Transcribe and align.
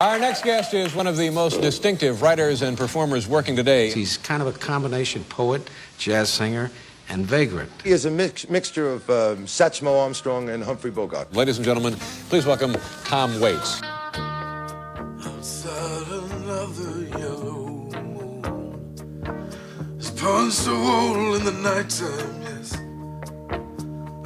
Our 0.00 0.18
next 0.18 0.44
guest 0.44 0.72
is 0.72 0.94
one 0.94 1.06
of 1.06 1.18
the 1.18 1.28
most 1.28 1.60
distinctive 1.60 2.22
writers 2.22 2.62
and 2.62 2.74
performers 2.74 3.28
working 3.28 3.54
today. 3.54 3.90
He's 3.90 4.16
kind 4.16 4.40
of 4.40 4.48
a 4.48 4.58
combination 4.58 5.24
poet, 5.24 5.68
jazz 5.98 6.30
singer, 6.30 6.70
and 7.10 7.26
vagrant. 7.26 7.70
He 7.84 7.90
is 7.90 8.06
a 8.06 8.10
mix, 8.10 8.48
mixture 8.48 8.88
of 8.88 9.10
um, 9.10 9.44
Satchmo 9.44 10.00
Armstrong 10.00 10.48
and 10.48 10.64
Humphrey 10.64 10.90
Bogart. 10.90 11.34
Ladies 11.34 11.58
and 11.58 11.66
gentlemen, 11.66 11.96
please 12.30 12.46
welcome 12.46 12.74
Tom 13.04 13.38
Waits. 13.40 13.82
Outside 15.22 16.06
another 16.08 17.02
yellow 17.18 17.66
moon 17.92 19.52
has 19.96 20.10
punched 20.12 20.66
a 20.66 20.70
hole 20.70 21.34
in 21.34 21.44
the 21.44 21.52
nighttime, 21.52 22.40
yes. 22.40 22.74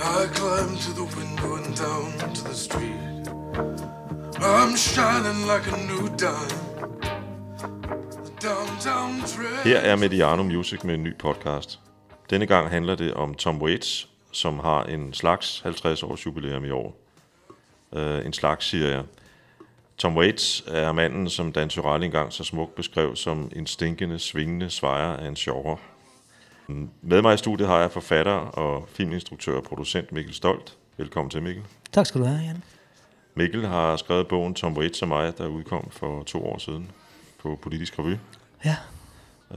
I 0.00 0.26
climb 0.32 0.76
to 0.76 0.92
the 0.92 1.04
window 1.16 1.56
and 1.56 1.74
down 1.74 2.32
to 2.32 2.44
the 2.44 2.54
street. 2.54 3.93
I'm 4.36 4.76
shining 4.76 5.46
like 5.46 5.66
a 5.72 5.76
new 5.76 6.08
dime. 6.08 6.48
The 8.24 8.48
downtown 8.48 9.20
train. 9.20 9.64
Her 9.64 9.78
er 9.78 9.96
Mediano 9.96 10.42
Music 10.42 10.84
med 10.84 10.94
en 10.94 11.02
ny 11.02 11.18
podcast. 11.18 11.80
Denne 12.30 12.46
gang 12.46 12.70
handler 12.70 12.94
det 12.94 13.14
om 13.14 13.34
Tom 13.34 13.62
Waits, 13.62 14.08
som 14.32 14.58
har 14.58 14.84
en 14.84 15.12
slags 15.12 15.60
50 15.60 16.02
års 16.02 16.26
jubilæum 16.26 16.64
i 16.64 16.70
år. 16.70 16.96
Uh, 17.92 18.26
en 18.26 18.32
slags, 18.32 18.66
siger 18.66 18.88
jeg. 18.88 19.02
Tom 19.98 20.16
Waits 20.16 20.64
er 20.66 20.92
manden, 20.92 21.30
som 21.30 21.52
Dan 21.52 21.68
Tyrell 21.68 22.02
engang 22.02 22.32
så 22.32 22.44
smukt 22.44 22.74
beskrev 22.74 23.16
som 23.16 23.50
en 23.56 23.66
stinkende, 23.66 24.18
svingende 24.18 24.70
svejer 24.70 25.16
af 25.16 25.28
en 25.28 25.36
sjovere. 25.36 25.76
Med 27.02 27.22
mig 27.22 27.34
i 27.34 27.36
studiet 27.36 27.68
har 27.68 27.80
jeg 27.80 27.90
forfatter 27.90 28.32
og 28.32 28.88
filminstruktør 28.88 29.56
og 29.56 29.62
producent 29.62 30.12
Mikkel 30.12 30.34
Stolt. 30.34 30.76
Velkommen 30.96 31.30
til, 31.30 31.42
Mikkel. 31.42 31.64
Tak 31.92 32.06
skal 32.06 32.20
du 32.20 32.26
have, 32.26 32.40
Jan. 32.40 32.62
Mikkel 33.34 33.66
har 33.66 33.96
skrevet 33.96 34.28
bogen 34.28 34.54
Tom 34.54 34.76
Waits 34.76 35.02
og 35.02 35.08
mig, 35.08 35.38
der 35.38 35.46
udkom 35.46 35.90
for 35.90 36.22
to 36.22 36.46
år 36.46 36.58
siden 36.58 36.90
på 37.38 37.58
Politisk 37.62 37.98
Revy, 37.98 38.16
Ja, 38.64 38.76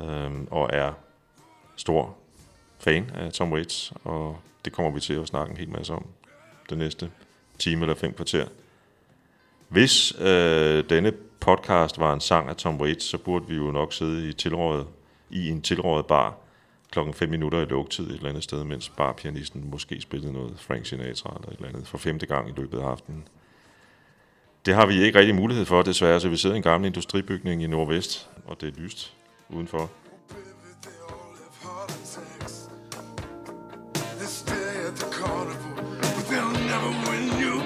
øhm, 0.04 0.48
og 0.52 0.70
er 0.74 0.94
stor 1.76 2.18
fan 2.80 3.12
af 3.16 3.34
Tom 3.34 3.54
Waits, 3.54 3.94
og 4.04 4.40
det 4.66 4.74
kommer 4.74 4.92
vi 4.92 5.00
til 5.00 5.14
at 5.14 5.28
snakke 5.28 5.52
en 5.52 5.58
hel 5.58 5.70
masse 5.70 5.94
om 5.94 6.06
det 6.70 6.78
næste 6.78 7.12
time 7.60 7.82
eller 7.82 7.96
fem 7.96 8.14
kvarter. 8.14 8.48
Hvis 9.68 10.20
øh, 10.20 10.90
denne 10.90 11.12
podcast 11.40 12.00
var 12.00 12.14
en 12.14 12.22
sang 12.22 12.50
af 12.50 12.56
Tom 12.56 12.82
Waits, 12.82 13.06
så 13.06 13.18
burde 13.18 13.48
vi 13.48 13.56
jo 13.56 13.72
nok 13.72 13.94
sidde 13.94 14.30
i, 14.30 14.34
tilrådet, 14.34 14.88
i 15.30 15.50
en 15.50 15.62
tilrådet 15.62 16.06
bar 16.06 16.38
klokken 16.92 17.14
5 17.14 17.30
minutter 17.30 17.62
i 17.62 17.66
lukketid 17.66 18.08
et 18.08 18.14
eller 18.14 18.30
andet 18.30 18.44
sted, 18.44 18.64
mens 18.64 18.90
barpianisten 18.90 19.70
måske 19.70 20.02
spillede 20.02 20.34
noget 20.34 20.60
Frank 20.60 20.86
Sinatra 20.86 21.36
eller 21.36 21.50
et 21.50 21.56
eller 21.56 21.70
andet 21.70 21.88
for 21.88 21.98
femte 21.98 22.26
gang 22.26 22.50
i 22.50 22.54
løbet 22.58 22.80
af 22.80 22.86
aftenen. 22.86 23.28
Det 24.68 24.76
har 24.76 24.86
vi 24.86 25.02
ikke 25.02 25.20
rigtig 25.20 25.36
mulighed 25.36 25.66
for, 25.66 25.82
desværre, 25.82 26.20
så 26.20 26.30
vi 26.30 26.38
sidder 26.38 26.56
i 26.56 26.58
en 26.58 26.64
gammel 26.64 26.88
industribygning 26.88 27.64
i 27.64 27.68
Nordvest, 27.68 28.30
og 28.46 28.62
det 28.62 28.68
er 28.78 28.82
lyst 28.82 29.14
udenfor. 29.50 29.92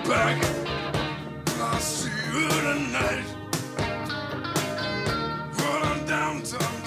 Back. 0.06 0.44
See 1.80 2.12
you 2.34 2.50
tonight. 2.50 3.28
Downtown. 6.10 6.82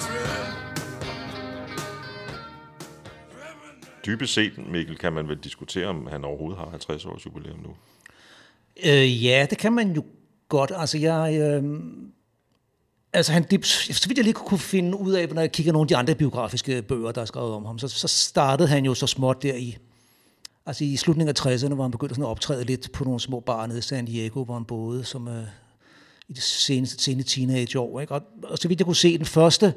Dybest 4.05 4.33
set, 4.33 4.67
Mikkel, 4.71 4.97
kan 4.97 5.13
man 5.13 5.27
vel 5.27 5.37
diskutere, 5.37 5.87
om 5.87 6.07
han 6.07 6.25
overhovedet 6.25 6.59
har 6.59 6.69
50 6.69 7.05
års 7.05 7.25
jubilæum 7.25 7.59
nu 7.59 7.75
øh, 8.83 9.25
ja 9.25 9.47
det 9.49 9.57
kan 9.57 9.73
man 9.73 9.91
jo 9.91 10.03
godt. 10.49 10.71
Altså, 10.75 10.97
jeg... 10.97 11.37
Øh, 11.39 11.63
altså, 13.13 13.31
han, 13.31 13.45
det, 13.51 13.65
så 13.65 14.07
vidt 14.07 14.17
jeg 14.17 14.23
lige 14.23 14.33
kunne 14.33 14.59
finde 14.59 14.97
ud 14.97 15.11
af, 15.11 15.29
når 15.29 15.41
jeg 15.41 15.51
kigger 15.51 15.73
nogle 15.73 15.83
af 15.83 15.87
de 15.87 15.97
andre 15.97 16.15
biografiske 16.15 16.81
bøger, 16.81 17.11
der 17.11 17.21
er 17.21 17.25
skrevet 17.25 17.53
om 17.53 17.65
ham, 17.65 17.79
så, 17.79 17.87
så 17.87 18.07
startede 18.07 18.69
han 18.69 18.85
jo 18.85 18.93
så 18.93 19.07
småt 19.07 19.43
der 19.43 19.55
i, 19.55 19.77
altså 20.65 20.83
i 20.83 20.95
slutningen 20.95 21.35
af 21.37 21.45
60'erne, 21.45 21.73
hvor 21.73 21.83
han 21.83 21.91
begyndte 21.91 22.15
sådan 22.15 22.25
at 22.25 22.29
optræde 22.29 22.63
lidt 22.63 22.91
på 22.91 23.03
nogle 23.03 23.19
små 23.19 23.39
barer 23.39 23.67
nede 23.67 23.79
i 23.79 23.81
San 23.81 24.05
Diego, 24.05 24.43
hvor 24.43 24.53
han 24.53 24.65
boede 24.65 25.03
som 25.03 25.27
øh, 25.27 25.43
i 26.27 26.33
det 26.33 26.43
seneste, 26.43 27.03
sene 27.03 27.23
teenageår. 27.23 28.01
Ikke? 28.01 28.13
Og, 28.13 28.21
og 28.43 28.57
så 28.57 28.67
vidt 28.67 28.79
jeg 28.79 28.85
kunne 28.85 28.95
se, 28.95 29.17
den 29.17 29.25
første 29.25 29.73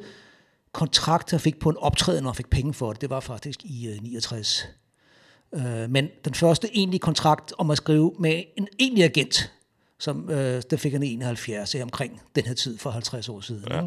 kontrakt, 0.71 1.31
jeg 1.31 1.41
fik 1.41 1.59
på 1.59 1.69
en 1.69 1.77
optræden, 1.77 2.25
og 2.25 2.35
fik 2.35 2.49
penge 2.49 2.73
for 2.73 2.93
det, 2.93 3.01
det 3.01 3.09
var 3.09 3.19
faktisk 3.19 3.63
i 3.63 3.87
øh, 3.87 4.03
69. 4.03 4.67
Øh, 5.53 5.89
men 5.89 6.09
den 6.25 6.33
første 6.33 6.77
egentlige 6.77 6.99
kontrakt 6.99 7.53
om 7.57 7.71
at 7.71 7.77
skrive 7.77 8.13
med 8.19 8.43
en 8.57 8.67
egentlig 8.79 9.03
agent, 9.03 9.53
som 9.99 10.29
øh, 10.29 10.61
der 10.69 10.77
fik 10.77 10.91
han 10.93 11.03
i 11.03 11.13
71 11.13 11.75
øh, 11.75 11.81
omkring 11.81 12.21
den 12.35 12.45
her 12.45 12.53
tid 12.53 12.77
for 12.77 12.89
50 12.89 13.29
år 13.29 13.41
siden. 13.41 13.67
Ja. 13.69 13.81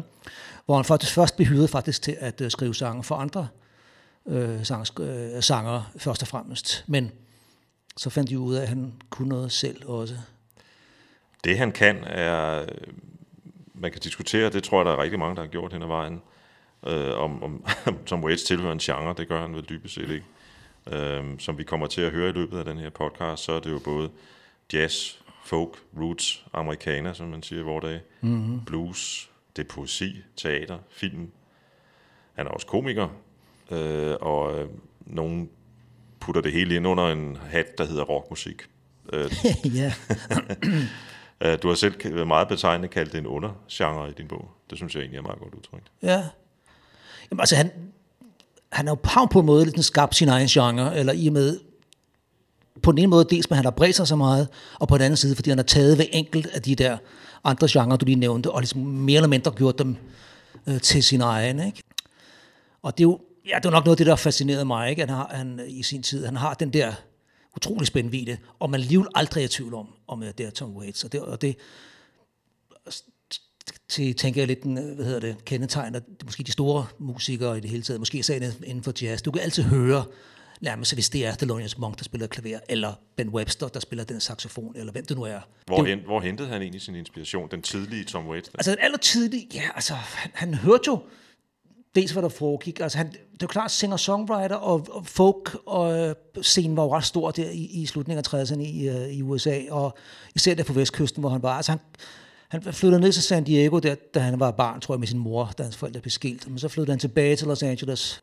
Hvor 0.65 0.75
han 0.75 0.85
faktisk 0.85 1.13
først 1.13 1.35
blev 1.35 1.47
hyret 1.47 1.69
faktisk 1.69 2.01
til 2.01 2.17
at 2.19 2.41
øh, 2.41 2.51
skrive 2.51 2.75
sange 2.75 3.03
for 3.03 3.15
andre 3.15 3.47
øh, 4.25 4.65
sang, 4.65 4.99
øh, 4.99 5.43
sanger 5.43 5.91
først 5.97 6.21
og 6.21 6.27
fremmest. 6.27 6.83
Men 6.87 7.11
så 7.97 8.09
fandt 8.09 8.29
de 8.29 8.39
ud 8.39 8.55
af, 8.55 8.61
at 8.61 8.67
han 8.67 8.93
kunne 9.09 9.29
noget 9.29 9.51
selv 9.51 9.89
også. 9.89 10.15
Det 11.43 11.57
han 11.57 11.71
kan 11.71 12.03
er, 12.03 12.65
man 13.73 13.91
kan 13.91 14.01
diskutere, 14.01 14.49
det 14.49 14.63
tror 14.63 14.79
jeg, 14.79 14.85
der 14.85 14.91
er 14.91 15.01
rigtig 15.01 15.19
mange, 15.19 15.35
der 15.35 15.41
har 15.41 15.49
gjort 15.49 15.73
hen 15.73 15.81
ad 15.81 15.87
vejen, 15.87 16.21
øh, 16.87 17.17
om, 17.17 17.43
om 17.43 17.65
Tom 18.07 18.23
Waits 18.23 18.43
tilhører 18.43 18.71
en 18.71 18.79
genre, 18.79 19.15
det 19.17 19.27
gør 19.27 19.41
han 19.41 19.55
vel 19.55 19.65
dybest 19.69 19.93
set 19.93 20.09
ikke. 20.09 20.25
Øh, 20.91 21.39
som 21.39 21.57
vi 21.57 21.63
kommer 21.63 21.87
til 21.87 22.01
at 22.01 22.11
høre 22.11 22.29
i 22.29 22.31
løbet 22.31 22.59
af 22.59 22.65
den 22.65 22.77
her 22.77 22.89
podcast, 22.89 23.43
så 23.43 23.51
er 23.51 23.59
det 23.59 23.71
jo 23.71 23.79
både 23.79 24.09
jazz, 24.73 25.15
folk, 25.45 25.77
roots, 25.97 26.45
amerikaner, 26.53 27.13
som 27.13 27.27
man 27.27 27.43
siger 27.43 27.59
i 27.59 27.63
vores 27.63 27.83
dage, 27.85 28.01
mm-hmm. 28.21 28.65
blues, 28.65 29.29
det 29.55 29.63
er 29.63 29.67
poesi, 29.69 30.23
teater, 30.37 30.79
film. 30.89 31.31
Han 32.33 32.47
er 32.47 32.51
også 32.51 32.67
komiker, 32.67 33.07
øh, 33.71 34.15
og 34.21 34.59
øh, 34.59 34.69
nogen 34.99 35.49
putter 36.19 36.41
det 36.41 36.51
hele 36.51 36.75
ind 36.75 36.87
under 36.87 37.07
en 37.07 37.35
hat, 37.35 37.77
der 37.77 37.85
hedder 37.85 38.03
rockmusik. 38.03 38.61
Øh, 39.13 39.31
ja. 39.79 39.93
Øh, 41.41 41.57
Du 41.63 41.67
har 41.67 41.75
selv 41.75 42.25
meget 42.27 42.47
betegnende 42.47 42.87
kaldt 42.87 43.11
det 43.11 43.17
en 43.17 43.27
undergenre 43.27 44.09
i 44.09 44.13
din 44.13 44.27
bog. 44.27 44.51
Det 44.69 44.77
synes 44.77 44.95
jeg 44.95 45.01
egentlig 45.01 45.17
er 45.17 45.21
meget 45.21 45.39
godt 45.39 45.53
udtrykt. 45.53 45.91
Ja. 46.01 46.23
Jamen, 47.31 47.39
altså, 47.39 47.55
han, 47.55 47.71
han 48.73 48.87
er 48.87 48.91
jo 48.91 48.97
har 49.03 49.21
jo 49.21 49.25
på 49.25 49.39
en 49.39 49.45
måde 49.45 49.65
lidt 49.65 49.85
skabt 49.85 50.15
sin 50.15 50.29
egen 50.29 50.47
genre, 50.47 50.97
eller 50.97 51.13
i 51.13 51.27
og 51.27 51.33
med, 51.33 51.59
på 52.83 52.91
den 52.91 52.97
ene 52.97 53.07
måde 53.07 53.25
dels, 53.29 53.47
at 53.49 53.55
han 53.55 53.65
har 53.65 53.71
bredt 53.71 53.95
sig 53.95 54.07
så 54.07 54.15
meget, 54.15 54.47
og 54.79 54.87
på 54.87 54.97
den 54.97 55.05
anden 55.05 55.17
side, 55.17 55.35
fordi 55.35 55.49
han 55.49 55.57
har 55.57 55.63
taget 55.63 55.97
ved 55.97 56.05
enkelt 56.11 56.47
af 56.47 56.61
de 56.61 56.75
der 56.75 56.97
andre 57.43 57.67
genrer, 57.71 57.97
du 57.97 58.05
lige 58.05 58.15
nævnte, 58.15 58.51
og 58.51 58.61
ligesom 58.61 58.81
mere 58.81 59.17
eller 59.17 59.27
mindre 59.27 59.51
gjort 59.51 59.79
dem 59.79 59.95
øh, 60.67 60.81
til 60.81 61.03
sin 61.03 61.21
egen, 61.21 61.65
ikke? 61.65 61.83
Og 62.81 62.97
det 62.97 63.03
er 63.03 63.07
jo, 63.07 63.19
ja, 63.47 63.57
det 63.57 63.65
er 63.65 63.71
nok 63.71 63.85
noget 63.85 63.95
af 63.95 63.97
det, 63.97 64.07
der 64.07 64.15
fascinerede 64.15 64.65
mig, 64.65 64.89
ikke? 64.89 65.01
Han, 65.01 65.09
har, 65.09 65.31
han 65.33 65.61
i 65.67 65.83
sin 65.83 66.03
tid, 66.03 66.25
han 66.25 66.35
har 66.35 66.53
den 66.53 66.73
der 66.73 66.93
utrolig 67.55 67.87
spændvidde, 67.87 68.37
og 68.59 68.69
man 68.69 68.79
alligevel 68.79 69.07
aldrig 69.15 69.41
er 69.41 69.45
i 69.45 69.49
tvivl 69.49 69.73
om, 69.73 69.87
om 70.07 70.23
øh, 70.23 70.29
det 70.37 70.45
er 70.45 70.49
Tom 70.49 70.77
Waits. 70.77 71.03
Og 71.03 71.11
det, 71.11 71.21
og 71.21 71.41
det 71.41 71.57
til, 73.89 74.15
tænker 74.15 74.41
jeg 74.41 74.47
lidt, 74.47 74.63
den, 74.63 74.77
øh, 74.77 74.95
hvad 74.95 75.05
hedder 75.05 75.19
det, 75.19 75.45
kendetegner 75.45 75.99
måske 76.23 76.43
de 76.43 76.51
store 76.51 76.85
musikere 76.99 77.57
i 77.57 77.61
det 77.61 77.69
hele 77.69 77.83
taget, 77.83 78.01
måske 78.01 78.23
sagen 78.23 78.43
inden 78.63 78.83
for 78.83 78.93
jazz. 79.01 79.21
Du 79.21 79.31
kan 79.31 79.41
altid 79.41 79.63
høre, 79.63 80.05
nærmest 80.61 80.93
hvis 80.93 81.09
det 81.09 81.25
er 81.25 81.35
Thelonious 81.35 81.77
Monk, 81.77 81.97
der 81.97 82.03
spiller 82.03 82.27
klaver, 82.27 82.59
eller 82.69 82.93
Ben 83.15 83.29
Webster, 83.29 83.67
der 83.67 83.79
spiller 83.79 84.05
den 84.05 84.19
saxofon, 84.19 84.75
eller 84.75 84.91
hvem 84.91 85.05
det 85.05 85.17
nu 85.17 85.23
er. 85.23 85.39
Hvor, 85.65 85.83
det, 85.83 85.97
hvor 85.97 86.21
hentede 86.21 86.47
han 86.47 86.61
egentlig 86.61 86.81
sin 86.81 86.95
inspiration? 86.95 87.47
Den 87.51 87.61
tidlige 87.61 88.03
Tom 88.03 88.27
Waits? 88.27 88.49
Altså 88.53 88.75
aller 88.79 88.97
tidligt, 88.97 89.55
ja, 89.55 89.63
altså 89.75 89.93
han, 89.93 90.31
han 90.33 90.53
hørte 90.53 90.83
jo 90.87 90.99
dels, 91.95 92.11
hvad 92.11 92.23
der 92.23 92.29
foregik. 92.29 92.79
Altså 92.79 92.97
han, 92.97 93.07
det 93.33 93.41
jo 93.41 93.47
klart, 93.47 93.71
singer-songwriter 93.71 94.55
og, 94.55 94.87
og 94.91 95.05
folk 95.05 95.57
og 95.65 95.99
øh, 95.99 96.15
scenen 96.41 96.77
var 96.77 96.83
jo 96.83 96.95
ret 96.95 97.05
stor 97.05 97.31
der 97.31 97.49
i, 97.49 97.65
i 97.65 97.85
slutningen 97.85 98.25
af 98.25 98.43
60'erne 98.43 98.61
i, 98.61 98.89
øh, 98.89 99.07
i 99.07 99.21
USA, 99.21 99.59
og 99.69 99.97
især 100.35 100.53
der 100.53 100.63
på 100.63 100.73
vestkysten, 100.73 101.21
hvor 101.21 101.29
han 101.29 101.43
var. 101.43 101.57
Altså 101.57 101.71
han, 101.71 101.79
han 102.53 102.73
flyttede 102.73 103.01
ned 103.01 103.11
til 103.11 103.23
San 103.23 103.43
Diego, 103.43 103.79
der, 103.79 103.95
da 103.95 104.19
han 104.19 104.39
var 104.39 104.51
barn, 104.51 104.81
tror 104.81 104.95
jeg, 104.95 104.99
med 104.99 105.07
sin 105.07 105.19
mor, 105.19 105.53
da 105.57 105.63
hans 105.63 105.77
forældre 105.77 106.01
blev 106.01 106.11
skilt. 106.11 106.49
Men 106.49 106.59
så 106.59 106.67
flyttede 106.67 106.91
han 106.91 106.99
tilbage 106.99 107.35
til 107.35 107.47
Los 107.47 107.63
Angeles. 107.63 108.19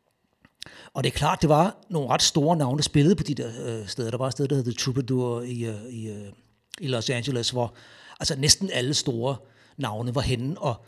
Og 0.93 1.03
det 1.03 1.13
er 1.13 1.17
klart, 1.17 1.41
det 1.41 1.49
var 1.49 1.77
nogle 1.89 2.09
ret 2.09 2.21
store 2.21 2.57
navne, 2.57 2.77
der 2.77 2.83
spillede 2.83 3.15
på 3.15 3.23
de 3.23 3.35
der 3.35 3.51
øh, 3.65 3.87
steder. 3.87 4.11
Der 4.11 4.17
var 4.17 4.27
et 4.27 4.31
sted, 4.31 4.47
der 4.47 4.55
hed 4.55 4.63
The 4.63 4.73
Troubadour 4.73 5.41
i, 5.41 5.65
øh, 5.65 5.85
i, 5.89 6.09
øh, 6.09 6.31
i 6.79 6.87
Los 6.87 7.09
Angeles, 7.09 7.49
hvor 7.49 7.73
altså 8.19 8.35
næsten 8.35 8.69
alle 8.73 8.93
store 8.93 9.35
navne 9.77 10.15
var 10.15 10.21
henne, 10.21 10.57
og 10.57 10.85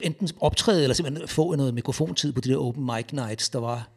enten 0.00 0.28
optræde, 0.40 0.82
eller 0.82 0.94
simpelthen 0.94 1.28
få 1.28 1.54
noget 1.54 1.74
mikrofontid 1.74 2.32
på 2.32 2.40
de 2.40 2.48
der 2.48 2.56
open 2.56 2.84
mic 2.84 3.12
nights, 3.12 3.50
der 3.50 3.58
var. 3.58 3.88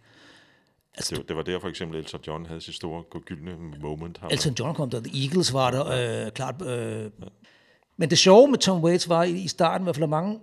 Altså, 0.96 1.16
Det, 1.16 1.28
det 1.28 1.36
var 1.36 1.42
der 1.42 1.60
for 1.60 1.68
eksempel 1.68 2.00
Elton 2.00 2.22
John 2.28 2.46
havde 2.46 2.62
sit 2.62 2.76
store 2.76 3.04
gyldne 3.26 3.52
moment. 3.82 4.18
Har 4.18 4.28
Elton 4.28 4.54
John 4.60 4.76
kom 4.76 4.90
der, 4.90 5.00
The 5.00 5.24
Eagles 5.24 5.54
var 5.54 5.72
der, 5.72 6.26
øh, 6.26 6.32
klart. 6.32 6.62
Øh. 6.62 7.12
Men 7.98 8.10
det 8.10 8.18
sjove 8.18 8.48
med 8.48 8.58
Tom 8.60 8.84
Waits 8.84 9.10
var 9.10 9.24
i, 9.24 9.48
starten, 9.48 9.84
i 9.84 9.86
hvert 9.86 9.96
fald 9.96 10.04
at 10.04 10.10
mange 10.10 10.40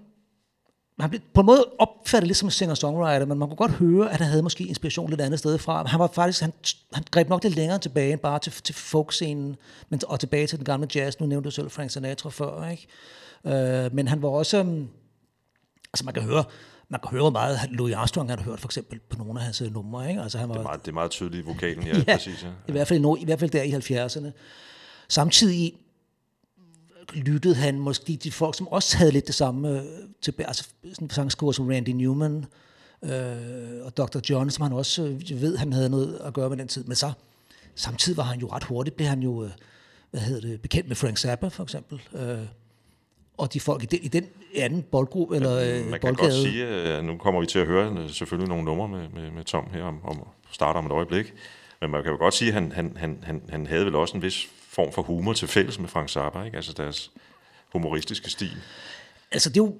han 1.00 1.10
blev 1.10 1.22
på 1.34 1.40
en 1.40 1.46
måde 1.46 1.64
opfattet 1.78 2.26
lidt 2.26 2.38
som 2.38 2.46
en 2.46 2.50
singer-songwriter, 2.50 3.26
men 3.26 3.38
man 3.38 3.48
kunne 3.48 3.56
godt 3.56 3.70
høre, 3.70 4.12
at 4.12 4.20
han 4.20 4.26
havde 4.26 4.42
måske 4.42 4.64
inspiration 4.64 5.10
lidt 5.10 5.20
andet 5.20 5.38
sted 5.38 5.58
fra. 5.58 5.86
Han 5.86 6.00
var 6.00 6.06
faktisk, 6.06 6.40
han, 6.40 6.52
han 6.92 7.04
greb 7.10 7.28
nok 7.28 7.42
lidt 7.42 7.56
længere 7.56 7.78
tilbage 7.78 8.12
end 8.12 8.20
bare 8.20 8.38
til, 8.38 8.52
til 8.52 8.74
folkscenen, 8.74 9.56
men, 9.88 10.00
og 10.08 10.20
tilbage 10.20 10.46
til 10.46 10.58
den 10.58 10.64
gamle 10.64 10.88
jazz. 10.94 11.20
Nu 11.20 11.26
nævnte 11.26 11.46
du 11.46 11.50
selv 11.50 11.70
Frank 11.70 11.90
Sinatra 11.90 12.30
før, 12.30 12.68
ikke? 12.68 12.86
Øh, 13.46 13.94
men 13.94 14.08
han 14.08 14.22
var 14.22 14.28
også, 14.28 14.60
um, 14.60 14.88
altså 15.92 16.04
man 16.04 16.14
kan 16.14 16.22
høre, 16.22 16.44
man 16.88 17.00
kan 17.00 17.10
høre 17.10 17.22
hvor 17.22 17.30
meget 17.30 17.58
Louis 17.70 17.94
Armstrong 17.94 18.30
har 18.30 18.42
hørt 18.42 18.60
for 18.60 18.68
eksempel 18.68 19.00
på 19.10 19.18
nogle 19.18 19.40
af 19.40 19.44
hans 19.44 19.60
øh, 19.60 19.74
numre, 19.74 20.08
ikke? 20.08 20.22
Altså 20.22 20.38
han 20.38 20.48
var, 20.48 20.54
Det 20.54 20.60
er 20.60 20.64
meget, 20.64 20.80
det 20.84 20.88
er 20.90 20.94
meget 20.94 21.10
tydeligt 21.10 21.44
i 21.44 21.46
vokalen, 21.46 21.86
ja, 21.86 21.96
ja 22.06 22.16
præcis. 22.16 22.42
Ja. 22.42 22.48
i 22.68 22.72
hvert 22.72 22.88
fald, 22.88 23.18
i 23.20 23.24
hvert 23.24 23.40
fald 23.40 23.50
der 23.50 23.62
i 23.62 23.72
70'erne. 23.72 24.30
Samtidig 25.08 25.72
lyttede 27.12 27.54
han 27.54 27.78
måske 27.78 28.04
de, 28.06 28.16
de 28.16 28.32
folk, 28.32 28.56
som 28.56 28.68
også 28.68 28.96
havde 28.96 29.12
lidt 29.12 29.26
det 29.26 29.34
samme 29.34 29.80
øh, 29.80 29.84
tilbage, 30.22 30.46
altså 30.46 30.68
sådan 30.92 31.10
sangskriver 31.10 31.52
som 31.52 31.68
Randy 31.68 31.88
Newman 31.88 32.44
øh, 33.02 33.84
og 33.84 33.96
Dr. 33.96 34.18
John, 34.30 34.50
som 34.50 34.62
han 34.62 34.72
også 34.72 35.02
øh, 35.02 35.40
ved, 35.40 35.56
han 35.56 35.72
havde 35.72 35.90
noget 35.90 36.20
at 36.24 36.34
gøre 36.34 36.48
med 36.48 36.56
den 36.56 36.68
tid. 36.68 36.84
Men 36.84 36.96
så 36.96 37.12
samtidig 37.74 38.16
var 38.16 38.22
han 38.22 38.40
jo 38.40 38.46
ret 38.46 38.64
hurtigt, 38.64 38.96
blev 38.96 39.08
han 39.08 39.22
jo, 39.22 39.44
øh, 39.44 39.50
hvad 40.10 40.20
hedder 40.20 40.48
det, 40.48 40.62
bekendt 40.62 40.88
med 40.88 40.96
Frank 40.96 41.18
Zappa 41.18 41.48
for 41.48 41.62
eksempel. 41.62 42.02
Øh, 42.14 42.38
og 43.38 43.52
de 43.52 43.60
folk 43.60 43.82
i 43.82 43.86
den, 43.86 43.98
i 44.02 44.08
den 44.08 44.26
anden 44.56 44.82
boldgruppe, 44.82 45.36
eller 45.36 45.56
øh, 45.56 45.66
Man 45.66 45.82
kan 45.82 45.90
godt 45.90 46.00
boldgade. 46.00 46.42
sige, 46.42 46.66
at 46.66 47.04
nu 47.04 47.16
kommer 47.16 47.40
vi 47.40 47.46
til 47.46 47.58
at 47.58 47.66
høre 47.66 48.08
selvfølgelig 48.08 48.48
nogle 48.48 48.64
numre 48.64 48.88
med, 48.88 49.08
med, 49.14 49.30
med 49.30 49.44
Tom 49.44 49.68
her 49.72 49.82
om, 49.82 50.04
om 50.04 50.28
starter 50.50 50.80
om 50.80 50.86
et 50.86 50.92
øjeblik. 50.92 51.34
Men 51.80 51.90
man 51.90 52.02
kan 52.02 52.12
jo 52.12 52.18
godt 52.18 52.34
sige, 52.34 52.48
at 52.48 52.54
han, 52.54 52.72
han, 52.72 52.96
han, 52.96 53.18
han, 53.22 53.42
han 53.48 53.66
havde 53.66 53.86
vel 53.86 53.94
også 53.94 54.16
en 54.16 54.22
vis 54.22 54.48
form 54.74 54.92
for 54.92 55.02
humor 55.02 55.32
til 55.32 55.48
fælles 55.48 55.78
med 55.78 55.88
Frank 55.88 56.08
Zappa, 56.08 56.42
ikke? 56.42 56.56
Altså 56.56 56.72
deres 56.72 57.10
humoristiske 57.72 58.30
stil. 58.30 58.56
altså 59.30 59.48
det 59.48 59.56
er 59.56 59.64
jo, 59.64 59.74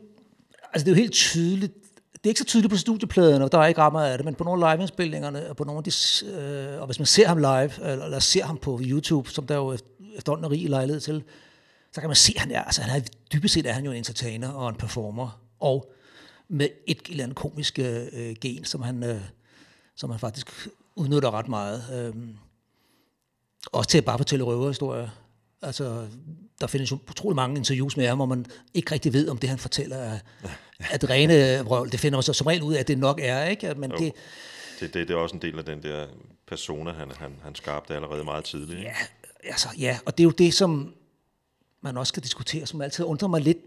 altså 0.73 0.85
det 0.85 0.87
er 0.87 0.96
jo 0.96 1.00
helt 1.00 1.12
tydeligt, 1.12 1.73
det 2.12 2.25
er 2.25 2.29
ikke 2.29 2.38
så 2.38 2.44
tydeligt 2.44 2.70
på 2.70 2.76
studiepladerne, 2.76 3.44
og 3.44 3.52
der 3.52 3.58
er 3.58 3.67
ikke 3.67 3.81
ret 3.81 3.93
meget 3.93 4.12
af 4.12 4.19
det, 4.19 4.25
men 4.25 4.35
på 4.35 4.44
nogle 4.44 4.67
af 4.67 5.50
og 5.50 5.56
på 5.56 5.64
nogle 5.64 5.79
af 5.79 5.85
de, 5.85 5.93
øh, 6.26 6.81
og 6.81 6.87
hvis 6.87 6.99
man 6.99 7.06
ser 7.06 7.29
ham 7.29 7.38
live, 7.38 7.91
eller, 7.91 8.05
eller 8.05 8.19
ser 8.19 8.44
ham 8.44 8.58
på 8.58 8.81
YouTube, 8.82 9.31
som 9.31 9.46
der 9.46 9.55
jo 9.55 9.79
efterhånden 10.17 10.44
er 10.44 10.50
rig 10.50 10.69
lejlighed 10.69 11.00
til, 11.00 11.23
så 11.93 12.00
kan 12.00 12.08
man 12.08 12.17
se, 12.17 12.32
at 12.37 12.40
han 12.40 12.50
er, 12.50 12.62
altså 12.62 12.82
han 12.82 13.00
er, 13.00 13.06
dybest 13.32 13.55
set 13.55 13.67
er 13.67 13.73
han 13.73 13.85
jo 13.85 13.90
en 13.90 13.97
entertainer 13.97 14.49
og 14.49 14.69
en 14.69 14.75
performer, 14.75 15.40
og 15.61 15.93
med 16.49 16.69
et 16.87 17.02
eller 17.11 17.25
andet 17.25 17.37
komisk 17.37 17.79
øh, 17.79 18.06
øh 18.12 18.35
gen, 18.40 18.64
som 18.64 18.82
han, 18.82 19.02
øh, 19.02 19.20
som 19.97 20.11
han 20.11 20.20
faktisk 20.20 20.69
udnytter 20.97 21.31
ret 21.31 21.49
meget. 21.49 21.82
Øh, 21.93 22.14
også 23.72 23.90
til 23.90 23.99
at 23.99 24.05
bare 24.05 24.19
fortælle 24.19 24.44
røverhistorier. 24.44 25.08
Altså, 25.62 26.06
der 26.61 26.66
findes 26.66 26.90
jo 26.90 26.99
utrolig 27.11 27.37
mange 27.37 27.56
interviews 27.56 27.96
med 27.96 28.06
ham, 28.06 28.19
hvor 28.19 28.26
man 28.26 28.46
ikke 28.75 28.93
rigtig 28.93 29.12
ved, 29.12 29.28
om 29.28 29.38
det, 29.38 29.49
han 29.50 29.58
fortæller, 29.58 29.96
er, 29.96 30.19
er 30.90 30.96
det 30.96 31.11
rene 31.11 31.64
vrøvl. 31.64 31.93
Det 31.93 32.00
finder 32.00 32.16
man 32.16 32.22
så 32.22 32.32
som 32.32 32.46
regel 32.46 32.62
ud 32.62 32.75
af, 32.75 32.81
at 32.81 32.88
det 32.88 32.99
nok 32.99 33.20
er, 33.22 33.44
ikke? 33.44 33.75
Men 33.75 33.90
Jo. 33.90 33.96
det, 33.96 34.12
Det, 34.81 34.94
det, 34.94 35.08
det 35.08 35.14
er 35.14 35.19
også 35.19 35.34
en 35.37 35.43
del 35.43 35.58
af 35.58 35.64
den 35.64 35.82
der 35.82 36.06
persona, 36.49 36.93
han, 36.93 37.11
han, 37.19 37.32
han 37.43 37.55
skabte 37.55 37.94
allerede 37.94 38.25
meget 38.25 38.44
tidligt. 38.44 38.81
ja, 38.81 38.94
altså, 39.44 39.69
ja, 39.78 39.99
og 40.06 40.19
det 40.19 40.22
er 40.22 40.25
jo 40.25 40.31
det, 40.31 40.55
som 40.55 40.94
man 41.81 41.96
også 41.96 42.08
skal 42.11 42.22
diskutere, 42.22 42.66
som 42.66 42.81
altid 42.81 43.05
undrer 43.05 43.28
mig 43.28 43.40
lidt, 43.40 43.58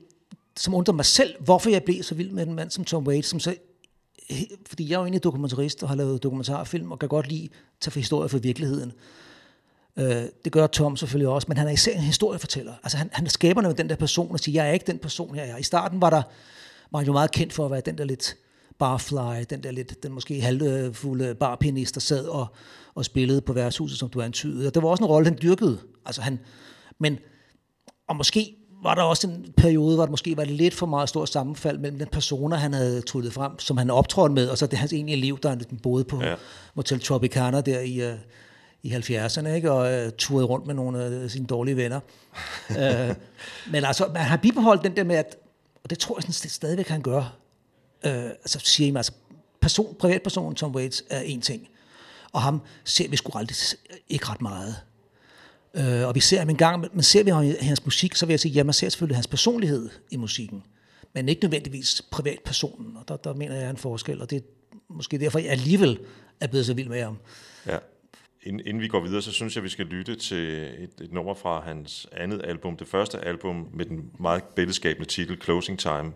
som 0.57 0.73
undrer 0.73 0.93
mig 0.93 1.05
selv, 1.05 1.35
hvorfor 1.39 1.69
jeg 1.69 1.83
blev 1.83 2.03
så 2.03 2.15
vild 2.15 2.31
med 2.31 2.47
en 2.47 2.53
mand 2.53 2.71
som 2.71 2.85
Tom 2.85 3.07
Waits, 3.07 3.27
som 3.27 3.39
så 3.39 3.55
fordi 4.67 4.89
jeg 4.89 4.95
er 4.95 4.99
jo 4.99 5.03
egentlig 5.05 5.23
dokumentarist 5.23 5.83
og 5.83 5.89
har 5.89 5.95
lavet 5.95 6.23
dokumentarfilm 6.23 6.91
og 6.91 6.99
kan 6.99 7.09
godt 7.09 7.27
lide 7.27 7.43
at 7.43 7.49
tage 7.81 7.91
for 7.91 7.99
historier 7.99 8.27
fra 8.27 8.37
virkeligheden. 8.37 8.93
Øh, 9.99 10.23
det 10.45 10.51
gør 10.51 10.67
Tom 10.67 10.97
selvfølgelig 10.97 11.27
også, 11.27 11.45
men 11.47 11.57
han 11.57 11.67
er 11.67 11.71
især 11.71 11.93
en 11.93 12.01
historiefortæller. 12.01 12.73
Altså 12.83 12.97
han, 12.97 13.09
han 13.13 13.25
er 13.25 13.29
skaberne 13.29 13.67
med 13.67 13.75
den 13.75 13.89
der 13.89 13.95
person 13.95 14.31
og 14.31 14.39
siger, 14.39 14.63
jeg 14.63 14.69
er 14.69 14.73
ikke 14.73 14.87
den 14.87 14.99
person 14.99 15.35
jeg 15.35 15.49
er." 15.49 15.57
I 15.57 15.63
starten 15.63 16.01
var 16.01 16.09
der 16.09 16.21
var 16.91 16.99
han 16.99 17.07
jo 17.07 17.13
meget 17.13 17.31
kendt 17.31 17.53
for 17.53 17.65
at 17.65 17.71
være 17.71 17.81
den 17.81 17.97
der 17.97 18.03
lidt 18.03 18.37
barfly, 18.79 19.45
den 19.49 19.63
der 19.63 19.71
lidt, 19.71 20.03
den 20.03 20.11
måske 20.11 20.41
halvfulde 20.41 21.35
barpianist, 21.35 21.95
der 21.95 22.01
sad 22.01 22.25
og, 22.25 22.47
og 22.95 23.05
spillede 23.05 23.41
på 23.41 23.53
værtshuset, 23.53 23.99
som 23.99 24.09
du 24.09 24.21
antydede. 24.21 24.67
Og 24.67 24.75
det 24.75 24.83
var 24.83 24.89
også 24.89 25.03
en 25.03 25.09
rolle, 25.09 25.27
han 25.27 25.37
dyrkede. 25.41 25.77
Altså 26.05 26.21
han, 26.21 26.39
men, 26.99 27.17
og 28.09 28.15
måske 28.15 28.55
var 28.83 28.95
der 28.95 29.01
også 29.01 29.27
en 29.27 29.53
periode, 29.57 29.95
hvor 29.95 30.03
det 30.03 30.11
måske 30.11 30.37
var 30.37 30.43
lidt 30.43 30.73
for 30.73 30.85
meget 30.85 31.09
stort 31.09 31.29
sammenfald 31.29 31.77
mellem 31.77 31.99
den 31.99 32.07
persona, 32.07 32.55
han 32.55 32.73
havde 32.73 33.01
tryllet 33.01 33.33
frem, 33.33 33.59
som 33.59 33.77
han 33.77 33.89
optrådte 33.89 34.35
med, 34.35 34.49
og 34.49 34.57
så 34.57 34.67
det 34.67 34.79
hans 34.79 34.93
egentlige 34.93 35.21
liv, 35.21 35.39
der 35.43 35.49
han 35.49 35.61
boede 35.83 36.03
på 36.03 36.21
Ja. 36.21 36.35
Motel 36.75 36.99
Tropicana 36.99 37.61
der 37.61 37.79
i, 37.79 38.11
uh, 38.11 38.17
i 38.83 38.95
70'erne, 38.95 39.47
ikke? 39.47 39.71
og 39.71 40.05
uh, 40.05 40.11
turede 40.17 40.45
rundt 40.45 40.67
med 40.67 40.75
nogle 40.75 41.03
af 41.03 41.31
sine 41.31 41.45
dårlige 41.45 41.77
venner. 41.77 41.99
uh, 42.69 43.15
men 43.71 43.85
altså, 43.85 44.07
man 44.13 44.21
har 44.21 44.37
bibeholdt 44.37 44.83
den 44.83 44.95
der 44.95 45.03
med, 45.03 45.15
at, 45.15 45.37
og 45.83 45.89
det 45.89 45.99
tror 45.99 46.17
jeg 46.17 46.33
sådan, 46.33 46.49
stadigvæk, 46.49 46.87
han 46.87 47.01
gør, 47.01 47.37
uh, 48.05 48.11
altså 48.13 48.59
siger 48.63 48.87
I 48.87 48.91
mig, 48.91 48.99
altså, 48.99 49.11
person, 49.61 49.95
privatpersonen 49.99 50.55
Tom 50.55 50.75
Waits 50.75 51.03
er 51.09 51.21
en 51.21 51.41
ting, 51.41 51.67
og 52.31 52.41
ham 52.41 52.61
ser 52.83 53.09
vi 53.09 53.15
sgu 53.17 53.37
aldrig 53.37 53.57
ikke 54.09 54.25
ret 54.25 54.41
meget. 54.41 54.75
Øh, 55.73 56.07
og 56.07 56.15
vi 56.15 56.19
ser 56.19 56.39
ham 56.39 56.49
en 56.49 56.55
gang, 56.55 56.85
men 56.93 57.03
ser 57.03 57.23
vi 57.23 57.29
ham 57.29 57.43
i 57.43 57.53
hans 57.61 57.85
musik, 57.85 58.15
så 58.15 58.25
vil 58.25 58.33
jeg 58.33 58.39
sige, 58.39 58.51
ja, 58.51 58.63
man 58.63 58.73
ser 58.73 58.89
selvfølgelig 58.89 59.17
hans 59.17 59.27
personlighed 59.27 59.89
i 60.11 60.17
musikken, 60.17 60.63
men 61.13 61.29
ikke 61.29 61.43
nødvendigvis 61.43 62.01
privatpersonen, 62.11 62.97
og 62.97 63.07
der, 63.07 63.17
der 63.17 63.33
mener 63.33 63.55
jeg 63.55 63.65
er 63.65 63.69
en 63.69 63.77
forskel, 63.77 64.21
og 64.21 64.29
det 64.29 64.35
er 64.35 64.41
måske 64.89 65.17
derfor, 65.17 65.39
jeg 65.39 65.49
alligevel 65.49 65.99
er 66.41 66.47
blevet 66.47 66.65
så 66.65 66.73
vild 66.73 66.89
med 66.89 67.03
ham. 67.03 67.17
Ja. 67.67 67.77
Inden, 68.47 68.61
inden 68.65 68.81
vi 68.81 68.87
går 68.87 68.99
videre, 68.99 69.21
så 69.21 69.31
synes 69.31 69.55
jeg, 69.55 69.63
vi 69.63 69.69
skal 69.69 69.85
lytte 69.85 70.15
til 70.15 70.53
et, 70.79 70.89
et 71.01 71.13
nummer 71.13 71.33
fra 71.33 71.59
hans 71.59 72.07
andet 72.11 72.41
album. 72.43 72.77
Det 72.77 72.87
første 72.87 73.19
album 73.19 73.69
med 73.73 73.85
den 73.85 74.11
meget 74.19 74.43
billedskabende 74.43 75.07
titel 75.07 75.41
Closing 75.41 75.79
Time 75.79 76.13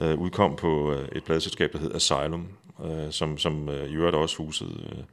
øh, 0.00 0.18
udkom 0.18 0.56
på 0.56 0.92
øh, 0.92 1.08
et 1.12 1.24
pladselskab, 1.24 1.72
der 1.72 1.78
hed 1.78 1.94
Asylum, 1.94 2.48
øh, 2.84 3.10
som, 3.10 3.38
som 3.38 3.68
øh, 3.68 3.90
i 3.90 3.94
øvrigt 3.94 4.16
også 4.16 4.36
husede, 4.36 4.90
øh, 4.92 5.04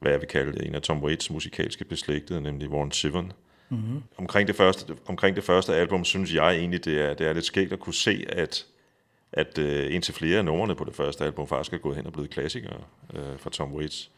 hvad 0.00 0.10
jeg 0.10 0.20
vil 0.20 0.28
kalde 0.28 0.66
en 0.66 0.74
af 0.74 0.82
Tom 0.82 1.02
Waits 1.02 1.30
musikalske 1.30 1.84
beslægtede, 1.84 2.40
nemlig 2.40 2.70
Warren 2.70 2.92
Zevon. 2.92 3.32
Mm-hmm. 3.68 4.02
Omkring, 4.16 4.48
det 4.48 4.56
første, 4.56 4.96
omkring 5.06 5.36
det 5.36 5.44
første 5.44 5.74
album, 5.74 6.04
synes 6.04 6.34
jeg 6.34 6.56
egentlig, 6.56 6.84
det 6.84 7.00
er, 7.00 7.14
det 7.14 7.26
er 7.26 7.32
lidt 7.32 7.44
skægt 7.44 7.72
at 7.72 7.80
kunne 7.80 7.94
se, 7.94 8.24
at 8.28 8.66
at 9.32 9.58
øh, 9.58 9.94
indtil 9.94 10.14
flere 10.14 10.38
af 10.38 10.44
numrene 10.44 10.74
på 10.74 10.84
det 10.84 10.94
første 10.94 11.24
album 11.24 11.46
faktisk 11.46 11.72
er 11.72 11.78
gået 11.78 11.96
hen 11.96 12.06
og 12.06 12.12
blevet 12.12 12.30
klassikere 12.30 12.80
øh, 13.14 13.38
fra 13.38 13.50
Tom 13.50 13.74
Waits. 13.74 14.10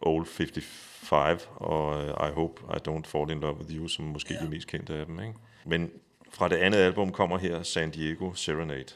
Old 0.00 0.26
55 0.26 1.48
og 1.56 2.04
øh, 2.04 2.08
I 2.08 2.32
Hope 2.34 2.62
I 2.68 2.88
Don't 2.88 3.06
Fall 3.06 3.30
In 3.30 3.40
Love 3.40 3.56
With 3.58 3.76
You, 3.76 3.88
som 3.88 4.04
måske 4.04 4.34
er 4.34 4.44
de 4.44 4.50
mest 4.50 4.66
kendte 4.68 4.94
af 4.94 5.06
dem. 5.06 5.20
Ikke? 5.20 5.34
Men 5.66 5.90
fra 6.30 6.48
det 6.48 6.56
andet 6.56 6.78
album 6.78 7.12
kommer 7.12 7.38
her 7.38 7.62
San 7.62 7.90
Diego 7.90 8.34
Serenade. 8.34 8.94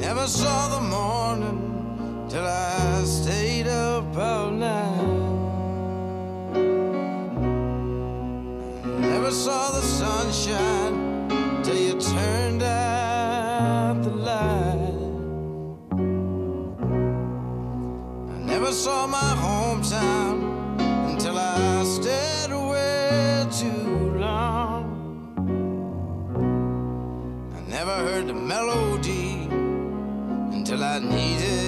Never 0.00 0.26
saw 0.26 0.68
the 0.68 0.80
morning 0.80 2.28
till 2.28 2.44
I 2.44 3.04
stayed 3.04 3.68
up 3.68 4.16
all 4.16 4.50
night. 4.50 5.08
Never 9.00 9.30
saw 9.30 9.70
the 9.70 9.77
sunshine 10.32 11.62
till 11.62 11.76
you 11.76 11.98
turned 12.00 12.62
out 12.62 14.02
the 14.02 14.10
light. 14.10 14.94
I 18.34 18.38
never 18.38 18.72
saw 18.72 19.06
my 19.06 19.32
hometown 19.44 20.80
until 21.10 21.38
I 21.38 21.84
stayed 21.84 22.50
away 22.50 23.46
too 23.50 24.18
long. 24.18 24.84
I 27.56 27.60
never 27.70 27.94
heard 27.94 28.26
the 28.28 28.34
melody 28.34 29.48
until 30.52 30.84
I 30.84 30.98
needed 30.98 31.67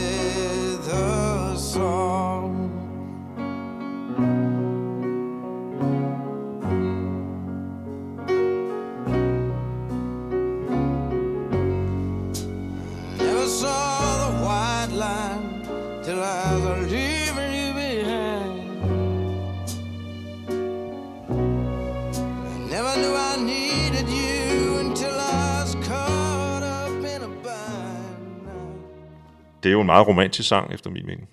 er 29.71 29.73
jo 29.73 29.81
en 29.81 29.87
meget 29.87 30.07
romantisk 30.07 30.49
sang, 30.49 30.75
efter 30.75 30.91
min 30.91 31.07
mening. 31.07 31.29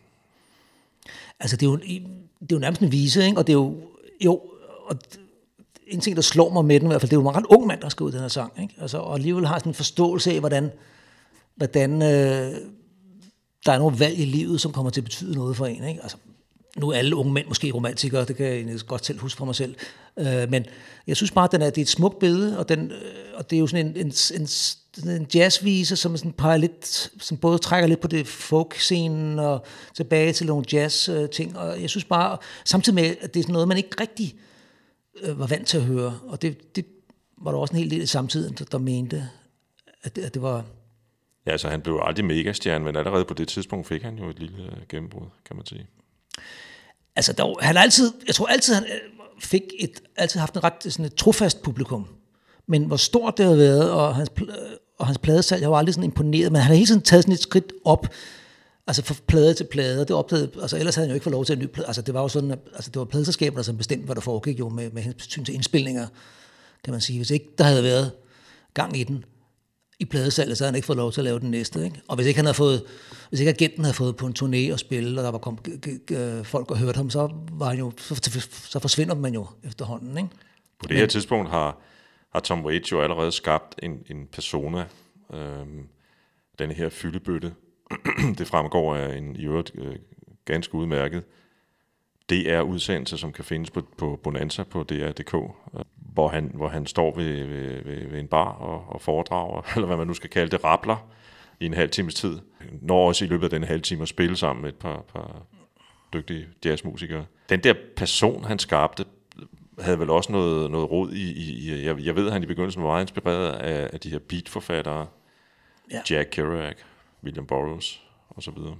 Altså, 1.39 1.57
det 1.57 1.65
er 1.65 1.69
jo, 1.69 1.77
det 1.77 2.51
er 2.51 2.55
jo 2.55 2.59
nærmest 2.59 2.81
en 2.81 2.91
vise, 2.91 3.25
ikke? 3.25 3.37
Og 3.37 3.47
det 3.47 3.53
er 3.53 3.57
jo, 3.57 3.75
jo, 4.25 4.41
og 4.85 4.97
en 5.87 5.99
ting, 5.99 6.15
der 6.15 6.21
slår 6.21 6.53
mig 6.53 6.65
med 6.65 6.79
den, 6.79 6.87
i 6.87 6.89
hvert 6.89 7.01
fald, 7.01 7.09
det 7.09 7.17
er 7.17 7.21
jo 7.21 7.29
en 7.29 7.35
ret 7.35 7.45
ung 7.45 7.67
mand, 7.67 7.81
der 7.81 7.89
skrev 7.89 8.11
den 8.11 8.19
her 8.19 8.27
sang, 8.27 8.53
ikke? 8.61 8.73
Altså, 8.81 8.97
og 8.97 9.13
alligevel 9.13 9.47
har 9.47 9.59
sådan 9.59 9.69
en 9.69 9.73
forståelse 9.73 10.31
af, 10.31 10.39
hvordan, 10.39 10.71
hvordan 11.55 12.01
øh, 12.01 12.55
der 13.65 13.71
er 13.71 13.79
nogle 13.79 13.99
valg 13.99 14.19
i 14.19 14.25
livet, 14.25 14.61
som 14.61 14.71
kommer 14.71 14.89
til 14.89 15.01
at 15.01 15.05
betyde 15.05 15.35
noget 15.35 15.57
for 15.57 15.65
en, 15.65 15.83
ikke? 15.83 16.01
Altså, 16.01 16.17
nu 16.77 16.89
er 16.89 16.97
alle 16.97 17.15
unge 17.15 17.33
mænd 17.33 17.47
måske 17.47 17.71
romantikere, 17.71 18.25
det 18.25 18.35
kan 18.35 18.69
jeg 18.69 18.79
godt 18.87 19.05
selv 19.05 19.19
huske 19.19 19.37
fra 19.37 19.45
mig 19.45 19.55
selv. 19.55 19.75
Øh, 20.19 20.49
men 20.49 20.65
jeg 21.07 21.15
synes 21.15 21.31
bare, 21.31 21.45
at 21.45 21.51
den 21.51 21.61
er, 21.61 21.69
det 21.69 21.77
er 21.77 21.81
et 21.81 21.89
smukt 21.89 22.19
billede, 22.19 22.59
og, 22.59 22.69
den, 22.69 22.91
øh, 22.91 22.97
og 23.33 23.49
det 23.49 23.55
er 23.55 23.59
jo 23.59 23.67
sådan 23.67 23.85
en, 23.85 23.97
en, 23.97 24.13
en, 25.03 25.09
en 25.09 25.27
jazzvise, 25.35 25.95
som 25.95 26.17
sådan 26.17 26.31
peger 26.31 26.57
lidt, 26.57 27.11
som 27.19 27.37
både 27.37 27.57
trækker 27.57 27.87
lidt 27.87 27.99
på 27.99 28.07
det 28.07 28.27
folk-scenen 28.27 29.39
og 29.39 29.65
tilbage 29.93 30.33
til 30.33 30.47
nogle 30.47 30.65
jazz-ting. 30.73 31.57
Og 31.57 31.81
jeg 31.81 31.89
synes 31.89 32.05
bare, 32.05 32.37
samtidig 32.65 32.95
med, 32.95 33.15
at 33.21 33.33
det 33.33 33.39
er 33.39 33.43
sådan 33.43 33.53
noget, 33.53 33.67
man 33.67 33.77
ikke 33.77 34.01
rigtig 34.01 34.35
øh, 35.21 35.39
var 35.39 35.47
vant 35.47 35.67
til 35.67 35.77
at 35.77 35.83
høre. 35.83 36.19
Og 36.27 36.41
det, 36.41 36.75
det 36.75 36.85
var 37.37 37.51
der 37.51 37.57
også 37.57 37.73
en 37.73 37.79
hel 37.79 37.91
del 37.91 38.01
i 38.01 38.05
samtiden, 38.05 38.55
der, 38.55 38.65
der 38.65 38.77
mente, 38.77 39.29
at 40.03 40.15
det, 40.15 40.21
at 40.21 40.33
det 40.33 40.41
var... 40.41 40.65
Ja, 41.45 41.51
altså 41.51 41.69
han 41.69 41.81
blev 41.81 41.99
aldrig 42.03 42.25
megastjerne, 42.25 42.85
men 42.85 42.95
allerede 42.95 43.25
på 43.25 43.33
det 43.33 43.47
tidspunkt 43.47 43.87
fik 43.87 44.01
han 44.01 44.17
jo 44.17 44.29
et 44.29 44.39
lille 44.39 44.63
øh, 44.63 44.87
gennembrud, 44.89 45.27
kan 45.45 45.55
man 45.55 45.65
sige. 45.65 45.87
Altså, 47.17 47.33
der, 47.33 47.43
var- 47.43 47.55
han 47.61 47.75
har 47.75 47.83
altid, 47.83 48.11
jeg 48.27 48.35
tror 48.35 48.45
altid, 48.47 48.73
han 48.73 48.83
øh, 48.83 48.89
fik 49.39 49.61
et, 49.79 50.01
altid 50.15 50.39
haft 50.39 50.55
en 50.55 50.63
ret 50.63 50.73
sådan 50.83 51.05
et 51.05 51.15
trofast 51.15 51.61
publikum. 51.61 52.07
Men 52.67 52.83
hvor 52.85 52.97
stort 52.97 53.37
det 53.37 53.45
har 53.45 53.55
været, 53.55 53.91
og 53.91 54.15
hans, 54.15 54.29
øh, 54.41 54.47
og 54.99 55.05
hans 55.07 55.17
pladesalg, 55.17 55.61
jeg 55.61 55.71
var 55.71 55.77
aldrig 55.77 55.93
sådan 55.93 56.03
imponeret, 56.03 56.51
men 56.51 56.61
han 56.61 56.67
har 56.67 56.73
hele 56.75 56.87
tiden 56.87 57.01
taget 57.01 57.23
sådan 57.23 57.33
et 57.33 57.39
skridt 57.41 57.73
op, 57.85 58.07
altså 58.87 59.01
fra 59.03 59.15
plade 59.27 59.53
til 59.53 59.63
plade, 59.63 60.01
og 60.01 60.07
det 60.07 60.15
opdagede, 60.15 60.49
altså 60.61 60.77
ellers 60.77 60.95
havde 60.95 61.07
han 61.07 61.11
jo 61.11 61.13
ikke 61.13 61.23
fået 61.23 61.31
lov 61.31 61.45
til 61.45 61.53
en 61.53 61.59
ny 61.59 61.65
plade, 61.65 61.87
altså 61.87 62.01
det 62.01 62.13
var 62.13 62.21
jo 62.21 62.27
sådan, 62.27 62.51
at, 62.51 62.59
altså 62.73 62.91
det 62.91 62.99
var 62.99 63.05
pladeselskaberne, 63.05 63.63
som 63.63 63.77
bestemte, 63.77 64.05
hvad 64.05 64.15
der 64.15 64.21
foregik 64.21 64.59
jo 64.59 64.69
med, 64.69 64.91
med 64.91 65.01
hensyn 65.01 65.43
til 65.45 65.53
indspilninger, 65.55 66.07
kan 66.83 66.91
man 66.91 67.01
sige. 67.01 67.19
Hvis 67.19 67.31
ikke 67.31 67.49
der 67.57 67.63
havde 67.63 67.83
været 67.83 68.11
gang 68.73 68.97
i 68.99 69.03
den, 69.03 69.25
i 69.99 70.05
pladesalget, 70.05 70.57
så 70.57 70.63
havde 70.63 70.71
han 70.71 70.75
ikke 70.75 70.85
fået 70.85 70.97
lov 70.97 71.11
til 71.11 71.21
at 71.21 71.25
lave 71.25 71.39
den 71.39 71.51
næste. 71.51 71.83
Ikke? 71.83 72.01
Og 72.07 72.15
hvis 72.15 72.27
ikke 72.27 72.37
han 72.37 72.45
havde 72.45 72.53
fået, 72.53 72.83
hvis 73.29 73.39
ikke 73.39 73.49
agenten 73.49 73.83
havde 73.83 73.93
fået 73.93 74.15
på 74.15 74.27
en 74.27 74.35
turné 74.39 74.73
og 74.73 74.79
spille, 74.79 75.19
og 75.19 75.23
der 75.23 75.31
var 75.31 75.37
kom, 75.37 75.59
g- 75.87 76.43
folk 76.43 76.71
og 76.71 76.77
hørte 76.77 76.97
ham, 76.97 77.09
så, 77.09 77.29
var 77.51 77.69
han 77.69 77.79
jo, 77.79 77.91
så, 77.97 78.47
så 78.51 78.79
forsvinder 78.79 79.15
man 79.15 79.33
jo 79.33 79.47
efterhånden. 79.63 80.17
Ikke? 80.17 80.29
På 80.79 80.87
det 80.87 80.97
her 80.97 81.05
tidspunkt 81.05 81.49
har, 81.49 81.81
har 82.33 82.39
Tom 82.39 82.65
Waits 82.65 82.91
jo 82.91 83.01
allerede 83.01 83.31
skabt 83.31 83.75
en, 83.83 83.99
en 84.09 84.27
persona, 84.31 84.85
øhm, 85.33 85.87
den 86.59 86.71
her 86.71 86.89
fyldebøtte. 86.89 87.53
det 88.37 88.47
fremgår 88.47 88.95
af 88.95 89.17
en 89.17 89.35
i 89.35 89.45
øvrigt 89.45 89.71
øh, 89.75 89.95
ganske 90.45 90.75
udmærket 90.75 91.23
DR-udsendelse, 92.29 93.17
som 93.17 93.31
kan 93.31 93.45
findes 93.45 93.69
på, 93.69 93.81
på 93.97 94.19
Bonanza 94.23 94.63
på 94.63 94.83
DR.dk, 94.83 95.33
øh, 95.33 95.81
hvor 96.13 96.27
han, 96.27 96.51
hvor 96.53 96.67
han 96.67 96.85
står 96.85 97.15
ved, 97.15 97.45
ved, 97.45 97.83
ved, 97.83 98.07
ved 98.07 98.19
en 98.19 98.27
bar 98.27 98.49
og, 98.51 98.85
og 98.89 99.01
foredrager, 99.01 99.61
eller 99.75 99.87
hvad 99.87 99.97
man 99.97 100.07
nu 100.07 100.13
skal 100.13 100.29
kalde 100.29 100.51
det, 100.51 100.63
rapler 100.63 101.09
i 101.59 101.65
en 101.65 101.73
halv 101.73 101.89
times 101.89 102.13
tid. 102.13 102.39
Når 102.81 103.07
også 103.07 103.25
i 103.25 103.27
løbet 103.27 103.43
af 103.43 103.49
den 103.49 103.63
halve 103.63 103.81
time 103.81 104.01
at 104.01 104.07
spille 104.07 104.37
sammen 104.37 104.61
med 104.61 104.69
et 104.69 104.75
par, 104.75 105.03
par 105.13 105.41
dygtige 106.13 106.47
jazzmusikere. 106.65 107.25
Den 107.49 107.59
der 107.59 107.73
person, 107.95 108.43
han 108.43 108.59
skabte, 108.59 109.05
havde 109.79 109.99
vel 109.99 110.09
også 110.09 110.31
noget, 110.31 110.71
noget 110.71 110.91
rod 110.91 111.11
i, 111.11 111.31
i, 111.31 111.73
i 111.73 111.85
jeg, 111.85 111.99
jeg 111.99 112.15
ved, 112.15 112.27
at 112.27 112.33
han 112.33 112.43
i 112.43 112.45
begyndelsen 112.45 112.83
var 112.83 112.89
meget 112.89 113.03
inspireret 113.03 113.51
af, 113.51 113.89
af 113.93 113.99
de 113.99 114.09
her 114.09 114.19
beatforfattere, 114.19 115.07
Ja. 115.91 116.01
ja. 116.09 116.15
Jack 116.15 116.29
Kerouac, 116.31 116.75
William 117.23 117.45
Burroughs 117.45 118.01
og 118.29 118.43
så 118.43 118.51
videre. 118.51 118.75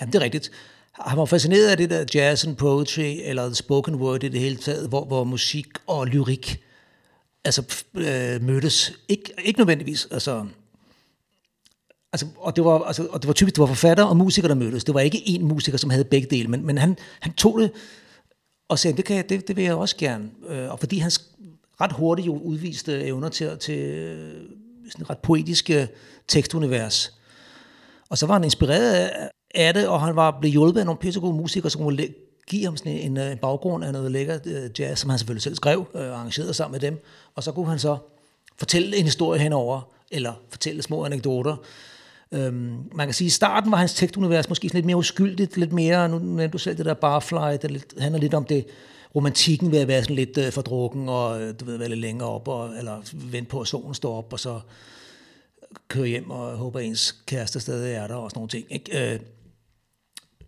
Jamen, 0.00 0.12
det 0.12 0.18
er 0.18 0.24
rigtigt. 0.24 0.50
Han 1.00 1.18
var 1.18 1.24
fascineret 1.24 1.68
af 1.68 1.76
det 1.76 1.90
der 1.90 2.04
jazz 2.14 2.46
and 2.46 2.56
poetry, 2.56 3.16
eller 3.22 3.52
spoken 3.52 3.94
word 3.94 4.24
i 4.24 4.28
det 4.28 4.40
hele 4.40 4.56
taget, 4.56 4.88
hvor, 4.88 5.04
hvor 5.04 5.24
musik 5.24 5.66
og 5.86 6.06
lyrik 6.06 6.60
altså, 7.44 7.84
øh, 7.94 8.42
mødtes. 8.42 8.92
Ik, 9.08 9.30
ikke 9.44 9.60
nødvendigvis, 9.60 10.08
altså... 10.10 10.46
Altså, 12.12 12.26
og, 12.36 12.56
det 12.56 12.64
var, 12.64 12.82
altså, 12.84 13.06
og 13.06 13.22
det 13.22 13.26
var 13.28 13.32
typisk, 13.32 13.54
det 13.56 13.60
var 13.60 13.66
forfatter 13.66 14.04
og 14.04 14.16
musikere, 14.16 14.48
der 14.48 14.54
mødtes. 14.54 14.84
Det 14.84 14.94
var 14.94 15.00
ikke 15.00 15.18
én 15.18 15.42
musiker, 15.42 15.78
som 15.78 15.90
havde 15.90 16.04
begge 16.04 16.28
dele, 16.30 16.48
men, 16.48 16.66
men 16.66 16.78
han, 16.78 16.96
han 17.20 17.32
tog 17.32 17.60
det 17.60 17.70
og 18.68 18.78
sagde, 18.78 18.96
det, 18.96 19.04
kan 19.04 19.16
jeg, 19.16 19.28
det, 19.28 19.48
det 19.48 19.56
vil 19.56 19.64
jeg 19.64 19.74
også 19.74 19.96
gerne. 19.96 20.30
Øh, 20.48 20.70
og 20.70 20.78
fordi 20.78 20.98
han 20.98 21.10
ret 21.80 21.92
hurtigt 21.92 22.26
jo 22.26 22.38
udviste 22.38 23.04
evner 23.04 23.28
til, 23.28 23.58
til 23.58 23.78
øh, 23.78 24.34
sådan 24.90 25.02
et 25.02 25.10
ret 25.10 25.18
poetiske 25.18 25.88
tekstunivers, 26.28 27.12
og 28.08 28.18
så 28.18 28.26
var 28.26 28.34
han 28.34 28.44
inspireret 28.44 28.92
af- 28.92 29.28
af 29.54 29.74
det, 29.74 29.88
og 29.88 30.00
han 30.00 30.16
var 30.16 30.36
blevet 30.40 30.52
hjulpet 30.52 30.80
af 30.80 30.86
nogle 30.86 30.98
pissegode 30.98 31.34
musikere, 31.34 31.70
som 31.70 31.82
kunne 31.82 32.08
give 32.46 32.64
ham 32.64 32.76
sådan 32.76 32.92
en, 32.92 33.16
øh, 33.16 33.32
en 33.32 33.38
baggrund 33.38 33.84
af 33.84 33.92
noget 33.92 34.12
lækker 34.12 34.38
øh, 34.46 34.80
jazz, 34.80 35.00
som 35.00 35.10
han 35.10 35.18
selvfølgelig 35.18 35.42
selv 35.42 35.54
skrev 35.54 35.86
øh, 35.94 36.12
arrangerede 36.12 36.54
sammen 36.54 36.72
med 36.72 36.80
dem. 36.80 37.04
Og 37.34 37.42
så 37.42 37.52
kunne 37.52 37.68
han 37.68 37.78
så 37.78 37.96
fortælle 38.56 38.96
en 38.96 39.04
historie 39.04 39.40
henover, 39.40 39.80
eller 40.10 40.32
fortælle 40.50 40.82
små 40.82 41.04
anekdoter. 41.04 41.56
Øhm, 42.32 42.76
man 42.94 43.06
kan 43.06 43.14
sige, 43.14 43.26
at 43.26 43.30
i 43.30 43.34
starten 43.34 43.70
var 43.70 43.76
hans 43.76 43.94
tekstunivers 43.94 44.48
måske 44.48 44.68
sådan 44.68 44.78
lidt 44.78 44.86
mere 44.86 44.96
uskyldigt, 44.96 45.56
lidt 45.56 45.72
mere, 45.72 46.08
nu 46.08 46.18
nævnte 46.18 46.48
du 46.48 46.58
selv 46.58 46.76
det 46.76 46.86
der 46.86 46.94
barfly, 46.94 47.58
det 47.62 47.70
lidt, 47.70 47.94
handler 48.00 48.20
lidt 48.20 48.34
om 48.34 48.44
det, 48.44 48.66
romantikken 49.14 49.72
ved 49.72 49.78
at 49.78 49.88
være 49.88 50.02
sådan 50.02 50.16
lidt 50.16 50.38
øh, 50.38 50.52
fordrukken, 50.52 51.08
og 51.08 51.42
øh, 51.42 51.54
du 51.60 51.64
ved, 51.64 51.76
være 51.76 51.88
lidt 51.88 52.00
længere 52.00 52.28
op, 52.28 52.48
og, 52.48 52.76
eller 52.78 53.00
vente 53.12 53.50
på, 53.50 53.60
at 53.60 53.68
solen 53.68 53.94
står 53.94 54.18
op, 54.18 54.32
og 54.32 54.40
så 54.40 54.60
køre 55.88 56.06
hjem 56.06 56.30
og 56.30 56.56
håber, 56.56 56.78
at 56.78 56.84
ens 56.84 57.12
kæreste 57.26 57.60
stadig 57.60 57.94
er 57.94 58.06
der, 58.06 58.14
og 58.14 58.30
sådan 58.30 58.38
nogle 58.38 58.48
ting. 58.48 58.66
Ikke? 58.70 59.14
Øh, 59.14 59.20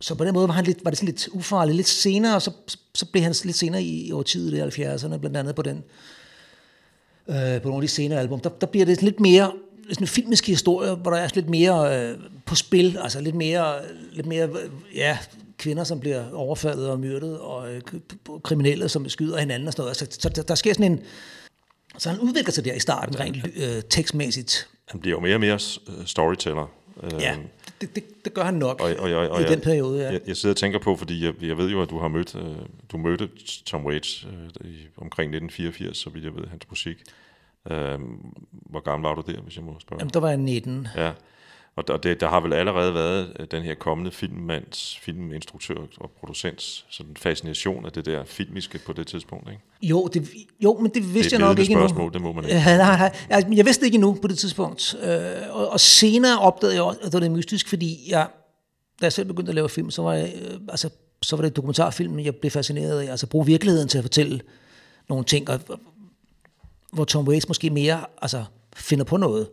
så 0.00 0.14
på 0.14 0.24
den 0.24 0.34
måde 0.34 0.48
var, 0.48 0.54
han 0.54 0.64
lidt, 0.64 0.84
var 0.84 0.90
det 0.90 0.98
sådan 0.98 1.08
lidt 1.08 1.28
ufarligt. 1.32 1.76
Lidt 1.76 1.88
senere, 1.88 2.34
og 2.34 2.42
så, 2.42 2.50
så, 2.94 3.06
blev 3.06 3.22
han 3.22 3.34
lidt 3.44 3.56
senere 3.56 3.82
i, 3.82 4.06
i 4.06 4.12
årtiet, 4.12 4.78
i 4.78 4.82
70'erne, 4.82 5.16
blandt 5.16 5.36
andet 5.36 5.54
på 5.54 5.62
den, 5.62 5.84
øh, 7.28 7.62
på 7.62 7.68
nogle 7.68 7.76
af 7.76 7.80
de 7.80 7.88
senere 7.88 8.20
album, 8.20 8.40
der, 8.40 8.50
der 8.50 8.66
bliver 8.66 8.86
det 8.86 9.02
lidt 9.02 9.20
mere 9.20 9.52
sådan 9.88 10.04
en 10.04 10.08
filmisk 10.08 10.46
historie, 10.46 10.94
hvor 10.94 11.10
der 11.10 11.18
er 11.18 11.28
lidt 11.34 11.48
mere 11.48 12.08
øh, 12.10 12.18
på 12.46 12.54
spil, 12.54 12.98
altså 13.02 13.20
lidt 13.20 13.34
mere, 13.34 13.74
lidt 14.12 14.26
mere 14.26 14.48
øh, 14.48 14.70
ja, 14.94 15.18
kvinder, 15.58 15.84
som 15.84 16.00
bliver 16.00 16.32
overfaldet 16.32 16.90
og 16.90 17.00
myrdet, 17.00 17.38
og 17.38 17.72
øh, 17.74 17.80
kriminelle, 18.42 18.88
som 18.88 19.08
skyder 19.08 19.38
hinanden 19.38 19.68
og 19.68 19.72
sådan 19.72 19.82
noget. 19.82 19.96
Så, 19.96 20.06
så 20.10 20.28
der, 20.28 20.42
der 20.42 20.54
sker 20.54 20.74
sådan 20.74 20.92
en... 20.92 21.00
Så 21.98 22.10
han 22.10 22.20
udvikler 22.20 22.52
sig 22.52 22.64
der 22.64 22.74
i 22.74 22.80
starten, 22.80 23.20
rent 23.20 23.36
øh, 23.56 23.82
tekstmæssigt. 23.90 24.68
Han 24.88 25.00
bliver 25.00 25.16
jo 25.16 25.20
mere 25.20 25.34
og 25.34 25.40
mere 25.40 25.58
øh, 25.88 26.06
storyteller. 26.06 26.70
Øh, 27.02 27.10
Ja, 27.20 27.36
det, 27.80 27.94
det, 27.94 28.04
det 28.24 28.34
gør 28.34 28.42
han 28.42 28.54
nok 28.54 28.80
og, 28.80 28.90
og, 28.98 29.10
og, 29.12 29.28
og 29.28 29.40
i 29.40 29.42
jeg, 29.42 29.50
den 29.50 29.60
periode, 29.60 30.02
ja. 30.02 30.12
Jeg, 30.12 30.20
jeg 30.26 30.36
sidder 30.36 30.52
og 30.52 30.56
tænker 30.56 30.78
på, 30.78 30.96
fordi 30.96 31.24
jeg, 31.24 31.34
jeg 31.42 31.56
ved 31.56 31.70
jo, 31.70 31.82
at 31.82 31.90
du 31.90 31.98
har 31.98 32.08
mødt, 32.08 32.34
øh, 32.34 32.56
du 32.92 32.96
mødte 32.96 33.28
Tom 33.66 33.86
Waits 33.86 34.26
øh, 34.32 34.70
i, 34.70 34.86
omkring 34.96 35.28
1984, 35.28 35.98
så 35.98 36.10
vidt 36.10 36.24
jeg 36.24 36.34
ved, 36.36 36.46
hans 36.46 36.70
musik. 36.70 37.02
Øh, 37.70 37.98
hvor 38.50 38.80
gammel 38.80 39.08
var 39.08 39.14
du 39.14 39.32
der, 39.32 39.40
hvis 39.40 39.56
jeg 39.56 39.64
må 39.64 39.76
spørge? 39.80 40.00
Jamen, 40.00 40.12
der 40.14 40.20
var 40.20 40.28
jeg 40.28 40.38
19. 40.38 40.88
Ja, 40.96 41.12
og 41.76 41.88
der, 41.88 41.96
det, 41.96 42.20
der 42.20 42.28
har 42.28 42.40
vel 42.40 42.52
allerede 42.52 42.94
været 42.94 43.36
øh, 43.40 43.46
den 43.50 43.62
her 43.62 43.74
kommende 43.74 44.10
filmmands, 44.10 44.98
filminstruktør 45.02 45.74
og 45.96 46.10
producents 46.10 46.84
sådan 46.90 47.16
fascination 47.16 47.86
af 47.86 47.92
det 47.92 48.06
der 48.06 48.24
filmiske 48.24 48.80
på 48.86 48.92
det 48.92 49.06
tidspunkt, 49.06 49.50
ikke? 49.50 49.62
Jo, 49.82 50.06
det, 50.06 50.28
jo, 50.60 50.78
men 50.80 50.90
det 50.94 51.14
vidste 51.14 51.18
Det 51.18 51.26
et 51.26 51.32
jeg 51.32 51.40
nok 51.40 51.58
ikke 51.58 51.72
endnu. 51.72 52.10
det 52.12 52.20
må 52.20 52.32
man 52.32 52.44
ikke. 52.44 52.56
Ja, 52.56 52.76
nej, 52.76 52.96
nej. 52.96 53.12
Altså, 53.30 53.52
jeg 53.54 53.66
vidste 53.66 53.80
det 53.80 53.86
ikke 53.86 53.94
endnu 53.94 54.18
på 54.22 54.28
det 54.28 54.38
tidspunkt. 54.38 54.96
Øh, 55.02 55.20
og, 55.50 55.68
og 55.68 55.80
senere 55.80 56.38
opdagede 56.38 56.74
jeg 56.74 56.82
også, 56.82 57.00
at 57.02 57.12
det 57.12 57.22
var 57.22 57.28
mystisk, 57.28 57.68
fordi 57.68 57.98
jeg, 58.08 58.26
da 59.00 59.04
jeg 59.04 59.12
selv 59.12 59.28
begyndte 59.28 59.50
at 59.50 59.54
lave 59.54 59.68
film, 59.68 59.90
så 59.90 60.02
var, 60.02 60.14
jeg, 60.14 60.32
øh, 60.42 60.60
altså, 60.68 60.90
så 61.22 61.36
var 61.36 61.42
det 61.42 61.56
dokumentarfilm, 61.56 62.18
jeg 62.18 62.34
blev 62.34 62.50
fascineret 62.50 63.00
af. 63.00 63.10
Altså 63.10 63.26
bruge 63.26 63.46
virkeligheden 63.46 63.88
til 63.88 63.98
at 63.98 64.04
fortælle 64.04 64.40
nogle 65.08 65.24
ting, 65.24 65.48
og, 65.50 65.60
hvor 66.92 67.04
Tom 67.04 67.28
Waits 67.28 67.48
måske 67.48 67.70
mere 67.70 68.04
altså, 68.22 68.44
finder 68.76 69.04
på 69.04 69.16
noget. 69.16 69.48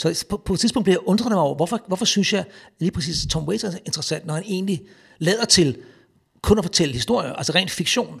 Så 0.00 0.26
på, 0.28 0.36
på 0.36 0.52
et 0.52 0.60
tidspunkt 0.60 0.84
bliver 0.84 0.94
jeg 0.94 1.08
undret 1.08 1.32
mig 1.32 1.40
over, 1.40 1.54
hvorfor, 1.54 1.80
hvorfor 1.86 2.04
synes 2.04 2.32
jeg 2.32 2.44
lige 2.78 2.90
præcis, 2.90 3.26
Tom 3.30 3.48
Waits 3.48 3.64
er 3.64 3.70
interessant, 3.86 4.26
når 4.26 4.34
han 4.34 4.42
egentlig 4.46 4.82
lader 5.18 5.44
til 5.44 5.76
kun 6.42 6.58
at 6.58 6.64
fortælle 6.64 6.94
historier, 6.94 7.32
altså 7.32 7.52
rent 7.54 7.70
fiktion. 7.70 8.20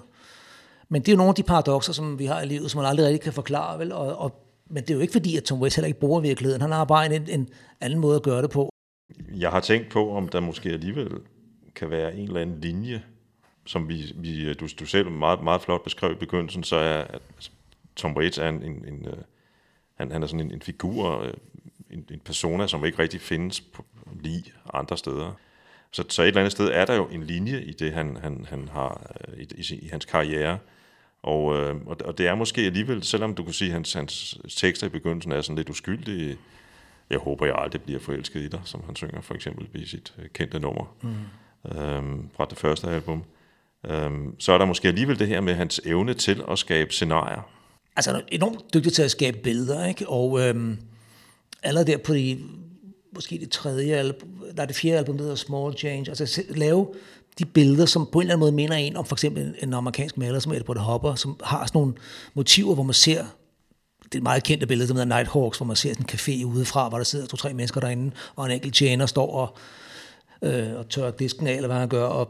Men 0.88 1.02
det 1.02 1.08
er 1.08 1.12
jo 1.12 1.16
nogle 1.16 1.28
af 1.28 1.34
de 1.34 1.42
paradoxer, 1.42 1.92
som 1.92 2.18
vi 2.18 2.26
har 2.26 2.40
i 2.40 2.46
livet, 2.46 2.70
som 2.70 2.78
man 2.80 2.90
aldrig 2.90 3.06
rigtig 3.06 3.20
kan 3.20 3.32
forklare, 3.32 3.78
vel? 3.78 3.92
Og, 3.92 4.16
og, 4.16 4.44
men 4.70 4.82
det 4.82 4.90
er 4.90 4.94
jo 4.94 5.00
ikke 5.00 5.12
fordi, 5.12 5.36
at 5.36 5.44
Tom 5.44 5.60
Waits 5.60 5.76
heller 5.76 5.86
ikke 5.86 6.00
bruger 6.00 6.20
virkeligheden. 6.20 6.62
Han 6.62 6.72
har 6.72 6.84
bare 6.84 7.14
en, 7.14 7.28
en 7.28 7.48
anden 7.80 7.98
måde 7.98 8.16
at 8.16 8.22
gøre 8.22 8.42
det 8.42 8.50
på. 8.50 8.70
Jeg 9.36 9.50
har 9.50 9.60
tænkt 9.60 9.88
på, 9.88 10.16
om 10.16 10.28
der 10.28 10.40
måske 10.40 10.68
alligevel 10.68 11.10
kan 11.74 11.90
være 11.90 12.16
en 12.16 12.26
eller 12.26 12.40
anden 12.40 12.60
linje, 12.60 13.02
som 13.66 13.88
vi, 13.88 14.12
vi 14.16 14.54
du, 14.54 14.68
du 14.80 14.86
selv 14.86 15.10
meget, 15.10 15.42
meget 15.42 15.62
flot 15.62 15.84
beskrev 15.84 16.12
i 16.12 16.14
begyndelsen, 16.14 16.64
så 16.64 16.76
er 16.76 16.98
at 16.98 17.50
Tom 17.96 18.16
Waits 18.16 18.38
er 18.38 18.48
en, 18.48 18.62
en, 18.62 18.84
en 18.88 19.06
øh, 19.06 19.16
han, 20.00 20.12
han 20.12 20.22
er 20.22 20.26
sådan 20.26 20.46
en, 20.46 20.52
en 20.52 20.62
figur, 20.62 21.22
øh, 21.22 21.32
en, 21.90 22.04
en 22.10 22.20
persona, 22.24 22.66
som 22.66 22.84
ikke 22.84 22.98
rigtig 22.98 23.20
findes 23.20 23.60
på, 23.60 23.84
lige 24.20 24.44
andre 24.74 24.98
steder. 24.98 25.32
Så, 25.92 26.04
så 26.08 26.22
et 26.22 26.26
eller 26.26 26.40
andet 26.40 26.52
sted 26.52 26.68
er 26.68 26.84
der 26.84 26.94
jo 26.94 27.06
en 27.06 27.22
linje 27.22 27.62
i 27.62 27.72
det, 27.72 27.92
han, 27.92 28.16
han, 28.22 28.46
han 28.48 28.68
har 28.68 29.14
øh, 29.28 29.38
i, 29.38 29.46
i, 29.72 29.78
i 29.78 29.88
hans 29.88 30.04
karriere. 30.04 30.58
Og, 31.22 31.56
øh, 31.56 31.76
og, 31.86 32.18
det 32.18 32.26
er 32.26 32.34
måske 32.34 32.60
alligevel, 32.60 33.02
selvom 33.02 33.34
du 33.34 33.44
kan 33.44 33.52
sige, 33.52 33.68
at 33.68 33.72
hans, 33.72 33.92
hans 33.92 34.38
tekster 34.56 34.86
i 34.86 34.90
begyndelsen 34.90 35.32
er 35.32 35.40
sådan 35.40 35.56
lidt 35.56 35.70
uskyldige, 35.70 36.36
jeg 37.10 37.18
håber, 37.18 37.46
jeg 37.46 37.54
aldrig 37.58 37.82
bliver 37.82 38.00
forelsket 38.00 38.40
i 38.40 38.48
dig, 38.48 38.60
som 38.64 38.82
han 38.86 38.96
synger 38.96 39.20
for 39.20 39.34
eksempel 39.34 39.68
i 39.74 39.86
sit 39.86 40.14
øh, 40.18 40.28
kendte 40.28 40.58
nummer 40.58 40.94
mm. 41.02 41.70
øhm, 41.78 42.30
fra 42.36 42.44
det 42.50 42.58
første 42.58 42.88
album. 42.88 43.24
Øhm, 43.86 44.40
så 44.40 44.52
er 44.52 44.58
der 44.58 44.64
måske 44.64 44.88
alligevel 44.88 45.18
det 45.18 45.28
her 45.28 45.40
med 45.40 45.54
hans 45.54 45.80
evne 45.84 46.14
til 46.14 46.44
at 46.50 46.58
skabe 46.58 46.92
scenarier. 46.92 47.59
Altså 48.00 48.12
han 48.12 48.20
er 48.20 48.24
enormt 48.32 48.74
dygtig 48.74 48.92
til 48.92 49.02
at 49.02 49.10
skabe 49.10 49.38
billeder, 49.42 49.86
ikke? 49.86 50.08
Og 50.08 50.40
øhm, 50.40 50.78
allerede 51.62 51.92
der 51.92 51.98
på 51.98 52.14
de 52.14 52.38
måske 53.14 53.38
det 53.38 53.50
tredje 53.50 53.94
album, 53.94 54.28
nej, 54.56 54.66
det 54.66 54.76
fjerde 54.76 54.98
album, 54.98 55.16
der 55.16 55.22
hedder 55.22 55.36
Small 55.36 55.74
Change. 55.78 56.08
Altså 56.08 56.42
lave 56.48 56.88
de 57.38 57.44
billeder, 57.44 57.86
som 57.86 58.08
på 58.12 58.18
en 58.18 58.22
eller 58.22 58.34
anden 58.34 58.40
måde 58.40 58.52
minder 58.52 58.74
en 58.74 58.96
om 58.96 59.04
for 59.04 59.14
eksempel 59.14 59.54
en, 59.62 59.74
amerikansk 59.74 60.18
maler 60.18 60.38
som 60.38 60.52
Edward 60.52 60.78
Hopper, 60.78 61.14
som 61.14 61.40
har 61.44 61.66
sådan 61.66 61.78
nogle 61.78 61.94
motiver, 62.34 62.74
hvor 62.74 62.82
man 62.82 62.94
ser 62.94 63.24
det 64.04 64.14
er 64.14 64.18
et 64.18 64.22
meget 64.22 64.42
kendte 64.42 64.66
billede, 64.66 64.88
som 64.88 64.96
hedder 64.96 65.16
Nighthawks, 65.16 65.58
hvor 65.58 65.66
man 65.66 65.76
ser 65.76 65.94
sådan 65.94 66.06
en 66.12 66.18
café 66.18 66.44
udefra, 66.44 66.88
hvor 66.88 66.98
der 66.98 67.04
sidder 67.04 67.26
to-tre 67.26 67.54
mennesker 67.54 67.80
derinde, 67.80 68.10
og 68.36 68.46
en 68.46 68.52
enkelt 68.52 68.74
tjener 68.74 69.06
står 69.06 69.32
og, 69.32 69.56
øh, 70.42 70.78
og 70.78 70.88
tørrer 70.88 71.10
disken 71.10 71.46
af, 71.46 71.52
eller 71.52 71.68
hvad 71.68 71.76
han 71.76 71.88
gør. 71.88 72.04
Og 72.04 72.28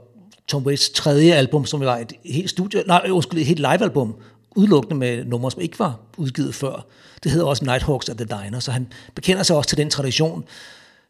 Tom 0.48 0.66
Waits 0.66 0.90
tredje 0.90 1.32
album, 1.32 1.66
som 1.66 1.80
var 1.80 1.98
et 1.98 2.12
helt 2.24 2.50
studie, 2.50 2.82
nej, 2.86 3.08
undskyld, 3.10 3.40
et 3.40 3.46
helt 3.46 3.58
live-album, 3.58 4.14
udelukkende 4.57 4.97
med 4.97 5.25
numre, 5.25 5.50
som 5.50 5.61
ikke 5.61 5.78
var 5.78 6.00
udgivet 6.16 6.54
før. 6.54 6.87
Det 7.23 7.33
hedder 7.33 7.47
også 7.47 7.64
Nighthawks 7.64 8.09
at 8.09 8.16
the 8.16 8.26
Diner, 8.26 8.61
så 8.61 8.71
han 8.73 8.92
bekender 9.14 9.42
sig 9.42 9.57
også 9.57 9.69
til 9.69 9.78
den 9.78 9.90
tradition 9.90 10.45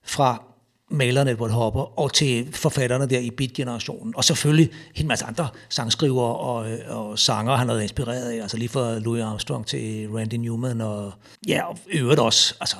fra 0.05 0.43
maleren 0.91 1.29
Edward 1.29 1.51
Hopper 1.51 1.99
og 1.99 2.13
til 2.13 2.53
forfatterne 2.53 3.07
der 3.07 3.19
i 3.19 3.31
Beat-generationen. 3.31 4.17
Og 4.17 4.25
selvfølgelig 4.25 4.71
en 4.95 5.09
masse 5.09 5.25
andre 5.25 5.49
sangskrivere 5.69 6.37
og, 6.37 6.71
øh, 6.71 6.79
og 6.89 7.19
sanger, 7.19 7.57
han 7.57 7.69
har 7.69 7.75
været 7.75 7.83
inspireret 7.83 8.31
af. 8.31 8.43
Altså 8.43 8.57
lige 8.57 8.69
fra 8.69 8.99
Louis 8.99 9.23
Armstrong 9.23 9.67
til 9.67 10.09
Randy 10.15 10.35
Newman. 10.35 10.81
Og 10.81 11.13
ja, 11.49 11.63
og 11.63 11.79
øvrigt 11.89 12.21
også. 12.21 12.55
Altså, 12.61 12.77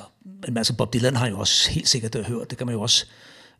en 0.47 0.53
masse 0.53 0.73
Bob 0.73 0.93
Dylan 0.93 1.15
har 1.15 1.27
jo 1.27 1.39
også 1.39 1.71
helt 1.71 1.87
sikkert 1.87 2.25
hørt. 2.25 2.49
Det 2.49 2.57
kan 2.57 2.67
man 2.67 2.75
jo 2.75 2.81
også 2.81 3.05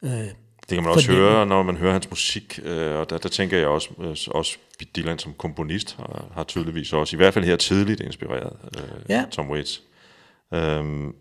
øh, 0.01 0.27
det 0.71 0.77
kan 0.77 0.83
man 0.83 0.93
også 0.93 1.11
høre, 1.11 1.45
når 1.45 1.63
man 1.63 1.77
hører 1.77 1.91
hans 1.91 2.09
musik, 2.09 2.59
øh, 2.63 2.95
og 2.95 3.09
der, 3.09 3.17
der 3.17 3.29
tænker 3.29 3.57
jeg 3.57 3.67
også, 3.67 3.89
øh, 3.99 4.35
også 4.35 4.57
Dylan 4.95 5.19
som 5.19 5.33
komponist 5.33 5.95
har, 5.95 6.25
har 6.33 6.43
tydeligvis 6.43 6.93
også, 6.93 7.15
i 7.15 7.17
hvert 7.17 7.33
fald 7.33 7.45
her 7.45 7.55
tidligt, 7.55 7.99
inspireret 7.99 8.57
øh, 8.77 8.83
Ja. 9.09 9.25
Tom 9.31 9.49
Waits. 9.49 9.81
Øhm, 10.53 11.15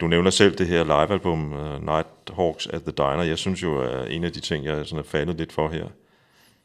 du 0.00 0.06
nævner 0.06 0.30
selv 0.30 0.58
det 0.58 0.66
her 0.66 0.84
livealbum, 0.84 1.52
uh, 1.52 1.84
Nighthawks 1.84 2.66
at 2.66 2.82
the 2.82 2.92
Diner. 2.96 3.22
Jeg 3.22 3.38
synes 3.38 3.62
jo, 3.62 3.80
at 3.80 4.12
en 4.12 4.24
af 4.24 4.32
de 4.32 4.40
ting, 4.40 4.64
jeg 4.64 4.86
sådan 4.86 4.98
er 4.98 5.08
faldet 5.08 5.36
lidt 5.36 5.52
for 5.52 5.68
her, 5.68 5.86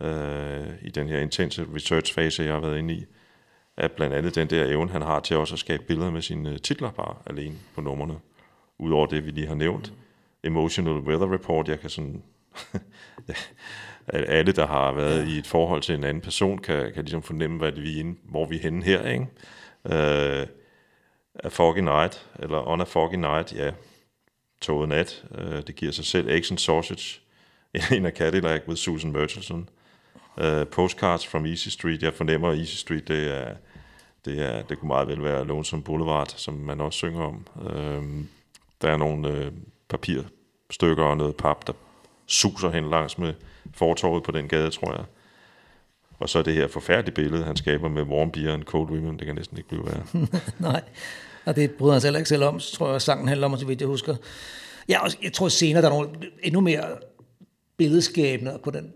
øh, 0.01 0.73
i 0.81 0.89
den 0.89 1.07
her 1.07 1.19
intense 1.19 1.65
research-fase, 1.75 2.43
jeg 2.43 2.53
har 2.53 2.59
været 2.59 2.77
inde 2.77 2.93
i, 2.93 3.05
er 3.77 3.87
blandt 3.87 4.15
andet 4.15 4.35
den 4.35 4.49
der 4.49 4.65
evne, 4.65 4.91
han 4.91 5.01
har 5.01 5.19
til 5.19 5.37
også 5.37 5.55
at 5.55 5.59
skabe 5.59 5.83
billeder 5.83 6.11
med 6.11 6.21
sine 6.21 6.57
titler 6.57 6.91
bare 6.91 7.15
alene 7.25 7.55
på 7.75 7.81
numrene. 7.81 8.15
Udover 8.79 9.05
det, 9.05 9.25
vi 9.25 9.31
lige 9.31 9.47
har 9.47 9.55
nævnt. 9.55 9.93
Emotional 10.45 10.93
Weather 10.93 11.33
Report, 11.33 11.67
jeg 11.67 11.79
kan 11.79 11.89
sådan... 11.89 12.23
alle, 14.07 14.51
der 14.51 14.67
har 14.67 14.91
været 14.91 15.27
ja. 15.27 15.33
i 15.33 15.37
et 15.37 15.47
forhold 15.47 15.81
til 15.81 15.95
en 15.95 16.03
anden 16.03 16.21
person, 16.21 16.57
kan, 16.57 16.93
kan 16.93 17.03
ligesom 17.03 17.23
fornemme, 17.23 17.57
hvad 17.57 17.71
det, 17.71 17.83
vi 17.83 17.95
er 17.95 17.99
inde, 17.99 18.19
hvor 18.23 18.45
vi 18.45 18.55
er 18.55 18.61
henne 18.61 18.83
her, 18.83 19.07
ikke? 19.07 19.27
Øh, 19.85 20.47
A 21.43 21.47
Foggy 21.47 21.79
Night, 21.79 22.29
eller 22.39 22.67
On 22.67 22.81
a 22.81 22.83
Foggy 22.83 23.15
Night, 23.15 23.53
ja, 23.53 23.71
toget 24.61 24.89
nat, 24.89 25.25
øh, 25.37 25.61
det 25.67 25.75
giver 25.75 25.91
sig 25.91 26.05
selv. 26.05 26.29
And 26.29 26.57
Sausage, 26.57 27.21
en 27.95 28.05
af 28.05 28.11
Cadillac 28.11 28.61
with 28.67 28.79
Susan 28.79 29.11
Murchison. 29.11 29.69
Øh, 30.37 30.67
Postcards 30.67 31.27
from 31.27 31.45
Easy 31.45 31.67
Street, 31.67 32.03
jeg 32.03 32.13
fornemmer, 32.13 32.49
at 32.49 32.57
Easy 32.57 32.75
Street, 32.75 33.07
det 33.07 33.37
er, 33.37 33.55
det 34.25 34.41
er, 34.41 34.61
det 34.61 34.79
kunne 34.79 34.87
meget 34.87 35.07
vel 35.07 35.23
være 35.23 35.45
Lonesome 35.45 35.83
Boulevard, 35.83 36.27
som 36.27 36.53
man 36.53 36.81
også 36.81 36.97
synger 36.97 37.21
om. 37.21 37.47
Øh, 37.69 38.25
der 38.81 38.91
er 38.91 38.97
nogle 38.97 39.27
øh, 39.27 39.51
papirstykker 40.79 41.03
og 41.03 41.17
noget 41.17 41.35
pap, 41.35 41.67
der 41.67 41.73
suser 42.27 42.69
hen 42.71 42.89
langs 42.89 43.17
med 43.17 43.33
fortorvet 43.73 44.23
på 44.23 44.31
den 44.31 44.47
gade, 44.47 44.69
tror 44.71 44.91
jeg. 44.91 45.05
Og 46.19 46.29
så 46.29 46.41
det 46.41 46.53
her 46.53 46.67
forfærdelige 46.67 47.15
billede, 47.15 47.43
han 47.43 47.55
skaber 47.55 47.89
med 47.89 48.03
warm 48.03 48.31
beer 48.31 48.53
and 48.53 48.63
cold 48.63 48.89
women, 48.89 49.19
det 49.19 49.25
kan 49.25 49.35
næsten 49.35 49.57
ikke 49.57 49.69
blive 49.69 49.85
værre. 49.85 50.27
Nej, 50.71 50.81
og 51.45 51.55
det 51.55 51.71
bryder 51.71 51.93
han 51.93 52.01
sig 52.01 52.07
heller 52.07 52.19
ikke 52.19 52.29
selv 52.29 52.43
om, 52.43 52.59
tror 52.59 52.91
jeg, 52.91 53.01
sangen 53.01 53.27
handler 53.27 53.47
om, 53.47 53.57
så 53.57 53.65
vidt 53.65 53.81
jeg 53.81 53.87
husker. 53.87 54.15
Ja, 54.89 55.03
og 55.03 55.09
jeg 55.23 55.33
tror 55.33 55.47
senere, 55.47 55.81
der 55.81 55.87
er 55.87 55.93
nogle 55.93 56.09
endnu 56.43 56.61
mere 56.61 56.85
billedskabende 57.77 58.59
på 58.63 58.71
den 58.71 58.91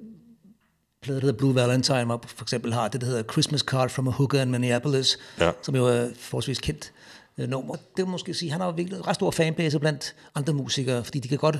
plade, 1.01 1.19
der 1.19 1.25
hedder 1.25 1.37
Blue 1.37 1.55
Valentine, 1.55 2.05
hvor 2.05 2.23
for 2.27 2.43
eksempel 2.45 2.73
har 2.73 2.87
det, 2.87 3.01
der 3.01 3.07
hedder 3.07 3.23
Christmas 3.23 3.61
Card 3.61 3.89
from 3.89 4.07
a 4.07 4.11
Hooker 4.11 4.41
in 4.41 4.51
Minneapolis, 4.51 5.17
Ja. 5.39 5.51
som 5.61 5.75
jo 5.75 5.85
er 5.85 6.07
forholdsvis 6.19 6.59
kendt 6.59 6.93
øh, 7.39 7.49
nummer. 7.49 7.75
Det 7.97 8.05
må 8.05 8.11
måske 8.11 8.33
sige, 8.33 8.51
han 8.51 8.61
har 8.61 8.71
virkelig 8.71 8.97
en 8.97 9.07
ret 9.07 9.15
stor 9.15 9.31
fanbase 9.31 9.79
blandt 9.79 10.15
andre 10.35 10.53
musikere, 10.53 11.03
fordi 11.03 11.19
de 11.19 11.27
kan 11.27 11.37
godt 11.37 11.59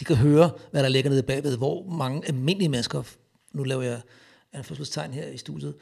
de 0.00 0.04
kan 0.04 0.16
høre, 0.16 0.50
hvad 0.70 0.82
der 0.82 0.88
ligger 0.88 1.10
nede 1.10 1.22
bagved, 1.22 1.56
hvor 1.56 1.84
mange 1.90 2.28
almindelige 2.28 2.68
mennesker, 2.68 3.02
nu 3.52 3.62
laver 3.62 3.82
jeg 3.82 4.00
anførselstegn 4.52 5.12
her 5.12 5.26
i 5.28 5.36
studiet, 5.36 5.74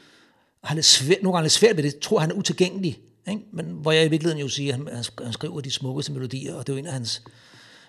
har 0.64 0.74
lidt 0.74 0.86
svært, 0.86 1.22
nogle 1.22 1.36
gange 1.36 1.44
lidt 1.44 1.52
svært 1.52 1.76
ved 1.76 1.84
det, 1.84 1.98
tror 1.98 2.18
han 2.18 2.30
er 2.30 2.34
utilgængelig, 2.34 2.98
ikke? 3.28 3.42
men 3.52 3.66
hvor 3.66 3.92
jeg 3.92 4.06
i 4.06 4.08
virkeligheden 4.08 4.40
jo 4.40 4.48
siger, 4.48 4.74
at 4.74 4.80
han, 4.94 5.04
han 5.24 5.32
skriver 5.32 5.60
de 5.60 5.70
smukkeste 5.70 6.12
melodier, 6.12 6.54
og 6.54 6.66
det 6.66 6.72
er 6.72 6.76
jo 6.76 6.78
en 6.78 6.86
af 6.86 6.92
hans, 6.92 7.22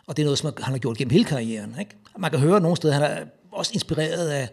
og 0.07 0.17
det 0.17 0.23
er 0.23 0.25
noget, 0.25 0.39
som 0.39 0.53
han 0.57 0.73
har 0.73 0.79
gjort 0.79 0.97
gennem 0.97 1.11
hele 1.11 1.25
karrieren. 1.25 1.75
Ikke? 1.79 1.95
Man 2.17 2.31
kan 2.31 2.39
høre 2.39 2.61
nogle 2.61 2.77
steder, 2.77 2.93
han 2.93 3.03
er 3.03 3.25
også 3.51 3.71
inspireret 3.73 4.29
af, 4.29 4.49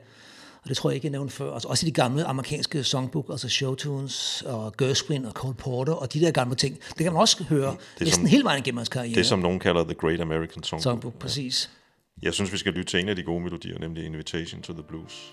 og 0.63 0.69
det 0.69 0.77
tror 0.77 0.91
jeg 0.91 0.95
ikke, 0.95 1.07
jeg 1.07 1.11
nævnte 1.13 1.35
før, 1.35 1.53
altså 1.55 1.69
også 1.69 1.87
i 1.87 1.91
de 1.91 1.95
gamle 1.95 2.25
amerikanske 2.25 2.85
songbook, 2.85 3.27
altså 3.31 3.49
Showtunes 3.49 4.43
og 4.47 4.75
Gershwin 4.79 5.25
og 5.25 5.33
Cole 5.33 5.55
Porter 5.55 5.93
og 5.93 6.13
de 6.13 6.21
der 6.21 6.31
gamle 6.31 6.55
ting. 6.57 6.79
Det 6.89 6.97
kan 6.97 7.13
man 7.13 7.21
også 7.21 7.45
høre 7.45 7.69
er 7.71 7.77
næsten 8.05 8.11
som- 8.25 8.27
hele 8.27 8.45
vejen 8.45 8.59
igennem 8.63 8.77
hans 8.77 8.89
karriere. 8.89 9.15
Det, 9.15 9.27
som 9.27 9.39
nogen 9.39 9.59
kalder 9.59 9.85
The 9.85 9.95
Great 9.95 10.21
American 10.21 10.63
Songbook. 10.63 10.83
songbook, 10.83 11.15
præcis. 11.19 11.71
Jeg 12.23 12.35
synes, 12.35 12.53
vi 12.53 12.57
skal 12.59 12.73
lytte 12.73 12.91
til 12.91 13.01
en 13.01 13.09
af 13.09 13.17
de 13.17 13.23
gode 13.23 13.41
melodier, 13.41 13.79
nemlig 13.79 14.05
Invitation 14.05 14.63
to 14.63 14.73
the 14.73 14.83
Blues. 14.83 15.33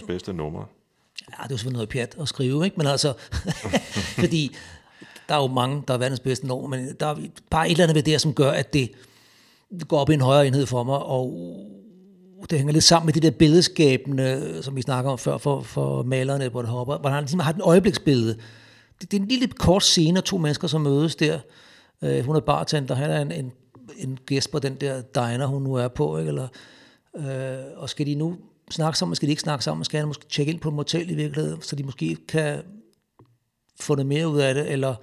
Verdens 0.00 0.12
bedste 0.12 0.32
numre. 0.32 0.66
Ja, 1.20 1.42
det 1.42 1.50
er 1.50 1.54
jo 1.54 1.56
selvfølgelig 1.56 1.76
noget 1.76 1.88
pjat 1.88 2.16
at 2.20 2.28
skrive, 2.28 2.64
ikke? 2.64 2.76
Men 2.76 2.86
altså, 2.86 3.14
fordi 4.24 4.56
der 5.28 5.34
er 5.34 5.40
jo 5.40 5.46
mange, 5.46 5.82
der 5.88 5.94
er 5.94 5.98
verdens 5.98 6.20
bedste 6.20 6.46
numre, 6.46 6.68
men 6.68 6.94
der 7.00 7.06
er 7.06 7.16
bare 7.50 7.66
et 7.66 7.70
eller 7.70 7.84
andet 7.84 7.94
ved 7.94 8.02
det, 8.02 8.20
som 8.20 8.34
gør, 8.34 8.50
at 8.50 8.72
det, 8.72 8.90
går 9.88 9.98
op 9.98 10.10
i 10.10 10.14
en 10.14 10.20
højere 10.20 10.46
enhed 10.46 10.66
for 10.66 10.82
mig, 10.82 10.98
og 10.98 11.56
det 12.50 12.58
hænger 12.58 12.72
lidt 12.72 12.84
sammen 12.84 13.06
med 13.06 13.12
det 13.12 13.22
der 13.22 13.30
billedskabende, 13.30 14.58
som 14.62 14.76
vi 14.76 14.82
snakker 14.82 15.10
om 15.10 15.18
før, 15.18 15.38
for, 15.38 15.62
for 15.62 16.02
malerne 16.02 16.44
Edward 16.44 16.64
Hopper, 16.64 16.98
hvor 16.98 17.10
han 17.10 17.22
ligesom 17.22 17.40
har 17.40 17.52
et 17.52 17.60
øjebliksbillede. 17.60 18.36
Det, 19.00 19.10
det 19.10 19.16
er 19.16 19.22
en 19.22 19.28
lille 19.28 19.48
kort 19.48 19.82
scene 19.82 20.18
af 20.18 20.24
to 20.24 20.38
mennesker, 20.38 20.68
som 20.68 20.80
mødes 20.80 21.16
der. 21.16 21.38
Øh, 22.02 22.24
hun 22.24 22.36
er 22.36 22.40
bartender, 22.40 22.94
han 22.94 23.10
er 23.10 23.20
en, 23.20 23.32
en, 23.32 23.52
en 23.96 24.18
gæst 24.26 24.50
på 24.50 24.58
den 24.58 24.74
der 24.74 25.02
diner, 25.02 25.46
hun 25.46 25.62
nu 25.62 25.74
er 25.74 25.88
på, 25.88 26.18
ikke? 26.18 26.28
Eller, 26.28 26.48
øh, 27.16 27.64
og 27.76 27.88
skal 27.88 28.06
de 28.06 28.14
nu 28.14 28.36
snakke 28.70 28.98
sammen, 28.98 29.16
skal 29.16 29.26
de 29.26 29.32
ikke 29.32 29.42
snakke 29.42 29.64
sammen, 29.64 29.84
skal 29.84 29.98
han 29.98 30.08
måske 30.08 30.26
tjekke 30.28 30.52
ind 30.52 30.60
på 30.60 30.68
et 30.68 30.74
motel 30.74 31.10
i 31.10 31.14
virkeligheden, 31.14 31.62
så 31.62 31.76
de 31.76 31.82
måske 31.82 32.16
kan 32.28 32.62
få 33.80 33.94
noget 33.94 34.06
mere 34.06 34.28
ud 34.28 34.38
af 34.38 34.54
det, 34.54 34.70
eller 34.70 34.94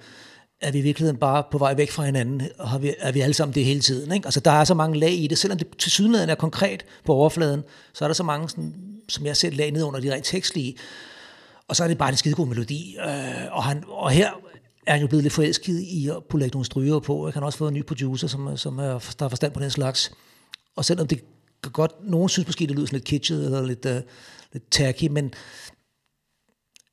er 0.60 0.72
vi 0.72 0.78
i 0.78 0.82
virkeligheden 0.82 1.20
bare 1.20 1.44
på 1.50 1.58
vej 1.58 1.74
væk 1.74 1.90
fra 1.90 2.04
hinanden, 2.04 2.42
og 2.58 2.68
har 2.68 2.78
vi, 2.78 2.94
er 2.98 3.12
vi 3.12 3.20
alle 3.20 3.34
sammen 3.34 3.54
det 3.54 3.64
hele 3.64 3.80
tiden. 3.80 4.12
Ikke? 4.12 4.26
Altså, 4.26 4.40
der 4.40 4.50
er 4.50 4.64
så 4.64 4.74
mange 4.74 4.98
lag 4.98 5.12
i 5.12 5.26
det. 5.26 5.38
Selvom 5.38 5.58
det 5.58 5.66
til 5.78 5.90
sydenheden 5.90 6.30
er 6.30 6.34
konkret 6.34 6.84
på 7.04 7.12
overfladen, 7.12 7.62
så 7.94 8.04
er 8.04 8.08
der 8.08 8.14
så 8.14 8.22
mange, 8.22 8.48
sådan, 8.48 8.74
som 9.08 9.26
jeg 9.26 9.36
ser 9.36 9.50
lag 9.50 9.70
ned 9.70 9.82
under 9.82 10.00
de 10.00 10.14
rent 10.14 10.24
tekstlige. 10.24 10.76
Og 11.68 11.76
så 11.76 11.84
er 11.84 11.88
det 11.88 11.98
bare 11.98 12.08
en 12.08 12.16
skidegod 12.16 12.46
melodi. 12.46 12.96
Øh, 13.06 13.12
og, 13.50 13.64
han, 13.64 13.84
og 13.88 14.10
her 14.10 14.30
er 14.86 14.92
han 14.92 15.00
jo 15.00 15.06
blevet 15.06 15.22
lidt 15.22 15.34
forelsket 15.34 15.80
i 15.80 16.08
at 16.08 16.16
kunne 16.30 16.40
lægge 16.40 16.54
nogle 16.54 16.66
stryger 16.66 16.98
på. 16.98 17.26
Ikke? 17.26 17.36
Han 17.36 17.42
har 17.42 17.46
også 17.46 17.58
fået 17.58 17.68
en 17.68 17.74
ny 17.74 17.84
producer, 17.84 18.28
som, 18.28 18.56
som 18.56 18.78
er, 18.78 18.82
der 18.82 19.24
har 19.24 19.28
forstand 19.28 19.52
på 19.52 19.60
den 19.60 19.70
slags. 19.70 20.12
Og 20.76 20.84
selvom 20.84 21.06
det 21.06 21.24
kan 21.62 21.72
godt, 21.72 21.92
nogen 22.02 22.28
synes 22.28 22.48
måske, 22.48 22.66
det 22.66 22.76
lyder 22.76 22.86
sådan 22.86 22.96
lidt 22.96 23.04
kitschet 23.04 23.44
eller 23.44 23.66
lidt, 23.66 23.86
uh, 23.86 23.92
lidt 24.52 24.70
tacky, 24.70 25.04
men 25.10 25.34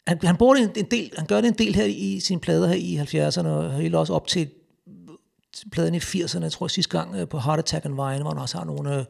han, 0.07 0.19
han, 0.23 0.37
bruger 0.37 0.55
det 0.55 0.63
en, 0.63 0.71
en 0.75 0.91
del, 0.91 1.11
han 1.17 1.27
gør 1.27 1.41
det 1.41 1.47
en 1.47 1.57
del 1.57 1.75
her 1.75 1.85
i 1.85 2.19
sine 2.19 2.39
plader 2.39 2.67
her 2.67 2.75
i 2.75 2.97
70'erne, 2.97 3.47
og 3.47 3.73
helt 3.73 3.95
også 3.95 4.13
op 4.13 4.27
til 4.27 4.49
pladen 5.71 5.95
i 5.95 5.97
80'erne, 5.97 6.43
jeg 6.43 6.51
tror 6.51 6.67
sidste 6.67 6.97
gang 6.97 7.15
øh, 7.15 7.27
på 7.27 7.39
Heart 7.39 7.59
Attack 7.59 7.85
and 7.85 7.93
Vine, 7.93 8.21
hvor 8.21 8.29
han 8.29 8.37
også 8.37 8.57
har 8.57 8.65
nogle, 8.65 8.99
øh, 8.99 9.05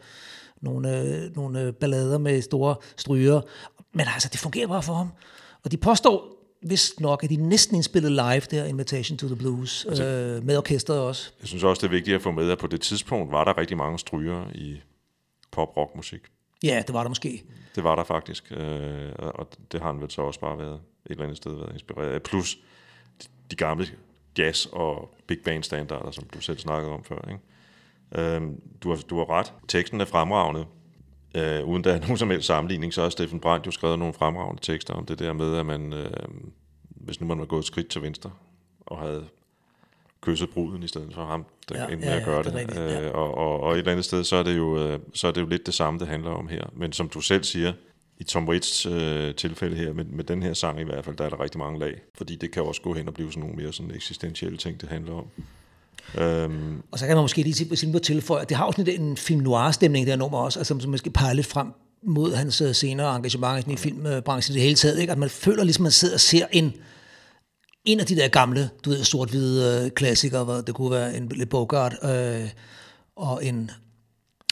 nogle, 0.61 1.31
nogle 1.35 1.73
ballader 1.73 2.17
med 2.17 2.41
store 2.41 2.75
stryger. 2.97 3.41
Men 3.93 4.05
altså, 4.13 4.29
det 4.31 4.39
fungerer 4.39 4.67
bare 4.67 4.83
for 4.83 4.93
ham. 4.93 5.11
Og 5.63 5.71
de 5.71 5.77
påstår 5.77 6.35
vist 6.61 6.99
nok, 6.99 7.23
at 7.23 7.29
de 7.29 7.35
næsten 7.35 7.75
indspillede 7.75 8.13
live 8.13 8.39
der, 8.51 8.65
Invitation 8.65 9.17
to 9.17 9.27
the 9.27 9.35
Blues, 9.35 9.85
altså, 9.89 10.03
øh, 10.03 10.43
med 10.43 10.57
orkestret 10.57 10.99
også. 10.99 11.31
Jeg 11.41 11.47
synes 11.47 11.63
også, 11.63 11.79
det 11.79 11.87
er 11.87 11.91
vigtigt 11.91 12.15
at 12.15 12.21
få 12.21 12.31
med, 12.31 12.51
at 12.51 12.57
på 12.57 12.67
det 12.67 12.81
tidspunkt 12.81 13.31
var 13.31 13.43
der 13.43 13.57
rigtig 13.57 13.77
mange 13.77 13.99
stryger 13.99 14.45
i 14.55 14.81
pop-rock-musik. 15.55 16.21
Ja, 16.63 16.83
det 16.87 16.93
var 16.93 17.01
der 17.01 17.09
måske. 17.09 17.43
Det 17.75 17.83
var 17.83 17.95
der 17.95 18.03
faktisk, 18.03 18.51
øh, 18.51 19.11
og 19.17 19.47
det 19.71 19.81
har 19.81 19.91
han 19.91 20.01
vel 20.01 20.11
så 20.11 20.21
også 20.21 20.39
bare 20.39 20.57
været 20.57 20.73
et 21.05 21.11
eller 21.11 21.23
andet 21.23 21.37
sted 21.37 21.55
været 21.55 21.73
inspireret 21.73 22.09
af. 22.09 22.21
Plus 22.21 22.57
de, 23.23 23.27
de 23.51 23.55
gamle 23.55 23.87
jazz- 24.39 24.69
og 24.71 25.15
big 25.27 25.37
band 25.45 25.63
standarder, 25.63 26.11
som 26.11 26.23
du 26.33 26.41
selv 26.41 26.57
snakkede 26.57 26.91
om 26.91 27.03
før. 27.03 27.29
Ikke? 27.29 28.35
Øh, 28.35 28.41
du, 28.83 28.89
har, 28.89 28.97
du 28.97 29.17
har 29.17 29.29
ret. 29.29 29.53
Teksten 29.67 30.01
er 30.01 30.05
fremragende. 30.05 30.65
Øh, 31.35 31.63
uden 31.63 31.83
der 31.83 31.93
er 31.93 31.99
nogen 32.05 32.17
som 32.17 32.29
helst 32.29 32.47
sammenligning, 32.47 32.93
så 32.93 33.01
har 33.01 33.09
Steffen 33.09 33.39
Brandt 33.39 33.65
jo 33.65 33.71
skrevet 33.71 33.99
nogle 33.99 34.13
fremragende 34.13 34.61
tekster 34.61 34.93
om 34.93 35.05
det 35.05 35.19
der 35.19 35.33
med, 35.33 35.57
at 35.57 35.65
man, 35.65 35.93
øh, 35.93 36.11
hvis 36.89 37.21
nu 37.21 37.27
man 37.27 37.39
var 37.39 37.45
gået 37.45 37.59
et 37.59 37.65
skridt 37.65 37.87
til 37.87 38.01
venstre, 38.01 38.31
og 38.85 38.99
havde 38.99 39.27
kysset 40.25 40.49
bruden 40.49 40.83
i 40.83 40.87
stedet 40.87 41.13
for 41.13 41.25
ham, 41.25 41.45
der 41.69 41.75
Ja, 41.77 41.83
ja, 41.83 41.93
endte 41.93 42.07
ja, 42.07 42.13
med 42.13 42.21
at 42.21 42.27
ja, 42.27 42.31
gøre 42.31 42.43
det 42.43 42.45
det. 42.53 42.59
rigtigt, 42.59 42.79
ja. 42.79 43.01
Øh, 43.01 43.11
og, 43.13 43.37
og, 43.37 43.59
og 43.61 43.73
et 43.73 43.77
eller 43.77 43.91
andet 43.91 44.05
sted, 44.05 44.23
så 44.23 44.35
er, 44.35 44.43
det 44.43 44.57
jo, 44.57 44.87
øh, 44.87 44.99
så 45.13 45.27
er 45.27 45.31
det 45.31 45.41
jo 45.41 45.45
lidt 45.45 45.65
det 45.65 45.73
samme, 45.73 45.99
det 45.99 46.07
handler 46.07 46.31
om 46.31 46.47
her. 46.47 46.63
Men 46.75 46.91
som 46.93 47.09
du 47.09 47.21
selv 47.21 47.43
siger, 47.43 47.73
i 48.19 48.23
Tom 48.23 48.47
Waits 48.49 48.85
øh, 48.85 49.35
tilfælde 49.35 49.75
her, 49.75 49.93
med, 49.93 50.05
med 50.05 50.23
den 50.23 50.43
her 50.43 50.53
sang 50.53 50.79
i 50.79 50.83
hvert 50.83 51.05
fald, 51.05 51.15
der 51.15 51.25
er 51.25 51.29
der 51.29 51.43
rigtig 51.43 51.59
mange 51.59 51.79
lag. 51.79 52.01
Fordi 52.17 52.35
det 52.35 52.51
kan 52.51 52.63
også 52.63 52.81
gå 52.81 52.93
hen 52.93 53.07
og 53.07 53.13
blive 53.13 53.31
sådan 53.31 53.41
nogle 53.41 53.55
mere 53.63 53.73
sådan 53.73 53.91
eksistentielle 53.95 54.57
ting, 54.57 54.81
det 54.81 54.89
handler 54.89 55.13
om. 55.13 55.25
Øhm, 56.21 56.81
Og 56.91 56.99
så 56.99 57.07
kan 57.07 57.15
man 57.15 57.23
måske 57.23 57.41
lige 57.43 57.53
sige 57.75 57.91
på 57.91 57.99
tilføje, 57.99 58.41
at 58.41 58.49
det 58.49 58.57
har 58.57 58.65
jo 58.65 58.71
sådan 58.71 59.01
en 59.01 59.17
film 59.17 59.41
noir-stemning, 59.41 60.07
der 60.07 60.15
nummer 60.15 60.37
også, 60.37 60.59
altså, 60.59 60.79
som 60.79 60.91
måske 60.91 61.09
peger 61.09 61.33
lidt 61.33 61.47
frem 61.47 61.67
mod 62.03 62.35
hans 62.35 62.61
øh, 62.61 62.75
senere 62.75 63.15
engagement 63.15 63.67
i 63.67 63.75
filmbranchen 63.75 64.53
i 64.53 64.55
det 64.55 64.63
hele 64.63 64.75
taget. 64.75 64.99
Ikke? 64.99 65.11
At 65.11 65.17
man 65.17 65.29
føler 65.29 65.63
ligesom, 65.63 65.81
at 65.81 65.85
man 65.85 65.91
sidder 65.91 66.13
og 66.13 66.19
ser 66.19 66.45
en, 66.51 66.73
en 67.85 67.99
af 67.99 68.05
de 68.05 68.15
der 68.15 68.27
gamle, 68.27 68.69
du 68.85 68.89
ved, 68.89 69.03
sort-hvide 69.03 69.85
øh, 69.85 69.91
klassikere, 69.91 70.43
hvor 70.43 70.61
det 70.61 70.75
kunne 70.75 70.91
være 70.91 71.17
en 71.17 71.29
lidt 71.29 71.49
Bogart 71.49 71.95
øh, 72.03 72.49
og 73.15 73.45
en 73.45 73.71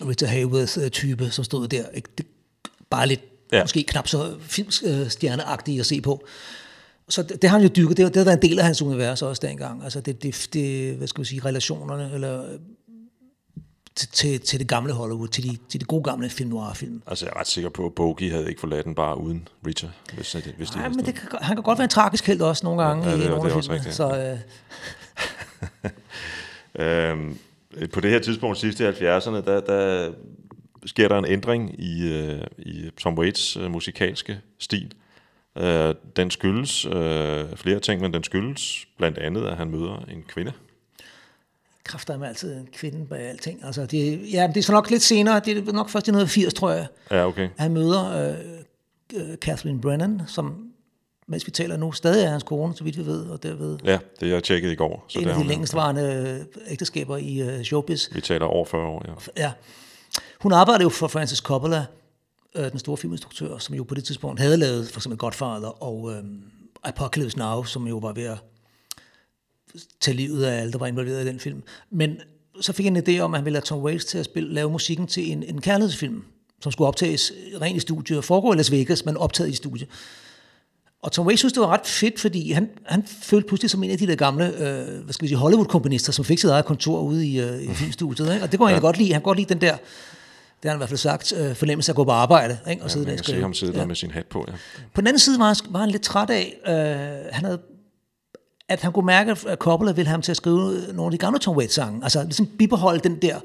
Rita 0.01 0.25
Hayworth-type, 0.25 1.29
som 1.31 1.43
stod 1.43 1.67
der. 1.67 1.89
Ikke? 1.93 2.09
Det, 2.17 2.25
bare 2.89 3.07
lidt, 3.07 3.21
ja. 3.51 3.63
Måske 3.63 3.83
knap 3.83 4.07
så 4.07 4.35
filmstjerneagtigt 4.39 5.79
at 5.79 5.85
se 5.85 6.01
på. 6.01 6.25
Så 7.09 7.23
det, 7.23 7.41
det 7.41 7.49
har 7.49 7.57
han 7.57 7.67
jo 7.67 7.73
dykket, 7.75 7.97
det, 7.97 8.07
det 8.07 8.15
har 8.15 8.23
været 8.23 8.43
en 8.43 8.49
del 8.49 8.59
af 8.59 8.65
hans 8.65 8.81
univers 8.81 9.21
også 9.21 9.47
dengang. 9.47 9.83
Altså 9.83 10.01
det, 10.01 10.23
det, 10.23 10.47
det 10.53 10.95
hvad 10.95 11.07
skal 11.07 11.21
vi 11.21 11.27
sige, 11.27 11.41
relationerne, 11.45 12.11
eller 12.13 12.43
til, 13.95 14.39
til, 14.41 14.60
det 14.60 14.67
gamle 14.67 14.93
Hollywood, 14.93 15.27
til 15.27 15.43
de, 15.43 15.58
til 15.69 15.79
de 15.79 15.86
gode 15.86 16.03
gamle 16.03 16.29
film 16.29 16.49
noir-film. 16.49 17.01
altså, 17.08 17.25
jeg 17.25 17.34
er 17.36 17.39
ret 17.39 17.47
sikker 17.47 17.69
på, 17.69 17.86
at 17.86 17.93
Bogey 17.95 18.32
havde 18.32 18.49
ikke 18.49 18.60
forladt 18.62 18.86
den 18.86 18.95
bare 18.95 19.17
uden 19.21 19.47
Richard, 19.67 19.91
hvis, 20.13 20.32
det- 20.32 20.53
hvis 20.58 20.69
de 20.69 20.75
Nej, 20.75 20.84
havde 20.84 20.95
men 20.97 21.06
det 21.06 21.15
kan, 21.15 21.29
han 21.41 21.56
kan 21.56 21.63
godt 21.63 21.77
være 21.79 21.84
en 21.84 21.89
tragisk 21.89 22.27
held 22.27 22.41
også 22.41 22.65
nogle 22.65 22.84
gange 22.84 23.03
Ja, 23.10 23.12
det 23.17 23.25
i 23.25 23.27
nogle 23.29 23.43
det 23.49 23.51
er 23.51 23.56
også 23.56 23.69
filmene. 23.71 23.79
rigtigt, 23.79 23.95
Så 23.95 24.17
øh, 25.84 25.89
Øhm, 26.79 27.38
på 27.93 27.99
det 27.99 28.12
her 28.12 28.19
tidspunkt, 28.19 28.58
sidst 28.58 28.79
i 28.79 28.84
70'erne, 28.84 29.36
der, 29.45 29.62
der 29.62 30.12
sker 30.86 31.08
der 31.08 31.17
en 31.17 31.25
ændring 31.25 31.79
i, 31.79 32.13
øh, 32.13 32.41
i 32.58 32.89
Tom 32.99 33.17
Waits 33.17 33.58
øh, 33.58 33.71
musikalske 33.71 34.39
stil. 34.60 34.93
Øh, 35.58 35.95
den 36.15 36.32
skyldes 36.32 36.86
øh, 36.86 37.45
flere 37.56 37.79
ting, 37.79 38.01
men 38.01 38.13
den 38.13 38.23
skyldes 38.23 38.86
blandt 38.97 39.17
andet, 39.17 39.45
at 39.45 39.58
han 39.58 39.69
møder 39.71 40.06
en 40.12 40.23
kvinde. 40.27 40.51
Kræfter 41.83 42.19
er 42.19 42.27
altid 42.27 42.55
en 42.55 42.67
kvinde 42.73 43.05
bag 43.05 43.19
alting. 43.19 43.65
Altså, 43.65 43.85
det, 43.85 44.33
ja, 44.33 44.47
det 44.47 44.57
er 44.57 44.61
så 44.61 44.71
nok 44.71 44.89
lidt 44.89 45.03
senere, 45.03 45.41
det 45.45 45.57
er 45.57 45.71
nok 45.71 45.89
først 45.89 46.07
i 46.07 46.11
noget 46.11 46.29
80, 46.29 46.53
tror 46.53 46.71
jeg. 46.71 46.87
Ja, 47.11 47.27
okay. 47.27 47.49
Han 47.57 47.73
møder 47.73 48.29
øh, 48.29 48.37
øh, 49.13 49.37
Catherine 49.37 49.81
Brennan, 49.81 50.21
som, 50.27 50.67
mens 51.27 51.47
vi 51.47 51.51
taler 51.51 51.77
nu, 51.77 51.91
stadig 51.91 52.25
er 52.25 52.29
hans 52.29 52.43
kone, 52.43 52.75
så 52.75 52.83
vidt 52.83 52.97
vi 52.97 53.05
ved, 53.05 53.25
og 53.25 53.43
derved 53.43 53.77
Ja, 53.83 53.99
det 54.19 54.29
jeg 54.29 54.43
tjekkede 54.43 54.73
i 54.73 54.75
går. 54.75 55.05
Så 55.07 55.19
en 55.19 55.27
af 55.27 55.35
de 55.35 55.47
længstvarende 55.47 56.45
øh, 56.57 56.71
ægteskaber 56.71 57.17
i 57.17 57.41
øh, 57.41 57.63
showbiz. 57.63 58.07
Vi 58.15 58.21
taler 58.21 58.45
over 58.45 58.65
40 58.65 58.81
år, 58.87 59.05
ja. 59.07 59.43
Ja. 59.43 59.51
Hun 60.41 60.51
arbejdede 60.51 60.83
jo 60.83 60.89
for 60.89 61.07
Francis 61.07 61.37
Coppola, 61.37 61.85
øh, 62.55 62.71
den 62.71 62.79
store 62.79 62.97
filminstruktør, 62.97 63.57
som 63.57 63.75
jo 63.75 63.83
på 63.83 63.95
det 63.95 64.03
tidspunkt 64.03 64.39
havde 64.39 64.57
lavet 64.57 64.89
for 64.89 64.99
eksempel 64.99 65.17
Godfather 65.17 65.83
og 65.83 66.11
øh, 66.11 66.23
Apocalypse 66.83 67.37
Now, 67.37 67.63
som 67.63 67.87
jo 67.87 67.97
var 67.97 68.13
ved 68.13 68.23
at 68.23 68.37
tage 70.01 70.17
livet 70.17 70.43
af 70.43 70.62
alle, 70.62 70.71
der 70.71 70.77
var 70.77 70.88
involveret 70.88 71.25
i 71.25 71.27
den 71.27 71.39
film. 71.39 71.63
Men 71.91 72.17
så 72.62 72.73
fik 72.73 72.86
han 72.86 72.95
en 72.95 73.03
idé 73.07 73.19
om, 73.19 73.33
at 73.33 73.38
han 73.38 73.45
ville 73.45 73.57
have 73.57 73.65
Tom 73.65 73.79
Waits 73.81 74.05
til 74.05 74.17
at 74.17 74.25
spille, 74.25 74.53
lave 74.53 74.71
musikken 74.71 75.07
til 75.07 75.31
en, 75.31 75.43
en 75.43 75.62
kærlighedsfilm, 75.62 76.23
som 76.62 76.71
skulle 76.71 76.88
optages 76.88 77.33
rent 77.62 77.77
i 77.77 77.79
studiet, 77.79 78.17
og 78.17 78.23
foregå 78.23 78.53
i 78.53 78.55
Las 78.55 78.71
Vegas, 78.71 79.05
men 79.05 79.17
optaget 79.17 79.49
i 79.49 79.55
studiet. 79.55 79.89
Og 81.01 81.12
Tom 81.12 81.27
Waits 81.27 81.39
synes, 81.39 81.53
det 81.53 81.62
var 81.62 81.67
ret 81.67 81.86
fedt, 81.86 82.19
fordi 82.19 82.51
han, 82.51 82.69
han 82.86 83.03
følte 83.07 83.47
pludselig 83.47 83.69
som 83.69 83.83
en 83.83 83.91
af 83.91 83.97
de 83.97 84.07
der 84.07 84.15
gamle 84.15 84.45
øh, 84.45 85.03
hvad 85.03 85.13
skal 85.13 85.23
vi 85.23 85.27
sige, 85.27 85.38
Hollywood-komponister, 85.38 86.12
som 86.12 86.25
fik 86.25 86.39
sit 86.39 86.49
eget 86.49 86.65
kontor 86.65 87.01
ude 87.01 87.27
i, 87.27 87.39
øh, 87.39 87.63
i 87.63 87.67
filmstudiet. 87.73 88.33
Ikke? 88.33 88.43
Og 88.43 88.51
det 88.51 88.59
kunne 88.59 88.69
han 88.69 88.75
ja. 88.75 88.81
godt 88.81 88.97
lide. 88.97 89.13
Han 89.13 89.21
kunne 89.21 89.29
godt 89.29 89.38
lide 89.38 89.53
den 89.53 89.62
der, 89.62 89.71
det 89.71 89.79
har 90.63 90.69
han 90.69 90.77
i 90.77 90.79
hvert 90.79 90.89
fald 90.89 90.97
sagt, 90.97 91.33
øh, 91.38 91.55
fornemmelse 91.55 91.89
af 91.89 91.93
at 91.93 91.95
gå 91.95 92.03
på 92.03 92.12
arbejde 92.12 92.57
ikke? 92.69 92.83
og 92.83 92.91
sidde 92.91 93.05
Man 93.05 93.17
der 93.17 93.23
kan 93.23 93.36
se 93.36 93.41
ham 93.41 93.53
sidde 93.53 93.73
Ja. 93.73 93.79
der 93.79 93.86
med 93.86 93.95
sin 93.95 94.12
hat 94.12 94.25
på, 94.25 94.45
ja. 94.47 94.53
På 94.93 95.01
den 95.01 95.07
anden 95.07 95.19
side 95.19 95.39
var 95.39 95.45
han, 95.45 95.55
var 95.69 95.79
han 95.79 95.89
lidt 95.89 96.01
træt 96.01 96.29
af, 96.29 96.53
øh, 96.67 97.33
han 97.33 97.45
havde, 97.45 97.59
at 98.69 98.82
han 98.82 98.91
kunne 98.91 99.06
mærke, 99.06 99.32
at 99.47 99.58
Coppola 99.58 99.91
ville 99.91 100.08
have 100.08 100.13
ham 100.13 100.21
til 100.21 100.32
at 100.32 100.38
skrive 100.38 100.82
nogle 100.93 101.06
af 101.06 101.12
de 101.12 101.17
gamle 101.17 101.39
Tom 101.39 101.58
Waits-sange. 101.58 102.04
Altså 102.04 102.23
ligesom 102.23 102.47
bibeholde 102.47 102.99
den 102.99 103.21
der 103.21 103.39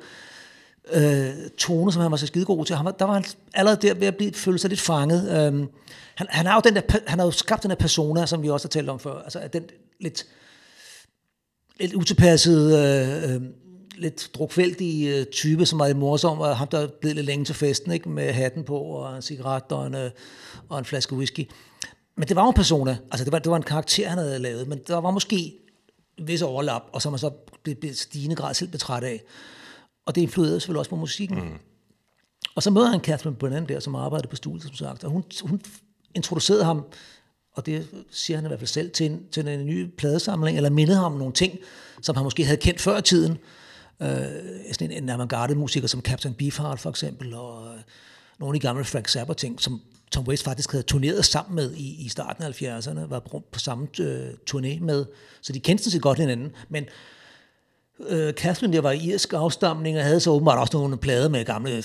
øh, 0.92 1.50
tone, 1.58 1.92
som 1.92 2.02
han 2.02 2.10
var 2.10 2.16
så 2.16 2.26
skidegod 2.26 2.64
til. 2.64 2.76
Han 2.76 2.84
var, 2.84 2.90
der 2.90 3.04
var 3.04 3.14
han 3.14 3.24
allerede 3.54 3.86
der 3.88 3.94
ved 3.94 4.06
at 4.06 4.16
blive, 4.16 4.32
føle 4.32 4.58
sig 4.58 4.70
lidt 4.70 4.80
fanget. 4.80 5.46
Øhm, 5.46 5.68
han, 6.14 6.26
han, 6.30 6.46
har 6.46 6.54
jo 6.54 6.60
den 6.64 6.74
der, 6.74 6.98
han 7.06 7.18
har 7.18 7.26
jo 7.26 7.30
skabt 7.30 7.62
den 7.62 7.70
der 7.70 7.76
persona, 7.76 8.26
som 8.26 8.42
vi 8.42 8.50
også 8.50 8.66
har 8.66 8.70
talt 8.70 8.88
om 8.88 8.98
før. 8.98 9.22
Altså 9.22 9.48
den 9.52 9.64
lidt, 10.00 10.26
lidt 11.80 11.94
utilpassede, 11.94 12.78
øh, 12.78 13.34
øh, 13.34 13.42
lidt 13.94 14.30
drukvældige 14.34 15.16
øh, 15.16 15.26
type, 15.26 15.66
som 15.66 15.78
var 15.78 15.86
lidt 15.86 15.98
morsom, 15.98 16.40
og 16.40 16.56
ham, 16.56 16.68
der 16.68 16.78
er 16.78 16.88
blevet 17.00 17.16
lidt 17.16 17.26
længe 17.26 17.44
til 17.44 17.54
festen, 17.54 17.92
ikke? 17.92 18.08
med 18.08 18.32
hatten 18.32 18.64
på, 18.64 18.78
og 18.78 19.16
en 19.16 19.22
cigaret 19.22 19.72
og 19.72 19.86
en, 19.86 19.94
øh, 19.94 20.10
og 20.68 20.78
en 20.78 20.84
flaske 20.84 21.14
whisky. 21.14 21.48
Men 22.18 22.28
det 22.28 22.36
var 22.36 22.42
jo 22.42 22.48
en 22.48 22.54
persona, 22.54 22.98
altså 23.10 23.24
det 23.24 23.32
var, 23.32 23.38
det 23.38 23.50
var 23.50 23.56
en 23.56 23.62
karakter, 23.62 24.08
han 24.08 24.18
havde 24.18 24.38
lavet, 24.38 24.68
men 24.68 24.78
der 24.86 24.96
var 24.96 25.10
måske 25.10 25.54
vis 26.22 26.42
overlap, 26.42 26.82
og 26.92 27.02
som 27.02 27.12
man 27.12 27.18
så 27.18 27.30
blev, 27.62 27.76
blev 27.76 27.94
stigende 27.94 28.36
grad 28.36 28.54
selv 28.54 28.70
betræt 28.70 29.04
af. 29.04 29.22
Og 30.06 30.14
det 30.14 30.20
influerede 30.20 30.60
selvfølgelig 30.60 30.78
også 30.78 30.90
på 30.90 30.96
musikken. 30.96 31.38
Mm. 31.38 31.58
Og 32.54 32.62
så 32.62 32.70
møder 32.70 32.90
han 32.90 33.00
Catherine 33.00 33.36
Brennan 33.36 33.68
der, 33.68 33.80
som 33.80 33.94
arbejdede 33.94 34.28
på 34.28 34.36
studiet, 34.36 34.62
som 34.62 34.74
sagt, 34.74 35.04
og 35.04 35.10
hun, 35.10 35.24
hun 35.42 35.60
introducerede 36.14 36.64
ham, 36.64 36.84
og 37.52 37.66
det 37.66 37.88
siger 38.10 38.36
han 38.36 38.44
i 38.44 38.48
hvert 38.48 38.60
fald 38.60 38.68
selv, 38.68 38.90
til 38.90 39.06
en, 39.06 39.28
til 39.32 39.48
en 39.48 39.66
ny 39.66 39.90
pladesamling, 39.98 40.56
eller 40.56 40.70
mindede 40.70 40.96
ham 40.96 41.12
om 41.12 41.18
nogle 41.18 41.32
ting, 41.32 41.58
som 42.02 42.16
han 42.16 42.24
måske 42.24 42.44
havde 42.44 42.60
kendt 42.60 42.80
før 42.80 42.98
i 42.98 43.02
tiden. 43.02 43.38
Øh, 44.02 44.08
sådan 44.72 44.90
en, 44.90 45.02
en 45.02 45.08
avantgarde-musiker 45.08 45.88
som 45.88 46.00
Captain 46.00 46.34
Beefheart 46.34 46.80
for 46.80 46.90
eksempel, 46.90 47.34
og 47.34 47.74
øh, 47.74 47.80
nogle 48.40 48.54
af 48.54 48.60
de 48.60 48.66
gamle 48.66 48.84
Frank 48.84 49.08
Zappa-ting, 49.08 49.60
som 49.60 49.80
Tom 50.10 50.24
Waits 50.24 50.42
faktisk 50.42 50.72
havde 50.72 50.84
turneret 50.84 51.24
sammen 51.24 51.56
med 51.56 51.74
i, 51.74 52.04
i 52.04 52.08
starten 52.08 52.44
af 52.44 52.62
70'erne, 52.62 53.00
var 53.00 53.20
på, 53.20 53.42
på 53.52 53.58
samme 53.58 53.88
øh, 54.00 54.28
turné 54.50 54.80
med, 54.80 55.04
så 55.40 55.52
de 55.52 55.60
kendte 55.60 55.90
sig 55.90 56.00
godt 56.00 56.18
hinanden, 56.18 56.52
men 56.68 56.84
øh, 58.08 58.32
Catherine 58.32 58.72
der 58.76 58.80
var 58.80 58.90
i 58.90 58.98
irsk 58.98 59.32
afstamning, 59.32 59.98
og 59.98 60.04
havde 60.04 60.20
så 60.20 60.30
åbenbart 60.30 60.58
også 60.58 60.76
nogle 60.78 60.96
plader 60.96 61.28
med 61.28 61.44
gamle 61.44 61.82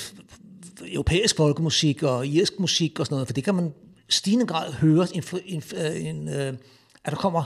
europæisk 0.87 1.37
folkemusik 1.37 2.03
og 2.03 2.27
irsk 2.27 2.59
musik 2.59 2.99
og 2.99 3.05
sådan 3.05 3.15
noget, 3.15 3.27
for 3.27 3.33
det 3.33 3.43
kan 3.43 3.55
man 3.55 3.73
stigende 4.09 4.45
grad 4.45 4.71
høre, 4.71 5.07
en, 5.13 5.23
en, 5.45 5.63
øh, 5.75 6.05
en, 6.05 6.29
øh, 6.29 6.53
at 7.05 7.11
der 7.11 7.17
kommer 7.17 7.43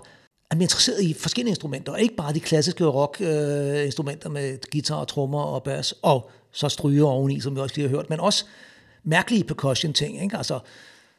at 0.52 0.58
man 0.58 0.62
er 0.62 0.66
interesseret 0.66 1.04
i 1.04 1.14
forskellige 1.14 1.52
instrumenter, 1.52 1.92
og 1.92 2.02
ikke 2.02 2.16
bare 2.16 2.34
de 2.34 2.40
klassiske 2.40 2.86
rock-instrumenter 2.86 4.30
øh, 4.30 4.34
med 4.34 4.72
guitar 4.72 4.96
og 4.96 5.08
trommer 5.08 5.42
og 5.42 5.64
bas, 5.64 5.94
og 6.02 6.30
så 6.52 6.70
stryger 6.70 7.06
oveni, 7.06 7.40
som 7.40 7.56
vi 7.56 7.62
også 7.62 7.76
lige 7.76 7.90
har 7.90 7.96
hørt, 7.96 8.10
men 8.10 8.20
også 8.20 8.46
mærkelige 9.04 9.44
percussion-ting. 9.44 10.24
Ikke? 10.24 10.38
Altså, 10.38 10.60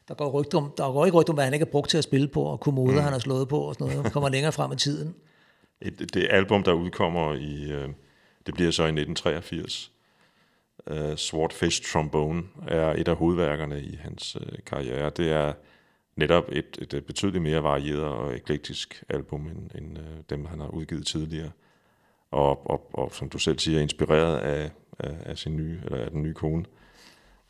der 0.09 0.14
går, 0.14 0.31
rygter 0.31 0.59
om, 0.59 0.73
der 0.77 0.93
går 0.93 1.07
ikke 1.07 1.19
rygter 1.19 1.33
om, 1.33 1.37
hvad 1.37 1.45
han 1.45 1.55
ikke 1.55 1.67
har 1.67 1.71
brugt 1.71 1.91
til 1.91 1.99
at 1.99 2.05
spille 2.05 2.29
på, 2.29 2.43
og 2.43 2.61
kommoder, 2.61 2.93
mm. 2.93 3.03
han 3.03 3.12
har 3.12 3.19
slået 3.19 3.49
på, 3.49 3.61
og 3.61 3.75
sådan 3.75 3.97
noget, 3.97 4.12
kommer 4.12 4.29
længere 4.29 4.53
frem 4.53 4.73
i 4.73 4.77
tiden. 4.77 5.14
et, 5.83 6.14
det 6.14 6.27
album, 6.31 6.62
der 6.62 6.73
udkommer 6.73 7.35
i, 7.35 7.73
øh, 7.73 7.88
det 8.47 8.55
bliver 8.55 8.71
så 8.71 8.83
i 8.83 8.87
1983. 8.87 9.93
Uh, 10.91 11.17
Swordfish 11.17 11.93
Trombone 11.93 12.43
er 12.69 12.93
et 12.93 13.09
af 13.09 13.17
hovedværkerne 13.17 13.83
i 13.83 13.97
hans 14.03 14.37
uh, 14.37 14.59
karriere. 14.67 15.11
Det 15.17 15.33
er 15.33 15.53
netop 16.17 16.45
et, 16.53 16.79
et, 16.83 16.95
et 16.95 17.07
betydeligt 17.07 17.43
mere 17.43 17.62
varieret 17.62 18.05
og 18.05 18.37
eklektisk 18.37 19.05
album, 19.09 19.47
end, 19.47 19.71
end 19.75 19.99
uh, 19.99 20.05
dem, 20.31 20.45
han 20.45 20.61
har 20.61 20.69
udgivet 20.69 21.07
tidligere. 21.07 21.51
Og, 22.31 22.71
og, 22.71 22.91
og 22.93 23.14
som 23.14 23.29
du 23.29 23.38
selv 23.38 23.59
siger, 23.59 23.81
inspireret 23.81 24.38
af, 24.38 24.71
af, 24.99 25.17
af, 25.25 25.38
sin 25.38 25.57
nye, 25.57 25.81
eller 25.85 25.99
af 25.99 26.11
den 26.11 26.23
nye 26.23 26.35
kone, 26.35 26.64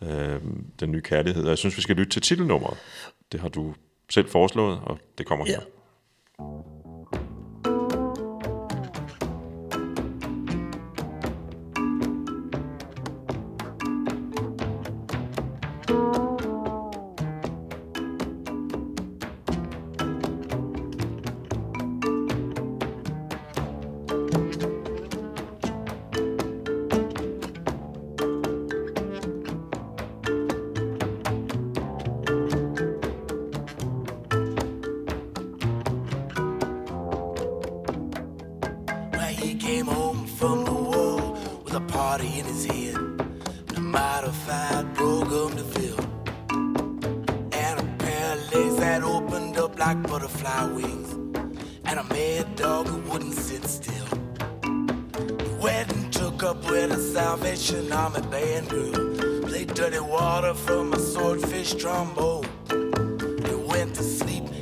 øh, 0.03 0.41
den 0.81 0.91
nye 0.91 1.01
kærlighed. 1.01 1.43
Og 1.45 1.49
jeg 1.49 1.59
synes, 1.59 1.77
vi 1.77 1.83
skal 1.83 1.97
lytte 1.97 2.11
til 2.11 2.23
titelnummeret. 2.23 2.79
Det 3.33 3.41
har 3.41 3.49
du 3.49 3.75
selv 4.11 4.29
foreslået, 4.29 4.81
og 4.81 4.99
det 5.19 5.27
kommer 5.27 5.47
her. 5.47 5.61
Ja. 5.61 6.45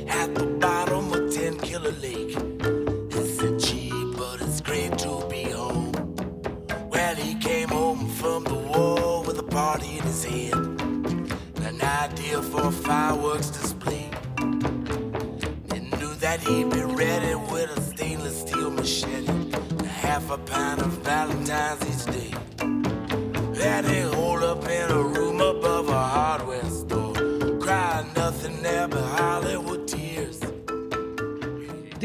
Apple. 0.09 0.56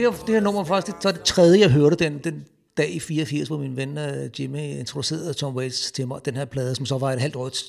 Det, 0.03 0.15
her, 0.15 0.25
det 0.25 0.35
her 0.35 0.41
nummer 0.41 0.65
faktisk, 0.65 0.97
det, 0.97 1.03
så 1.03 1.09
er 1.09 1.13
det 1.13 1.23
tredje, 1.23 1.61
jeg 1.61 1.71
hørte 1.71 1.97
den, 1.97 2.19
den 2.19 2.45
dag 2.77 2.95
i 2.95 3.01
84, 3.01 3.49
hvor 3.49 3.59
min 3.59 3.77
ven 3.77 3.99
uh, 3.99 4.41
Jimmy 4.41 4.59
introducerede 4.59 5.35
Tom 5.35 5.57
Waits 5.57 5.93
til 5.93 6.09
mig, 6.09 6.21
den 6.25 6.37
her 6.37 6.45
plade, 6.45 6.75
som 6.75 6.87
så 6.87 6.99
var 6.99 7.13
et 7.13 7.21
halvt 7.21 7.37
år, 7.37 7.47
et 7.47 7.65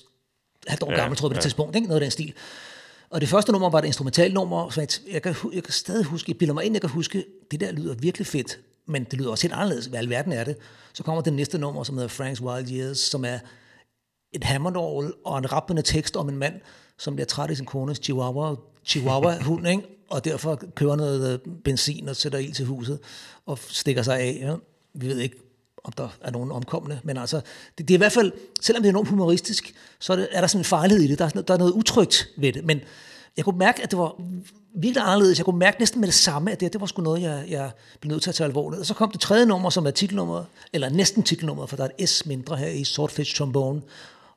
halvt 0.67 0.83
år 0.83 0.91
Ja, 0.91 0.97
gammel, 0.97 1.17
tror 1.17 1.27
jeg, 1.27 1.29
på 1.29 1.33
det 1.33 1.37
ja. 1.37 1.41
tidspunkt, 1.41 1.75
ikke? 1.75 1.87
noget 1.87 2.01
af 2.01 2.05
den 2.05 2.11
stil. 2.11 2.33
Og 3.09 3.21
det 3.21 3.29
første 3.29 3.51
nummer 3.51 3.69
var 3.69 3.79
et 3.79 3.85
instrumentalnummer, 3.85 4.69
så 4.69 4.81
jeg, 4.81 4.89
jeg, 5.13 5.21
kan, 5.21 5.35
jeg 5.53 5.63
kan 5.63 5.73
stadig 5.73 6.05
huske, 6.05 6.31
jeg 6.31 6.37
bilder 6.37 6.53
mig 6.53 6.65
ind, 6.65 6.75
jeg 6.75 6.81
kan 6.81 6.89
huske, 6.89 7.25
det 7.51 7.59
der 7.59 7.71
lyder 7.71 7.95
virkelig 7.95 8.27
fedt, 8.27 8.59
men 8.85 9.03
det 9.03 9.13
lyder 9.13 9.31
også 9.31 9.43
helt 9.47 9.53
anderledes, 9.53 9.85
hvad 9.85 9.99
alverden 9.99 10.31
er 10.31 10.43
det. 10.43 10.57
Så 10.93 11.03
kommer 11.03 11.21
det 11.21 11.33
næste 11.33 11.57
nummer, 11.57 11.83
som 11.83 11.97
hedder 11.97 12.09
Frank's 12.09 12.41
Wild 12.43 12.71
Years, 12.71 12.97
som 12.97 13.25
er 13.25 13.39
et 14.31 14.43
hammondorgel 14.43 15.13
og 15.25 15.37
en 15.37 15.51
rappende 15.51 15.81
tekst 15.81 16.17
om 16.17 16.29
en 16.29 16.37
mand, 16.37 16.53
som 16.97 17.15
bliver 17.15 17.25
træt 17.25 17.51
i 17.51 17.55
sin 17.55 17.65
kones 17.65 17.99
chihuahua, 18.03 18.55
chihuahua 18.89 19.43
hund, 19.43 19.67
ikke? 19.67 19.83
Og 20.13 20.25
derfor 20.25 20.59
kører 20.75 20.95
noget 20.95 21.33
øh, 21.33 21.53
benzin 21.63 22.09
og 22.09 22.15
sætter 22.15 22.39
ild 22.39 22.53
til 22.53 22.65
huset 22.65 22.99
og 23.45 23.59
stikker 23.69 24.03
sig 24.03 24.19
af. 24.19 24.37
Ja? 24.41 24.55
Vi 24.93 25.07
ved 25.07 25.19
ikke, 25.19 25.35
om 25.83 25.93
der 25.93 26.09
er 26.21 26.31
nogen 26.31 26.51
omkommende, 26.51 26.99
men 27.03 27.17
altså, 27.17 27.41
det, 27.77 27.87
det 27.87 27.93
er 27.93 27.97
i 27.97 27.97
hvert 27.97 28.11
fald, 28.11 28.31
selvom 28.61 28.83
det 28.83 28.89
er 28.89 28.91
enormt 28.91 29.09
humoristisk, 29.09 29.75
så 29.99 30.13
er, 30.13 30.17
det, 30.17 30.27
er 30.31 30.39
der 30.39 30.47
sådan 30.47 30.59
en 30.59 30.65
fejlighed 30.65 31.03
i 31.03 31.07
det, 31.07 31.19
der 31.19 31.25
er, 31.25 31.29
der 31.29 31.53
er 31.53 31.57
noget 31.57 31.71
utrygt 31.71 32.27
ved 32.37 32.53
det, 32.53 32.65
men 32.65 32.81
jeg 33.37 33.45
kunne 33.45 33.57
mærke, 33.57 33.83
at 33.83 33.91
det 33.91 33.99
var 33.99 34.21
virkelig 34.75 35.03
anderledes. 35.03 35.37
Jeg 35.39 35.45
kunne 35.45 35.59
mærke 35.59 35.79
næsten 35.79 36.01
med 36.01 36.07
det 36.07 36.15
samme, 36.15 36.51
at 36.51 36.59
det, 36.59 36.73
det 36.73 36.81
var 36.81 36.87
sgu 36.87 37.01
noget, 37.01 37.21
jeg, 37.21 37.45
jeg 37.49 37.71
blev 38.01 38.11
nødt 38.11 38.23
til 38.23 38.29
at 38.29 38.35
tage 38.35 38.47
alvorligt. 38.47 38.79
Og 38.79 38.85
så 38.85 38.93
kom 38.93 39.11
det 39.11 39.21
tredje 39.21 39.45
nummer, 39.45 39.69
som 39.69 39.85
er 39.85 39.91
titelnummeret, 39.91 40.45
eller 40.73 40.89
næsten 40.89 41.23
titelnummeret, 41.23 41.69
for 41.69 41.77
der 41.77 41.83
er 41.83 41.89
et 41.97 42.09
S 42.09 42.25
mindre 42.25 42.57
her 42.57 42.67
i 42.67 42.83
Swordfish 42.83 43.35
Trombone. 43.35 43.81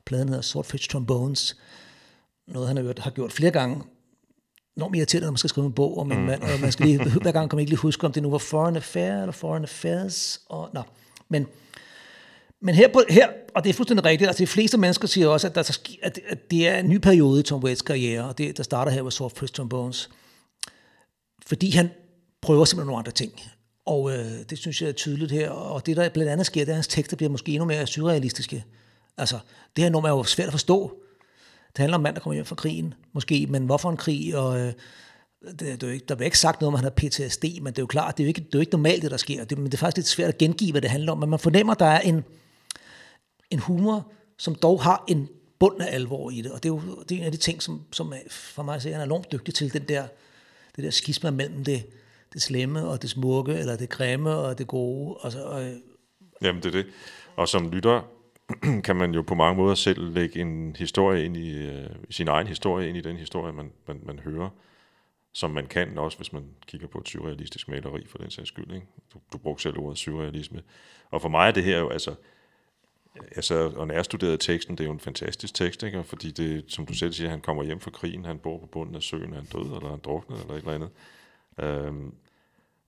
Pladen 0.05 0.29
hedder 0.29 0.41
Swordfish 0.41 0.89
Trombones. 0.89 1.57
Noget, 2.47 2.67
han 2.67 2.77
har 2.77 2.83
gjort, 2.83 2.99
har 2.99 3.11
gjort 3.11 3.31
flere 3.31 3.51
gange. 3.51 3.83
Enormt 4.77 4.95
irriterende, 4.95 5.25
når 5.25 5.31
man 5.31 5.37
skal 5.37 5.49
skrive 5.49 5.67
en 5.67 5.73
bog 5.73 5.97
om 5.97 6.11
en 6.11 6.25
mand, 6.25 6.41
og 6.41 6.49
man 6.61 6.71
skal 6.71 6.85
lige, 6.85 7.09
hver 7.21 7.31
gang 7.31 7.49
kan 7.49 7.57
man 7.57 7.61
ikke 7.61 7.71
lige 7.71 7.79
huske, 7.79 8.05
om 8.05 8.11
det 8.11 8.23
nu 8.23 8.29
var 8.29 8.37
Foreign 8.37 8.75
Affair 8.75 9.21
eller 9.21 9.31
Foreign 9.31 9.63
Affairs. 9.63 10.41
Og, 10.45 10.69
nå. 10.73 10.81
Men, 11.29 11.47
men 12.61 12.75
her, 12.75 12.87
på, 12.93 13.01
her, 13.09 13.27
og 13.55 13.63
det 13.63 13.69
er 13.69 13.73
fuldstændig 13.73 14.05
rigtigt, 14.05 14.27
altså 14.27 14.43
de 14.43 14.47
fleste 14.47 14.77
mennesker 14.77 15.07
siger 15.07 15.27
også, 15.27 15.47
at, 15.47 15.55
der, 15.55 15.77
at, 16.03 16.19
at 16.27 16.51
det 16.51 16.67
er 16.67 16.79
en 16.79 16.89
ny 16.89 16.97
periode 16.97 17.39
i 17.39 17.43
Tom 17.43 17.63
Waits 17.63 17.81
karriere, 17.81 18.23
og 18.23 18.37
det, 18.37 18.57
der 18.57 18.63
starter 18.63 18.91
her 18.91 19.03
med 19.03 19.11
Swordfish 19.11 19.53
Trombones. 19.53 20.09
Fordi 21.47 21.69
han 21.69 21.89
prøver 22.41 22.65
simpelthen 22.65 22.87
nogle 22.87 22.99
andre 22.99 23.11
ting. 23.11 23.31
Og 23.85 24.11
øh, 24.11 24.31
det 24.49 24.57
synes 24.57 24.81
jeg 24.81 24.87
er 24.87 24.93
tydeligt 24.93 25.31
her. 25.31 25.49
Og 25.49 25.85
det, 25.85 25.97
der 25.97 26.09
blandt 26.09 26.31
andet 26.31 26.45
sker, 26.45 26.61
det 26.61 26.69
er, 26.69 26.73
at 26.73 26.77
hans 26.77 26.87
tekster 26.87 27.17
bliver 27.17 27.29
måske 27.29 27.51
endnu 27.51 27.65
mere 27.65 27.87
surrealistiske. 27.87 28.65
Altså, 29.17 29.39
det 29.75 29.83
her 29.83 29.91
nummer 29.91 30.09
er 30.09 30.13
jo 30.13 30.23
svært 30.23 30.47
at 30.47 30.53
forstå. 30.53 31.01
Det 31.77 31.81
handler 31.83 31.97
om 31.97 32.03
mand, 32.03 32.15
der 32.15 32.21
kommer 32.21 32.33
hjem 32.33 32.45
fra 32.45 32.55
krigen, 32.55 32.93
måske, 33.13 33.47
men 33.49 33.65
hvorfor 33.65 33.89
en 33.89 33.97
krig? 33.97 34.37
Og, 34.37 34.59
øh, 34.59 34.73
det, 35.41 35.59
det 35.59 35.83
er 35.83 35.87
jo 35.87 35.93
ikke, 35.93 36.05
der 36.05 36.15
bliver 36.15 36.25
ikke 36.25 36.39
sagt 36.39 36.61
noget 36.61 36.67
om, 36.67 36.73
at 36.73 36.79
han 36.79 36.83
har 36.83 37.09
PTSD, 37.09 37.43
men 37.43 37.65
det 37.65 37.79
er 37.79 37.83
jo 37.83 37.87
klart, 37.87 38.17
det 38.17 38.23
er 38.23 38.25
jo 38.25 38.27
ikke, 38.27 38.41
det 38.41 38.55
er 38.55 38.59
jo 38.59 38.59
ikke 38.59 38.71
normalt, 38.71 39.01
det 39.01 39.11
der 39.11 39.17
sker. 39.17 39.45
Det, 39.45 39.57
men 39.57 39.65
det 39.65 39.73
er 39.73 39.77
faktisk 39.77 39.97
lidt 39.97 40.07
svært 40.07 40.29
at 40.29 40.37
gengive, 40.37 40.71
hvad 40.71 40.81
det 40.81 40.89
handler 40.89 41.11
om. 41.11 41.17
Men 41.17 41.29
man 41.29 41.39
fornemmer, 41.39 41.73
at 41.73 41.79
der 41.79 41.85
er 41.85 41.99
en, 41.99 42.23
en 43.51 43.59
humor, 43.59 44.11
som 44.37 44.55
dog 44.55 44.83
har 44.83 45.03
en 45.07 45.29
bund 45.59 45.81
af 45.81 45.95
alvor 45.95 46.31
i 46.31 46.41
det. 46.41 46.51
Og 46.51 46.63
det 46.63 46.69
er 46.69 46.73
jo 46.73 47.03
det 47.09 47.15
er 47.15 47.19
en 47.19 47.25
af 47.25 47.31
de 47.31 47.37
ting, 47.37 47.63
som, 47.63 47.81
som 47.91 48.13
er, 48.13 48.17
for 48.29 48.63
mig 48.63 48.81
ser, 48.81 48.91
han 48.91 49.01
er 49.01 49.05
enormt 49.05 49.31
dygtig 49.31 49.53
til, 49.53 49.73
den 49.73 49.83
der, 49.83 50.07
det 50.75 50.83
der 50.83 50.89
skisma 50.89 51.31
mellem 51.31 51.63
det, 51.63 51.85
det 52.33 52.41
slemme 52.41 52.87
og 52.87 53.01
det 53.01 53.09
smukke, 53.09 53.53
eller 53.53 53.75
det 53.75 53.89
grimme 53.89 54.35
og 54.35 54.57
det 54.57 54.67
gode. 54.67 55.19
Altså, 55.23 55.43
og, 55.43 55.63
øh, 55.63 55.75
Jamen, 56.41 56.63
det 56.63 56.75
er 56.75 56.83
det. 56.83 56.85
Og 57.35 57.47
som 57.47 57.69
lytter 57.71 58.16
kan 58.85 58.95
man 58.95 59.13
jo 59.13 59.21
på 59.21 59.35
mange 59.35 59.57
måder 59.57 59.75
selv 59.75 60.13
lægge 60.13 60.39
en 60.39 60.75
historie 60.79 61.25
ind 61.25 61.37
i, 61.37 61.67
øh, 61.67 61.89
sin 62.09 62.27
egen 62.27 62.47
historie 62.47 62.89
ind 62.89 62.97
i 62.97 63.01
den 63.01 63.17
historie, 63.17 63.53
man, 63.53 63.71
man, 63.87 63.99
man 64.03 64.19
hører, 64.19 64.49
som 65.33 65.51
man 65.51 65.67
kan 65.67 65.97
også, 65.97 66.17
hvis 66.17 66.33
man 66.33 66.45
kigger 66.67 66.87
på 66.87 66.97
et 66.97 67.07
surrealistisk 67.07 67.67
maleri 67.67 68.05
for 68.07 68.17
den 68.17 68.31
sags 68.31 68.47
skyld. 68.47 68.71
Ikke? 68.73 68.87
Du, 69.13 69.19
du 69.33 69.37
brugte 69.37 69.63
selv 69.63 69.79
ordet 69.79 69.97
surrealisme. 69.97 70.61
Og 71.11 71.21
for 71.21 71.29
mig 71.29 71.47
er 71.47 71.51
det 71.51 71.63
her 71.63 71.79
jo, 71.79 71.89
altså, 71.89 72.15
altså 73.35 73.71
og 73.75 73.87
nærstuderet 73.87 74.39
teksten, 74.39 74.77
det 74.77 74.83
er 74.83 74.87
jo 74.87 74.93
en 74.93 74.99
fantastisk 74.99 75.53
tekst, 75.53 75.83
ikke? 75.83 75.99
Og 75.99 76.05
fordi 76.05 76.31
det, 76.31 76.65
som 76.67 76.85
du 76.85 76.93
selv 76.93 77.13
siger, 77.13 77.29
han 77.29 77.41
kommer 77.41 77.63
hjem 77.63 77.79
fra 77.79 77.91
krigen, 77.91 78.25
han 78.25 78.39
bor 78.39 78.59
på 78.59 78.65
bunden 78.65 78.95
af 78.95 79.03
søen, 79.03 79.33
er 79.33 79.35
han 79.35 79.45
død, 79.45 79.75
eller 79.75 79.89
han 79.89 79.99
druknet, 79.99 80.41
eller 80.41 80.53
et 80.53 80.57
eller 80.57 80.73
andet. 80.73 80.89
Øhm, 81.59 82.13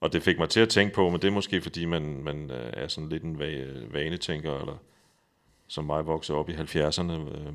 og 0.01 0.13
det 0.13 0.23
fik 0.23 0.39
mig 0.39 0.49
til 0.49 0.59
at 0.59 0.69
tænke 0.69 0.95
på, 0.95 1.09
men 1.09 1.21
det 1.21 1.27
er 1.27 1.31
måske 1.31 1.61
fordi, 1.61 1.85
man, 1.85 2.23
man 2.23 2.51
øh, 2.51 2.73
er 2.73 2.87
sådan 2.87 3.09
lidt 3.09 3.23
en 3.23 3.39
vanetænker, 3.93 4.59
eller 4.59 4.77
som 5.69 5.85
mig 5.85 6.05
voksede 6.05 6.37
op 6.37 6.49
i 6.49 6.53
70'erne, 6.53 7.11
øh, 7.11 7.53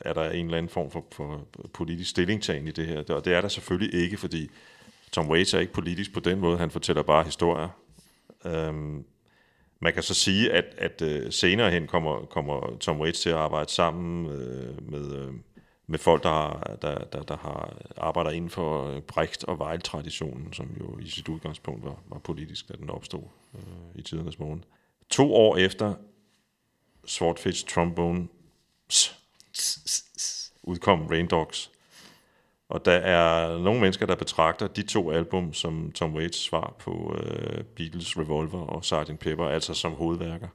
er 0.00 0.12
der 0.12 0.30
en 0.30 0.44
eller 0.44 0.58
anden 0.58 0.70
form 0.70 0.90
for, 0.90 1.04
for 1.12 1.46
politisk 1.74 2.10
stillingtagen 2.10 2.66
i 2.66 2.70
det 2.70 2.86
her. 2.86 2.98
Og 3.14 3.24
det 3.24 3.34
er 3.34 3.40
der 3.40 3.48
selvfølgelig 3.48 4.00
ikke, 4.02 4.16
fordi 4.16 4.48
Tom 5.12 5.30
Waits 5.30 5.54
er 5.54 5.58
ikke 5.58 5.72
politisk 5.72 6.14
på 6.14 6.20
den 6.20 6.40
måde, 6.40 6.58
han 6.58 6.70
fortæller 6.70 7.02
bare 7.02 7.24
historier. 7.24 7.68
Øhm, 8.44 9.04
man 9.80 9.92
kan 9.94 10.02
så 10.02 10.14
sige, 10.14 10.52
at, 10.52 10.64
at 10.78 11.02
øh, 11.02 11.32
senere 11.32 11.70
hen 11.70 11.86
kommer, 11.86 12.20
kommer 12.24 12.76
Tom 12.80 13.00
Waits 13.00 13.20
til 13.20 13.30
at 13.30 13.36
arbejde 13.36 13.70
sammen 13.72 14.26
øh, 14.32 14.90
med, 14.90 15.16
øh, 15.18 15.32
med 15.86 15.98
folk, 15.98 16.22
der, 16.22 16.28
har- 16.28 16.76
der, 16.82 16.98
der, 17.04 17.22
der 17.22 17.36
har 17.36 17.76
arbejder 17.96 18.30
inden 18.30 18.50
for 18.50 18.86
øh, 18.88 19.00
Brecht 19.02 19.44
og 19.44 19.60
Weil-traditionen, 19.60 20.52
som 20.52 20.70
jo 20.80 20.98
i 20.98 21.08
sit 21.08 21.28
udgangspunkt 21.28 21.84
var, 21.84 21.98
var 22.08 22.18
politisk, 22.18 22.68
da 22.68 22.74
den 22.74 22.90
opstod 22.90 23.22
øh, 23.54 23.60
i 23.94 24.02
tidernes 24.02 24.38
morgen. 24.38 24.64
To 25.10 25.34
år 25.34 25.56
efter 25.56 25.94
Swordfish 27.06 27.64
Trombone 27.66 28.28
udkom 30.62 31.06
Rain 31.06 31.26
Dogs, 31.26 31.70
Og 32.68 32.84
der 32.84 32.92
er 32.92 33.58
nogle 33.58 33.80
mennesker, 33.80 34.06
der 34.06 34.14
betragter 34.14 34.66
de 34.66 34.82
to 34.82 35.10
album 35.10 35.54
som 35.54 35.92
Tom 35.92 36.14
Waits 36.14 36.38
svar 36.38 36.74
på 36.78 37.16
øh, 37.18 37.64
Beatles 37.64 38.18
Revolver 38.18 38.60
og 38.60 38.84
Sgt. 38.84 39.18
Pepper, 39.20 39.44
altså 39.48 39.74
som 39.74 39.92
hovedværker. 39.92 40.48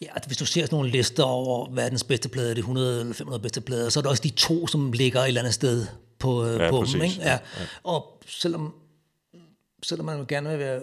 Ja, 0.00 0.06
altså, 0.14 0.28
hvis 0.28 0.36
du 0.38 0.46
ser 0.46 0.60
sådan 0.64 0.76
nogle 0.76 0.90
lister 0.90 1.22
over 1.22 1.70
verdens 1.70 2.04
bedste 2.04 2.28
plader, 2.28 2.54
de 2.54 2.58
100 2.58 3.00
eller 3.00 3.14
500 3.14 3.42
bedste 3.42 3.60
plader, 3.60 3.88
så 3.88 4.00
er 4.00 4.02
der 4.02 4.10
også 4.10 4.22
de 4.22 4.30
to, 4.30 4.66
som 4.66 4.92
ligger 4.92 5.20
et 5.20 5.28
eller 5.28 5.40
andet 5.40 5.54
sted 5.54 5.86
på, 6.18 6.44
øh, 6.46 6.60
Ja, 6.60 6.70
på 6.70 6.80
præcis. 6.80 6.94
dem. 6.94 7.02
Ikke? 7.02 7.16
Ja. 7.20 7.32
Ja. 7.32 7.38
Og 7.82 8.20
selvom, 8.26 8.74
selvom 9.82 10.06
man 10.06 10.26
gerne 10.26 10.48
vil 10.50 10.58
være 10.58 10.80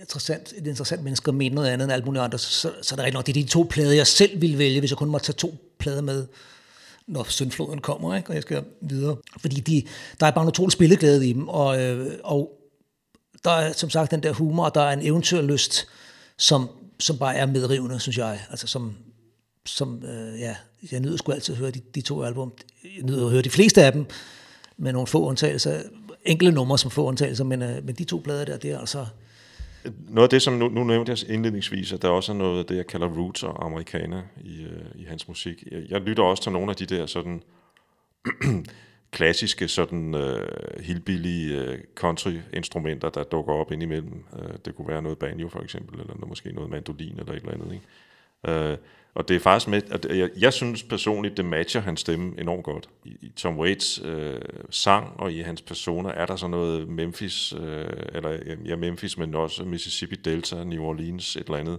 interessant, 0.00 0.52
et 0.56 0.66
interessant 0.66 1.02
menneske 1.02 1.30
og 1.30 1.34
mene 1.34 1.54
noget 1.54 1.68
andet 1.68 1.84
end 1.84 1.92
alt 1.92 2.06
muligt 2.06 2.24
andet, 2.24 2.40
så, 2.40 2.72
så 2.82 2.94
er 2.94 2.96
det 2.96 2.98
rigtig 2.98 3.14
nok, 3.14 3.26
det 3.26 3.36
er 3.36 3.42
de 3.42 3.48
to 3.48 3.66
plader, 3.70 3.92
jeg 3.92 4.06
selv 4.06 4.40
ville 4.40 4.58
vælge, 4.58 4.80
hvis 4.80 4.90
jeg 4.90 4.98
kun 4.98 5.08
måtte 5.08 5.26
tage 5.26 5.36
to 5.36 5.54
plader 5.78 6.02
med, 6.02 6.26
når 7.06 7.26
syndfloden 7.28 7.80
kommer, 7.80 8.16
ikke? 8.16 8.30
og 8.30 8.34
jeg 8.34 8.42
skal 8.42 8.64
videre. 8.80 9.16
Fordi 9.40 9.60
de, 9.60 9.82
der 10.20 10.26
er 10.26 10.30
bare 10.30 10.42
en 10.42 10.48
utrolig 10.48 10.72
spilleglæde 10.72 11.28
i 11.28 11.32
dem, 11.32 11.48
og, 11.48 11.82
øh, 11.82 12.18
og 12.24 12.50
der 13.44 13.50
er 13.50 13.72
som 13.72 13.90
sagt 13.90 14.10
den 14.10 14.22
der 14.22 14.32
humor, 14.32 14.64
og 14.64 14.74
der 14.74 14.80
er 14.80 14.92
en 14.92 15.02
eventyrlyst, 15.02 15.86
som, 16.38 16.68
som 17.00 17.18
bare 17.18 17.36
er 17.36 17.46
medrivende, 17.46 18.00
synes 18.00 18.18
jeg. 18.18 18.40
Altså 18.50 18.66
som, 18.66 18.94
som 19.66 20.04
øh, 20.04 20.40
ja, 20.40 20.56
jeg 20.92 21.00
nyder 21.00 21.16
sgu 21.16 21.32
altid 21.32 21.54
at 21.54 21.58
høre 21.58 21.70
de, 21.70 21.80
de 21.94 22.00
to 22.00 22.22
album. 22.22 22.52
Jeg 22.96 23.02
nyder 23.02 23.24
at 23.24 23.30
høre 23.30 23.42
de 23.42 23.50
fleste 23.50 23.84
af 23.84 23.92
dem, 23.92 24.06
med 24.76 24.92
nogle 24.92 25.06
få 25.06 25.24
undtagelser. 25.26 25.82
Enkelte 26.24 26.52
numre 26.52 26.78
som 26.78 26.90
få 26.90 27.04
undtagelser, 27.04 27.44
men, 27.44 27.62
øh, 27.62 27.84
men 27.84 27.94
de 27.94 28.04
to 28.04 28.20
plader 28.24 28.44
der, 28.44 28.56
det 28.56 28.70
er 28.70 28.78
altså... 28.78 29.06
Noget 30.08 30.26
af 30.26 30.30
det, 30.30 30.42
som 30.42 30.54
nu, 30.54 30.68
nu 30.68 30.84
nævnte 30.84 31.10
jeg 31.10 31.30
indledningsvis, 31.30 31.92
at 31.92 32.02
der 32.02 32.08
også 32.08 32.32
er 32.32 32.36
noget 32.36 32.58
af 32.58 32.64
det, 32.64 32.76
jeg 32.76 32.86
kalder 32.86 33.08
roots 33.08 33.42
og 33.42 33.64
amerikaner 33.64 34.22
i, 34.44 34.62
øh, 34.62 34.84
i 34.94 35.04
hans 35.04 35.28
musik. 35.28 35.64
Jeg, 35.70 35.82
jeg 35.88 36.00
lytter 36.00 36.22
også 36.22 36.42
til 36.42 36.52
nogle 36.52 36.70
af 36.70 36.76
de 36.76 36.86
der 36.86 37.06
sådan 37.06 37.42
klassiske 39.12 39.68
sådan 39.68 40.14
øh, 40.14 40.48
hillbilly 40.80 41.52
øh, 41.52 41.78
country-instrumenter, 41.94 43.10
der 43.10 43.22
dukker 43.22 43.52
op 43.52 43.72
indimellem. 43.72 44.24
Øh, 44.38 44.54
det 44.64 44.74
kunne 44.74 44.88
være 44.88 45.02
noget 45.02 45.18
banjo 45.18 45.48
for 45.48 45.60
eksempel, 45.60 46.00
eller 46.00 46.14
noget, 46.14 46.28
måske 46.28 46.52
noget 46.52 46.70
mandolin 46.70 47.18
eller 47.18 47.32
et 47.32 47.40
eller 47.40 47.52
andet. 47.52 47.72
Ikke? 47.72 47.86
Øh, 48.48 48.76
og 49.14 49.28
det 49.28 49.36
er 49.36 49.40
faktisk 49.40 49.68
med, 49.68 49.82
at 49.90 50.06
jeg, 50.18 50.30
jeg 50.38 50.52
synes 50.52 50.82
personligt, 50.82 51.36
det 51.36 51.44
matcher 51.44 51.80
hans 51.80 52.00
stemme 52.00 52.32
enormt 52.38 52.64
godt. 52.64 52.88
I, 53.04 53.08
i 53.08 53.32
Tom 53.36 53.58
Waits 53.58 54.00
øh, 54.04 54.40
sang 54.70 55.20
og 55.20 55.32
i 55.32 55.40
hans 55.40 55.62
personer 55.62 56.10
er 56.10 56.26
der 56.26 56.36
så 56.36 56.46
noget 56.46 56.88
Memphis, 56.88 57.52
øh, 57.52 57.86
eller 58.12 58.30
øh, 58.30 58.68
ja, 58.68 58.76
Memphis, 58.76 59.18
men 59.18 59.34
også 59.34 59.64
Mississippi 59.64 60.16
Delta, 60.16 60.64
New 60.64 60.82
Orleans, 60.82 61.36
et 61.36 61.42
eller 61.46 61.58
andet. 61.58 61.78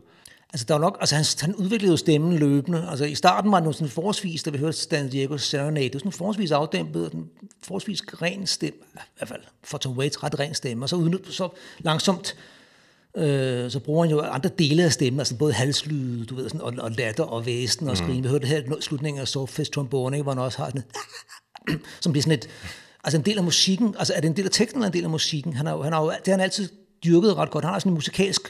Altså, 0.54 0.66
der 0.68 0.74
var 0.74 0.82
nok, 0.82 0.98
altså 1.00 1.16
han, 1.16 1.26
han 1.42 1.56
udviklede 1.56 1.92
jo 1.92 1.98
stemmen 1.98 2.38
løbende. 2.38 2.88
Altså, 2.90 3.06
i 3.06 3.16
starten 3.16 3.52
var 3.52 3.60
det 3.60 3.76
sådan 3.76 3.90
forholdsvis, 3.90 4.44
da 4.44 4.50
vi 4.50 4.58
hørte 4.58 4.78
Stan 4.78 5.10
Diego 5.10 5.38
Serenade, 5.38 5.84
det 5.84 5.94
var 5.94 6.00
sådan 6.00 6.12
forholdsvis 6.12 6.52
afdæmpet, 6.52 7.06
og 7.06 7.12
sådan 7.12 7.30
forholdsvis 7.64 8.02
ren 8.22 8.48
stemme, 8.48 8.80
i 8.94 9.00
hvert 9.18 9.28
fald 9.28 9.42
for 9.64 9.78
Tom 9.78 9.98
Waits, 9.98 10.24
ret 10.24 10.40
ren 10.40 10.54
stemme. 10.54 10.86
Og 10.86 10.90
så, 10.90 10.96
uden, 10.96 11.26
så 11.26 11.50
langsomt, 11.80 12.36
øh, 13.18 13.72
så 13.72 13.80
bruger 13.80 14.04
han 14.06 14.12
jo 14.12 14.20
andre 14.22 14.50
dele 14.60 14.84
af 14.84 14.92
stemmen, 14.92 15.20
altså 15.20 15.36
både 15.36 15.54
halslyde, 15.54 16.26
du 16.26 16.36
ved, 16.36 16.50
sådan, 16.50 16.62
og, 16.62 16.74
og 16.78 16.92
latter 16.92 17.24
og 17.24 17.46
væsen 17.46 17.90
og 17.90 17.98
skrigen. 17.98 18.24
Vi 18.24 18.30
hørte 18.30 18.48
det 18.48 18.50
her 18.50 18.76
slutningen 18.82 19.22
af 19.22 19.28
Softfest 19.28 19.74
Trombone, 19.74 20.18
ikke, 20.18 20.24
hvor 20.24 20.32
han 20.32 20.42
også 20.42 20.58
har 20.58 20.66
sådan 20.66 20.84
et, 21.70 21.80
som 22.04 22.12
bliver 22.12 22.24
sådan 22.24 22.38
et, 22.38 22.50
altså 23.04 23.18
en 23.18 23.26
del 23.26 23.38
af 23.38 23.44
musikken, 23.44 23.96
altså 24.00 24.14
er 24.14 24.22
det 24.22 24.28
en 24.28 24.36
del 24.36 24.46
af 24.46 24.52
teksten 24.52 24.80
eller 24.80 24.88
en 24.88 24.94
del 24.94 25.04
af 25.04 25.10
musikken? 25.10 25.54
Han 25.54 25.66
har, 25.66 25.82
han 25.82 25.94
har 25.94 26.02
jo, 26.02 26.10
det 26.10 26.28
har 26.28 26.34
han 26.34 26.40
altid 26.40 26.70
dyrket 27.06 27.38
ret 27.38 27.52
godt. 27.52 27.66
Han 27.66 27.74
har 27.74 27.80
sådan 27.80 27.90
en 27.90 27.94
musikalsk 27.94 28.42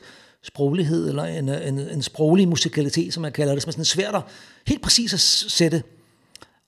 sproglighed, 0.43 1.10
eller 1.10 1.24
en, 1.24 1.50
en, 1.50 1.80
en 1.80 2.02
sproglig 2.02 2.47
musikalitet, 2.47 3.13
som 3.13 3.21
man 3.21 3.32
kalder 3.32 3.54
det, 3.54 3.63
som 3.63 3.69
er 3.69 3.71
sådan 3.71 3.86
svært 3.86 4.15
at 4.15 4.21
helt 4.67 4.82
præcis 4.82 5.13
at 5.13 5.19
sætte, 5.19 5.84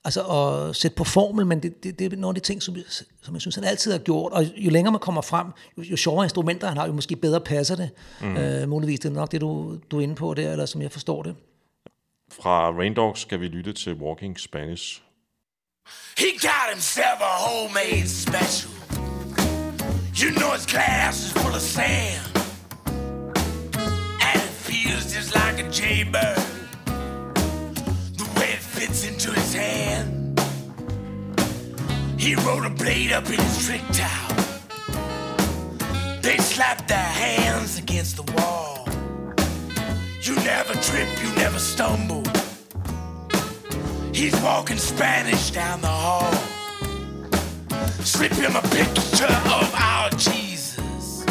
altså 0.06 0.22
at 0.70 0.76
sætte 0.76 0.96
på 0.98 1.04
formel, 1.04 1.46
men 1.46 1.64
det, 1.64 1.84
det, 1.84 2.00
det 2.00 2.14
er 2.14 2.18
nogle 2.18 2.36
af 2.38 2.42
de 2.42 2.48
ting, 2.48 2.64
som, 2.64 2.76
jeg- 2.76 2.84
som 3.22 3.34
jeg 3.34 3.42
synes, 3.42 3.56
han 3.56 3.64
altid 3.64 3.92
har 3.92 4.00
gjort, 4.00 4.32
og 4.32 4.44
jo 4.58 4.70
længere 4.70 4.92
man 4.92 5.00
kommer 5.00 5.22
frem, 5.22 5.48
jo, 5.78 5.84
jo 5.84 5.96
sjovere 5.98 6.26
instrumenter 6.26 6.68
han 6.68 6.78
har, 6.78 6.88
jo 6.88 6.94
måske 6.94 7.16
bedre 7.16 7.42
passer 7.42 7.76
det. 7.76 7.90
Mm. 8.22 8.38
Øh, 8.38 8.70
muligvis, 8.70 9.00
det 9.00 9.10
er 9.10 9.14
nok 9.14 9.32
det, 9.32 9.42
du, 9.42 9.78
du 9.92 9.98
er 9.98 10.02
inde 10.02 10.16
på 10.16 10.34
der, 10.34 10.52
eller 10.52 10.66
som 10.66 10.82
jeg 10.82 10.92
forstår 10.92 11.24
det. 11.24 11.36
Fra 12.42 12.72
Rain 12.72 12.94
Dogs 12.94 13.20
skal 13.20 13.40
vi 13.40 13.48
lytte 13.48 13.74
til 13.74 13.94
Walking 13.94 14.40
Spanish. 14.40 15.02
He 16.18 16.26
got 16.42 16.68
himself 16.74 17.20
a 17.22 17.34
homemade 17.48 18.10
special. 18.10 18.72
You 20.22 20.30
know 20.40 20.52
his 20.58 20.66
glass 20.66 21.26
is 21.26 21.32
full 21.34 21.56
of 21.56 21.62
sand. 21.62 22.22
And 24.28 24.38
it 24.48 24.54
feels 24.70 25.04
just 25.18 25.30
like 25.36 25.56
a 25.66 25.68
jaybird. 25.82 26.63
It 28.84 28.88
fits 28.88 29.08
into 29.08 29.32
his 29.32 29.54
hand. 29.54 30.38
He 32.20 32.36
rolled 32.36 32.66
a 32.66 32.70
blade 32.70 33.14
up 33.14 33.26
in 33.28 33.40
his 33.40 33.66
trick 33.66 33.82
towel. 33.94 34.36
They 36.22 36.38
slapped 36.38 36.90
their 36.90 36.98
hands 37.24 37.80
against 37.80 38.18
the 38.18 38.30
wall. 38.34 38.86
You 40.22 40.36
never 40.44 40.74
trip, 40.74 41.08
you 41.24 41.34
never 41.36 41.60
stumble. 41.60 42.24
He's 44.14 44.36
walking 44.42 44.78
Spanish 44.78 45.52
down 45.52 45.80
the 45.80 45.88
hall. 45.88 46.34
Slip 48.04 48.34
him 48.34 48.58
a 48.58 48.62
picture 48.64 49.34
of 49.60 49.74
our 49.76 50.10
Jesus. 50.10 51.24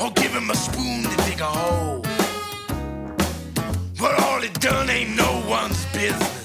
Or 0.00 0.12
give 0.12 0.32
him 0.32 0.48
a 0.50 0.54
spoon 0.54 1.02
to 1.02 1.16
dig 1.28 1.40
a 1.40 1.46
hole. 1.46 2.02
But 3.98 4.22
all 4.22 4.40
he 4.40 4.50
done 4.60 4.88
ain't 4.88 5.16
no 5.16 5.44
one's 5.48 5.84
business. 5.86 6.39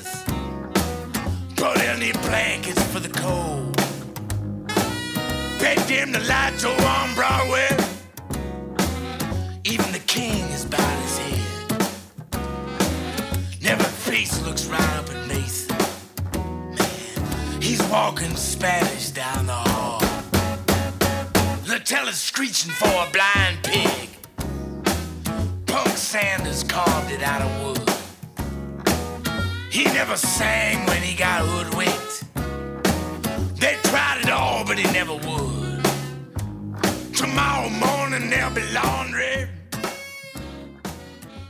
Brought 1.65 1.81
any 1.81 2.11
blankets 2.11 2.83
for 2.93 2.99
the 2.99 3.09
cold. 3.09 3.75
They 5.57 5.73
dim 5.87 6.11
the 6.11 6.19
lights 6.29 6.63
over 6.63 6.85
on 6.85 7.15
Broadway. 7.15 7.69
Even 9.63 9.91
the 9.91 10.03
king 10.05 10.43
is 10.51 10.63
bowed 10.63 11.01
his 11.01 11.17
head. 11.17 11.71
Never 13.63 13.83
face 13.83 14.39
looks 14.45 14.67
right 14.67 14.95
up 14.99 15.09
at 15.09 15.27
Mason. 15.27 15.75
Man, 16.77 17.61
he's 17.63 17.81
walking 17.89 18.35
Spanish 18.35 19.09
down 19.09 19.47
the 19.47 19.53
hall. 19.53 20.01
Latella's 21.65 22.21
screeching 22.21 22.73
for 22.73 22.89
a 22.89 23.09
blind 23.11 23.63
pig. 23.63 24.09
Punk 25.65 25.97
Sanders 25.97 26.63
carved 26.63 27.09
it 27.11 27.23
out 27.23 27.41
of 27.41 27.63
wood. 27.63 27.84
He 29.75 29.83
never 29.83 30.15
sang 30.15 30.77
when 30.89 31.01
he 31.07 31.13
got 31.25 31.39
hoodwinked. 31.49 32.13
They 33.63 33.75
tried 33.91 34.19
it 34.23 34.31
all, 34.39 34.63
but 34.69 34.77
he 34.81 34.87
never 34.99 35.15
would. 35.27 35.83
Tomorrow 37.21 37.69
morning 37.85 38.23
there'll 38.31 38.55
be 38.61 38.65
laundry. 38.79 39.35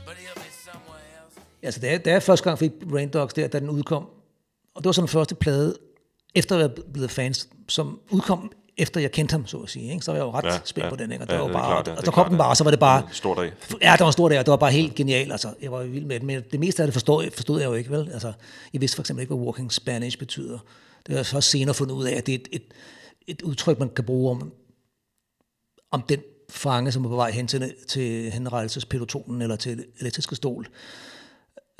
But 0.06 0.16
he'll 0.22 0.42
be 0.46 0.50
somewhere 0.66 1.06
else. 1.20 1.34
Altså, 1.62 1.80
da 1.80 1.90
jeg, 1.90 2.04
da 2.04 2.10
jeg 2.10 2.22
første 2.22 2.44
gang 2.44 2.58
fik 2.58 2.72
Rain 2.94 3.08
Dogs 3.08 3.34
der, 3.34 3.48
da 3.48 3.58
den 3.58 3.70
udkom, 3.70 4.02
og 4.74 4.82
det 4.82 4.84
var 4.84 4.92
som 4.92 5.02
den 5.02 5.08
første 5.08 5.34
plade, 5.34 5.76
efter 6.34 6.54
at 6.54 6.58
være 6.58 6.84
blevet 6.92 7.10
fans, 7.10 7.48
som 7.68 8.00
udkom 8.10 8.52
efter 8.78 9.00
jeg 9.00 9.12
kendte 9.12 9.32
ham, 9.32 9.46
så 9.46 9.56
at 9.58 9.68
sige. 9.70 9.92
Ikke? 9.92 10.04
Så 10.04 10.10
var 10.10 10.18
jeg 10.18 10.24
jo 10.24 10.30
ret 10.30 10.44
Ja, 10.44 10.52
ja, 10.52 10.58
spændt 10.64 10.84
ja. 10.84 10.90
på 10.90 10.96
den, 10.96 11.12
ikke? 11.12 11.24
Og, 11.24 11.28
Ja, 11.28 11.34
det 11.34 11.40
var 11.40 11.46
det 11.46 11.52
bare, 11.52 11.66
klart, 11.66 11.86
ja, 11.86 11.92
og 11.92 11.96
det 11.96 12.06
der 12.06 12.10
er 12.10 12.14
kom 12.14 12.22
klart, 12.22 12.26
den 12.30 12.36
ja. 12.36 12.42
bare, 12.42 12.50
og 12.50 12.56
så 12.56 12.64
var 12.64 12.70
det 12.70 12.80
bare... 12.80 13.02
En 13.02 13.08
stor 13.12 13.34
dag. 13.34 13.52
Ja, 13.82 13.94
der 13.98 14.04
var 14.04 14.06
en 14.06 14.12
stor 14.12 14.28
dag, 14.28 14.38
og 14.38 14.46
det 14.46 14.50
var 14.50 14.56
bare 14.56 14.72
helt 14.72 14.94
genialt. 14.94 15.32
Altså, 15.32 15.48
jeg 15.62 15.72
var 15.72 15.82
vild 15.82 16.04
med 16.04 16.14
det, 16.20 16.26
men 16.26 16.42
det 16.52 16.60
meste 16.60 16.82
af 16.82 16.86
det 16.86 16.92
forstod, 16.92 17.30
forstod 17.34 17.60
jeg 17.60 17.66
jo 17.66 17.74
ikke, 17.74 17.90
vel? 17.90 18.10
Altså, 18.12 18.32
jeg 18.72 18.80
vidste 18.80 18.94
for 18.94 19.02
eksempel 19.02 19.22
ikke, 19.22 19.34
hvad 19.34 19.44
walking 19.46 19.72
Spanish 19.72 20.18
betyder. 20.18 20.58
Det 21.06 21.12
har 21.12 21.16
jeg 21.16 21.26
først 21.26 21.50
senere 21.50 21.74
fundet 21.74 21.94
ud 21.94 22.04
af, 22.04 22.16
at 22.16 22.26
det 22.26 22.34
er 22.34 22.38
et, 22.38 22.48
et, 22.52 22.62
et 23.26 23.42
udtryk, 23.42 23.78
man 23.78 23.88
kan 23.88 24.04
bruge 24.04 24.30
om, 24.30 24.52
om 25.90 26.02
den 26.08 26.20
fange, 26.50 26.92
som 26.92 27.04
er 27.04 27.08
på 27.08 27.16
vej 27.16 27.30
hen 27.30 27.46
til, 27.46 27.74
til 27.88 28.30
henrettelsespelotonen 28.30 29.42
eller 29.42 29.56
til 29.56 29.78
det 29.78 29.86
elektriske 30.00 30.36
stol. 30.36 30.66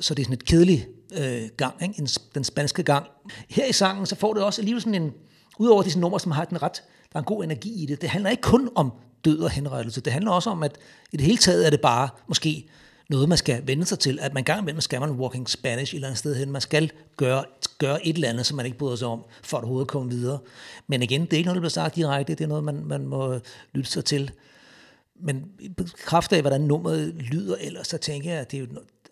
Så 0.00 0.14
det 0.14 0.22
er 0.22 0.24
sådan 0.24 0.34
et 0.34 0.44
kedeligt 0.44 0.88
øh, 1.18 1.42
gang, 1.56 1.82
ikke? 1.82 1.94
En, 1.98 2.06
den 2.34 2.44
spanske 2.44 2.82
gang. 2.82 3.06
Her 3.48 3.66
i 3.66 3.72
sangen, 3.72 4.06
så 4.06 4.16
får 4.16 4.34
det 4.34 4.42
også 4.42 4.60
alligevel 4.60 4.82
sådan 4.82 5.02
en, 5.02 5.12
udover 5.58 5.82
disse 5.82 5.98
numre, 5.98 6.20
som 6.20 6.32
har 6.32 6.44
den 6.44 6.62
ret, 6.62 6.82
der 7.12 7.16
er 7.16 7.18
en 7.18 7.24
god 7.24 7.44
energi 7.44 7.82
i 7.82 7.86
det, 7.86 8.00
det 8.00 8.08
handler 8.08 8.30
ikke 8.30 8.42
kun 8.42 8.70
om 8.74 8.92
død 9.24 9.38
og 9.38 9.50
henrettelse, 9.50 10.00
det 10.00 10.12
handler 10.12 10.30
også 10.30 10.50
om, 10.50 10.62
at 10.62 10.78
i 11.12 11.16
det 11.16 11.26
hele 11.26 11.38
taget 11.38 11.66
er 11.66 11.70
det 11.70 11.80
bare 11.80 12.08
måske 12.28 12.68
noget, 13.10 13.28
man 13.28 13.38
skal 13.38 13.66
vende 13.66 13.84
sig 13.84 13.98
til, 13.98 14.18
at 14.22 14.34
man 14.34 14.44
gang 14.44 14.60
imellem 14.60 14.80
skal 14.80 15.00
man 15.00 15.10
walking 15.10 15.48
Spanish 15.48 15.94
et 15.94 15.96
eller 15.96 16.08
andet 16.08 16.18
sted 16.18 16.36
hen, 16.36 16.50
man 16.50 16.60
skal 16.60 16.90
gøre, 17.16 17.44
gøre 17.78 18.06
et 18.06 18.14
eller 18.14 18.28
andet, 18.28 18.46
som 18.46 18.56
man 18.56 18.66
ikke 18.66 18.78
bryder 18.78 18.96
sig 18.96 19.08
om, 19.08 19.24
for 19.42 19.58
at 19.58 19.66
hovedet 19.66 19.88
komme 19.88 20.10
videre. 20.10 20.38
Men 20.86 21.02
igen, 21.02 21.20
det 21.20 21.32
er 21.32 21.36
ikke 21.36 21.46
noget, 21.46 21.56
der 21.56 21.60
bliver 21.60 21.70
sagt 21.70 21.96
direkte, 21.96 22.34
det 22.34 22.44
er 22.44 22.48
noget, 22.48 22.64
man, 22.64 22.84
man 22.84 23.06
må 23.06 23.38
lytte 23.72 23.90
sig 23.90 24.04
til. 24.04 24.30
Men 25.20 25.44
i 25.60 25.70
kraft 26.04 26.32
af, 26.32 26.40
hvordan 26.40 26.60
nummeret 26.60 27.14
lyder 27.14 27.56
ellers, 27.60 27.86
så 27.86 27.98
tænker 27.98 28.30
jeg, 28.30 28.40
at 28.40 28.50
det 28.50 28.56
er 28.56 28.60
jo, 28.60 28.66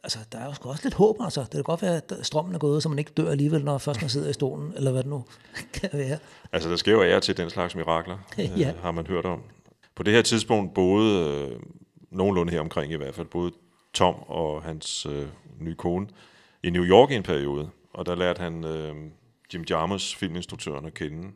altså, 0.04 0.18
der 0.32 0.38
er 0.38 0.44
jo 0.44 0.50
også 0.70 0.80
lidt 0.84 0.94
håb. 0.94 1.16
Altså. 1.20 1.40
Det 1.40 1.50
kan 1.50 1.62
godt 1.62 1.82
være, 1.82 1.96
at 1.96 2.12
strømmen 2.22 2.54
er 2.54 2.58
gået, 2.58 2.82
så 2.82 2.88
man 2.88 2.98
ikke 2.98 3.10
dør 3.16 3.30
alligevel, 3.30 3.64
når 3.64 3.78
først 3.78 4.00
man 4.02 4.10
sidder 4.10 4.30
i 4.30 4.32
stolen, 4.32 4.72
eller 4.76 4.90
hvad 4.92 5.02
det 5.02 5.10
nu 5.10 5.24
kan 5.80 5.90
være. 5.92 6.18
Altså, 6.52 6.70
der 6.70 6.76
sker 6.76 6.92
jo 6.92 7.02
ære 7.02 7.20
til 7.20 7.36
den 7.36 7.50
slags 7.50 7.74
mirakler, 7.74 8.18
Ja. 8.38 8.68
øh, 8.68 8.82
har 8.82 8.90
man 8.90 9.06
hørt 9.06 9.24
om. 9.24 9.42
På 9.94 10.02
det 10.02 10.14
her 10.14 10.22
tidspunkt 10.22 10.74
boede, 10.74 11.30
øh, 11.50 11.60
nogenlunde 12.10 12.52
her 12.52 12.60
omkring 12.60 12.92
i 12.92 12.96
hvert 12.96 13.14
fald, 13.14 13.26
både 13.26 13.52
Tom 13.94 14.14
og 14.14 14.62
hans 14.62 15.06
øh, 15.06 15.26
nye 15.60 15.74
kone 15.74 16.06
i 16.62 16.70
New 16.70 16.84
York 16.84 17.10
i 17.10 17.14
en 17.14 17.22
periode. 17.22 17.68
Og 17.92 18.06
der 18.06 18.14
lærte 18.14 18.42
han 18.42 18.64
øh, 18.64 18.96
Jim 19.54 19.64
Jarmusch, 19.70 20.16
filminstruktøren, 20.16 20.86
at 20.86 20.94
kende, 20.94 21.28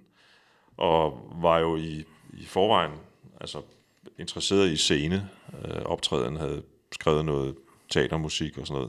og 0.76 1.18
var 1.42 1.58
jo 1.58 1.76
i, 1.76 2.04
i 2.32 2.44
forvejen 2.46 2.92
altså, 3.40 3.58
interesseret 4.18 4.68
i 4.68 4.76
scene. 4.76 5.28
Øh, 5.64 5.82
optræden 5.84 6.36
havde 6.36 6.62
skrevet 6.92 7.24
noget 7.24 7.54
teatermusik 7.90 8.58
og 8.58 8.66
sådan 8.66 8.88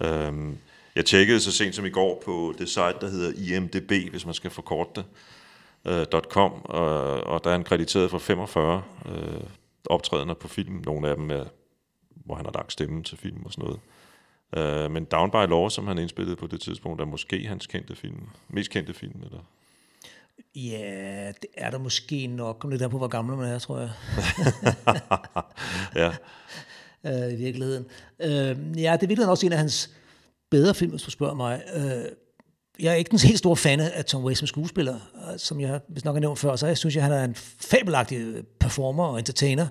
noget. 0.00 0.28
Øhm, 0.28 0.58
jeg 0.96 1.04
tjekkede 1.04 1.40
så 1.40 1.52
sent 1.52 1.74
som 1.74 1.84
i 1.84 1.90
går 1.90 2.22
på 2.24 2.54
det 2.58 2.68
site, 2.68 2.94
der 3.00 3.08
hedder 3.08 3.56
IMDB, 3.56 4.10
hvis 4.10 4.24
man 4.24 4.34
skal 4.34 4.50
forkorte 4.50 4.90
det, 4.94 5.04
øh, 6.14 6.22
.com, 6.22 6.52
og, 6.64 7.20
og 7.20 7.44
der 7.44 7.50
er 7.50 7.54
en 7.54 7.64
krediteret 7.64 8.10
for 8.10 8.18
45 8.18 8.82
øh, 9.06 9.40
optrædener 9.86 10.34
på 10.34 10.48
film. 10.48 10.82
Nogle 10.84 11.08
af 11.08 11.16
dem 11.16 11.30
er, 11.30 11.44
hvor 12.10 12.34
han 12.34 12.44
har 12.44 12.52
lagt 12.52 12.72
stemme 12.72 13.02
til 13.02 13.18
film 13.18 13.44
og 13.44 13.52
sådan 13.52 13.64
noget. 13.64 13.80
Øh, 14.56 14.90
men 14.90 15.04
Down 15.04 15.30
by 15.30 15.48
Law, 15.48 15.68
som 15.68 15.86
han 15.86 15.98
indspillede 15.98 16.36
på 16.36 16.46
det 16.46 16.60
tidspunkt, 16.60 17.00
er 17.00 17.04
måske 17.04 17.46
hans 17.46 17.66
kendte 17.66 17.96
film, 17.96 18.28
mest 18.48 18.70
kendte 18.70 18.94
film, 18.94 19.20
eller? 19.24 19.38
Ja, 20.54 21.28
det 21.28 21.46
er 21.56 21.70
der 21.70 21.78
måske 21.78 22.26
nok. 22.26 22.58
Kom 22.58 22.70
lidt 22.70 22.80
der 22.80 22.88
på, 22.88 22.98
hvor 22.98 23.08
gammel 23.08 23.36
man 23.36 23.48
er, 23.48 23.58
tror 23.58 23.78
jeg. 23.78 23.90
ja 26.02 26.12
øh, 27.06 27.32
I 27.32 27.36
virkeligheden. 27.36 27.86
Øh, 28.20 28.56
ja, 28.82 28.92
det 28.92 29.02
er 29.02 29.06
virkelig 29.06 29.28
også 29.28 29.46
en 29.46 29.52
af 29.52 29.58
hans 29.58 29.90
bedre 30.50 30.74
film, 30.74 30.90
hvis 30.90 31.02
du 31.02 31.10
spørger 31.10 31.34
mig. 31.34 31.62
Øh, 31.74 32.04
jeg 32.80 32.92
er 32.92 32.94
ikke 32.94 33.10
den 33.10 33.18
helt 33.18 33.38
store 33.38 33.56
fan 33.56 33.80
af 33.80 34.04
Tom 34.04 34.24
Waits 34.24 34.38
som 34.38 34.46
skuespiller, 34.46 34.94
øh, 34.94 35.38
som 35.38 35.60
jeg 35.60 35.80
hvis 35.88 36.04
nok 36.04 36.14
har 36.14 36.20
nævnt 36.20 36.38
før, 36.38 36.56
så 36.56 36.66
jeg 36.66 36.78
synes, 36.78 36.96
at 36.96 37.02
han 37.02 37.12
er 37.12 37.24
en 37.24 37.34
fabelagtig 37.34 38.18
øh, 38.18 38.42
performer 38.60 39.04
og 39.04 39.18
entertainer. 39.18 39.66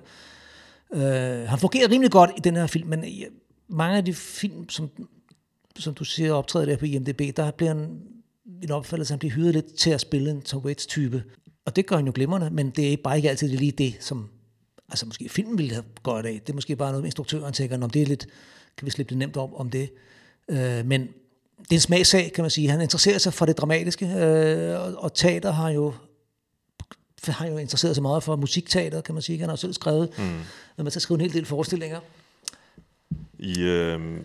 Øh, 0.94 1.48
han 1.48 1.58
fungerer 1.58 1.90
rimelig 1.90 2.10
godt 2.10 2.30
i 2.36 2.40
den 2.40 2.56
her 2.56 2.66
film, 2.66 2.88
men 2.88 3.04
mange 3.68 3.96
af 3.96 4.04
de 4.04 4.14
film, 4.14 4.68
som, 4.68 4.90
som 5.78 5.94
du 5.94 6.04
siger 6.04 6.32
optræder 6.32 6.66
der 6.66 6.76
på 6.76 6.84
IMDb, 6.84 7.36
der 7.36 7.50
bliver 7.50 7.74
han 7.74 8.00
en 8.62 8.70
opfattelse, 8.70 9.12
han 9.12 9.18
bliver 9.18 9.34
hyret 9.34 9.54
lidt 9.54 9.74
til 9.74 9.90
at 9.90 10.00
spille 10.00 10.30
en 10.30 10.42
Tom 10.42 10.64
Waits-type. 10.64 11.22
Og 11.66 11.76
det 11.76 11.86
gør 11.86 11.96
han 11.96 12.06
jo 12.06 12.12
glimrende, 12.14 12.50
men 12.50 12.70
det 12.70 12.92
er 12.92 12.96
bare 13.04 13.16
ikke 13.16 13.30
altid 13.30 13.48
lige 13.48 13.72
det, 13.72 13.96
som 14.00 14.28
altså 14.88 15.06
måske 15.06 15.28
filmen 15.28 15.58
ville 15.58 15.72
have 15.72 15.84
godt 16.02 16.26
af. 16.26 16.40
Det 16.40 16.50
er 16.50 16.54
måske 16.54 16.76
bare 16.76 16.92
noget, 16.92 17.04
instruktøren 17.04 17.52
tænker, 17.52 17.82
om 17.82 17.90
det 17.90 18.02
er 18.02 18.06
lidt, 18.06 18.26
kan 18.76 18.86
vi 18.86 18.90
slippe 18.90 19.10
det 19.10 19.18
nemt 19.18 19.36
op 19.36 19.50
om 19.54 19.70
det. 19.70 19.90
Uh, 20.48 20.56
men 20.84 21.08
det 21.58 21.70
er 21.70 21.74
en 21.74 21.80
smagsag, 21.80 22.32
kan 22.34 22.44
man 22.44 22.50
sige. 22.50 22.70
Han 22.70 22.80
interesserer 22.80 23.18
sig 23.18 23.32
for 23.32 23.46
det 23.46 23.58
dramatiske, 23.58 24.06
øh, 24.06 24.80
og, 24.80 24.94
og 24.94 25.14
teater 25.14 25.52
har 25.52 25.70
jo 25.70 25.94
har 27.28 27.46
jo 27.46 27.58
interesseret 27.58 27.96
sig 27.96 28.02
meget 28.02 28.22
for 28.22 28.36
musikteater, 28.36 29.00
kan 29.00 29.14
man 29.14 29.22
sige. 29.22 29.38
Han 29.38 29.48
har 29.48 29.52
jo 29.52 29.56
selv 29.56 29.72
skrevet, 29.72 30.18
mm. 30.18 30.40
når 30.76 30.82
man 30.82 30.90
så 30.90 31.00
skrive 31.00 31.14
en 31.14 31.20
hel 31.20 31.32
del 31.32 31.46
forestillinger. 31.46 32.00
I, 33.38 33.60
øh, 33.60 34.20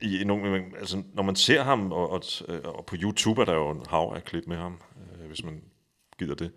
i 0.00 0.24
nogle, 0.24 0.62
altså, 0.78 1.02
når 1.14 1.22
man 1.22 1.36
ser 1.36 1.62
ham, 1.62 1.92
og, 1.92 2.10
og, 2.10 2.22
og 2.64 2.86
på 2.86 2.96
YouTube 2.98 3.40
er 3.40 3.44
der 3.44 3.54
jo 3.54 3.70
en 3.70 3.82
hav 3.88 4.12
af 4.16 4.24
klip 4.24 4.44
med 4.46 4.56
ham, 4.56 4.80
øh, 4.96 5.26
hvis 5.26 5.44
man 5.44 5.62
gider 6.18 6.34
det, 6.34 6.50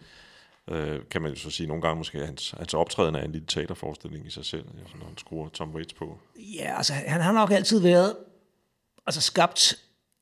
øh, 0.68 1.00
kan 1.12 1.22
man 1.22 1.32
jo 1.32 1.38
så 1.38 1.50
sige 1.50 1.68
nogle 1.68 1.82
gange 1.82 1.98
måske, 1.98 2.20
at 2.20 2.26
hans, 2.26 2.54
hans 2.58 2.74
optræden 2.74 3.16
er 3.16 3.22
en 3.22 3.32
lille 3.32 3.48
teaterforestilling 3.48 4.28
i 4.28 4.30
sig 4.30 4.46
selv, 4.46 4.66
altså, 4.82 4.98
når 4.98 5.06
han 5.06 5.18
skruer 5.18 5.50
Tom 5.50 5.76
Waits 5.76 5.94
på. 5.94 6.20
Ja, 6.36 6.78
altså 6.78 6.94
han 6.94 7.22
har 7.22 7.32
nok 7.32 7.52
altid 7.52 7.80
været 7.80 8.16
altså 9.06 9.22
skabt 9.22 9.76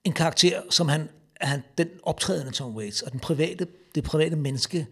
en 0.04 0.14
karakter, 0.14 0.62
som 0.70 0.88
han, 0.88 1.10
han 1.42 1.64
den 1.78 1.88
optrædende 2.04 2.52
Tom 2.52 2.76
Waits, 2.76 3.02
og 3.02 3.12
den 3.12 3.20
private, 3.20 3.68
det 3.96 4.04
private 4.04 4.36
menneske, 4.36 4.88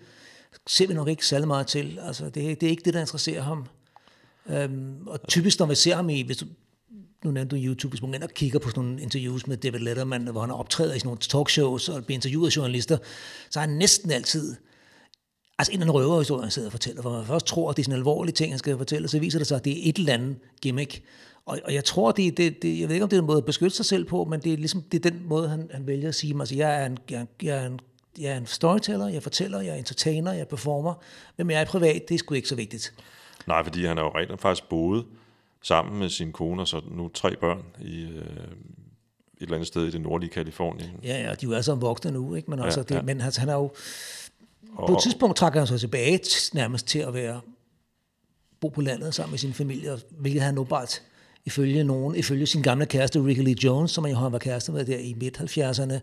ser 0.67 0.87
vi 0.87 0.93
nok 0.93 1.07
ikke 1.07 1.25
særlig 1.25 1.47
meget 1.47 1.67
til. 1.67 1.99
Altså, 2.01 2.25
det, 2.25 2.61
det 2.61 2.63
er 2.63 2.69
ikke 2.69 2.83
det, 2.85 2.93
der 2.93 2.99
interesserer 2.99 3.41
ham. 3.41 3.65
Øhm, 4.49 5.07
og 5.07 5.27
typisk, 5.27 5.59
når 5.59 5.65
vi 5.65 5.75
ser 5.75 5.95
ham 5.95 6.09
i, 6.09 6.21
hvis 6.21 6.37
du, 6.37 6.45
nu 7.23 7.31
nævnte 7.31 7.55
du 7.55 7.61
YouTube, 7.61 7.91
hvis 7.91 8.01
man 8.01 8.23
og 8.23 8.29
kigger 8.29 8.59
på 8.59 8.69
sådan 8.69 8.83
nogle 8.83 9.01
interviews 9.01 9.47
med 9.47 9.57
David 9.57 9.79
Letterman, 9.79 10.27
hvor 10.27 10.41
han 10.41 10.51
optræder 10.51 10.93
i 10.93 10.99
sådan 10.99 11.07
nogle 11.07 11.19
talkshows 11.19 11.89
og 11.89 12.05
bliver 12.05 12.17
interviewet 12.17 12.47
af 12.47 12.55
journalister, 12.55 12.97
så 13.49 13.59
er 13.59 13.61
han 13.61 13.73
næsten 13.77 14.11
altid 14.11 14.55
altså 15.59 15.71
en 15.71 15.79
eller 15.79 15.93
anden 15.93 16.03
røverhistorie, 16.03 16.41
han 16.41 16.51
sidder 16.51 16.67
og 16.67 16.71
fortæller, 16.71 17.01
hvor 17.01 17.11
man 17.11 17.25
først 17.25 17.45
tror, 17.45 17.69
at 17.69 17.77
det 17.77 17.81
er 17.81 17.85
sådan 17.85 17.93
en 17.93 17.99
alvorlig 17.99 18.33
ting, 18.33 18.51
han 18.51 18.59
skal 18.59 18.77
fortælle, 18.77 19.07
så 19.07 19.19
viser 19.19 19.39
det 19.39 19.47
sig, 19.47 19.55
at 19.55 19.65
det 19.65 19.73
er 19.73 19.89
et 19.89 19.97
eller 19.97 20.13
andet 20.13 20.37
gimmick, 20.61 21.03
og, 21.45 21.59
og 21.65 21.73
jeg 21.73 21.83
tror, 21.83 22.11
det, 22.11 22.37
det, 22.37 22.61
det, 22.61 22.79
jeg 22.79 22.87
ved 22.87 22.95
ikke, 22.95 23.03
om 23.03 23.09
det 23.09 23.17
er 23.17 23.21
en 23.21 23.27
måde 23.27 23.37
at 23.37 23.45
beskytte 23.45 23.75
sig 23.75 23.85
selv 23.85 24.05
på, 24.05 24.25
men 24.25 24.39
det 24.39 24.53
er 24.53 24.57
ligesom 24.57 24.81
det 24.81 25.05
er 25.05 25.09
den 25.09 25.21
måde, 25.25 25.49
han, 25.49 25.69
han 25.73 25.87
vælger 25.87 26.09
at 26.09 26.15
sige, 26.15 26.39
altså, 26.39 26.55
jeg 26.55 26.81
er 26.81 26.85
en, 26.85 26.97
jeg, 27.09 27.27
jeg 27.41 27.57
er 27.57 27.65
en 27.65 27.79
jeg 28.19 28.31
er 28.31 28.37
en 28.37 28.45
storyteller, 28.45 29.07
jeg 29.07 29.23
fortæller, 29.23 29.61
jeg 29.61 29.73
er 29.73 29.75
entertainer, 29.75 30.31
jeg 30.31 30.47
performer, 30.47 30.93
men 31.37 31.51
jeg 31.51 31.61
er 31.61 31.65
privat, 31.65 32.09
det 32.09 32.15
er 32.15 32.19
sgu 32.19 32.33
ikke 32.33 32.47
så 32.47 32.55
vigtigt. 32.55 32.93
Nej, 33.47 33.63
fordi 33.63 33.85
han 33.85 33.97
er 33.97 34.01
jo 34.01 34.09
rent 34.09 34.41
faktisk 34.41 34.69
boet 34.69 35.05
sammen 35.61 35.99
med 35.99 36.09
sin 36.09 36.31
kone 36.31 36.61
og 36.61 36.67
så 36.67 36.81
nu 36.91 37.09
tre 37.13 37.35
børn 37.35 37.63
i 37.81 38.01
øh, 38.01 38.11
et 38.11 39.41
eller 39.41 39.55
andet 39.55 39.67
sted 39.67 39.87
i 39.87 39.91
det 39.91 40.01
nordlige 40.01 40.29
Kalifornien. 40.29 40.91
Ja, 41.03 41.21
ja, 41.21 41.35
de 41.35 41.45
er 41.45 41.55
jo 41.55 41.61
sammen 41.61 41.81
voksne 41.81 42.11
nu, 42.11 42.35
ikke? 42.35 42.49
Men, 42.49 42.59
ja, 42.59 42.65
altså, 42.65 42.83
det, 42.83 42.95
ja. 42.95 43.01
men 43.01 43.21
altså, 43.21 43.39
han 43.39 43.49
er 43.49 43.53
jo... 43.53 43.71
Og, 44.75 44.87
på 44.87 44.93
et 44.93 45.03
tidspunkt 45.03 45.37
trækker 45.37 45.59
han 45.59 45.67
sig 45.67 45.79
tilbage 45.79 46.19
nærmest 46.53 46.87
til 46.87 46.99
at 46.99 47.13
være 47.13 47.41
bo 48.61 48.69
på 48.69 48.81
landet 48.81 49.13
sammen 49.13 49.31
med 49.31 49.39
sin 49.39 49.53
familie, 49.53 49.97
hvilket 50.09 50.41
han 50.41 50.65
bare 50.65 50.87
ifølge 51.45 51.83
nogen, 51.83 52.15
ifølge 52.15 52.45
sin 52.45 52.61
gamle 52.61 52.85
kæreste 52.85 53.25
Ricky 53.25 53.39
Lee 53.39 53.55
Jones, 53.63 53.91
som 53.91 54.05
han 54.05 54.31
var 54.31 54.37
kæreste 54.37 54.71
med 54.71 54.85
der 54.85 54.97
i 54.97 55.13
midt-70'erne, 55.13 55.99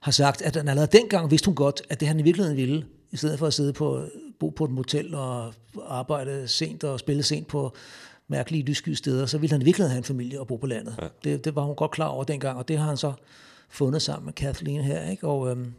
har 0.00 0.12
sagt, 0.12 0.42
at 0.42 0.56
han 0.56 0.68
allerede 0.68 0.98
dengang 0.98 1.30
vidste 1.30 1.46
hun 1.46 1.54
godt, 1.54 1.82
at 1.88 2.00
det 2.00 2.08
han 2.08 2.20
i 2.20 2.22
virkeligheden 2.22 2.56
ville, 2.56 2.84
i 3.10 3.16
stedet 3.16 3.38
for 3.38 3.46
at 3.46 3.54
sidde 3.54 3.72
på, 3.72 4.04
bo 4.40 4.48
på 4.48 4.64
et 4.64 4.70
motel 4.70 5.14
og 5.14 5.54
arbejde 5.88 6.48
sent 6.48 6.84
og 6.84 7.00
spille 7.00 7.22
sent 7.22 7.46
på 7.46 7.76
mærkelige 8.28 8.64
lysskyde 8.64 8.96
steder, 8.96 9.26
så 9.26 9.38
ville 9.38 9.52
han 9.52 9.62
i 9.62 9.64
virkeligheden 9.64 9.90
have 9.90 9.98
en 9.98 10.04
familie 10.04 10.40
og 10.40 10.46
bo 10.46 10.56
på 10.56 10.66
landet. 10.66 10.94
Ja. 11.02 11.08
Det, 11.24 11.44
det 11.44 11.54
var 11.54 11.62
hun 11.62 11.76
godt 11.76 11.90
klar 11.90 12.06
over 12.06 12.24
dengang, 12.24 12.58
og 12.58 12.68
det 12.68 12.78
har 12.78 12.86
han 12.86 12.96
så 12.96 13.12
fundet 13.68 14.02
sammen 14.02 14.24
med 14.24 14.32
Kathleen 14.32 14.80
her. 14.80 15.10
Ikke? 15.10 15.26
Og, 15.26 15.50
øhm, 15.50 15.74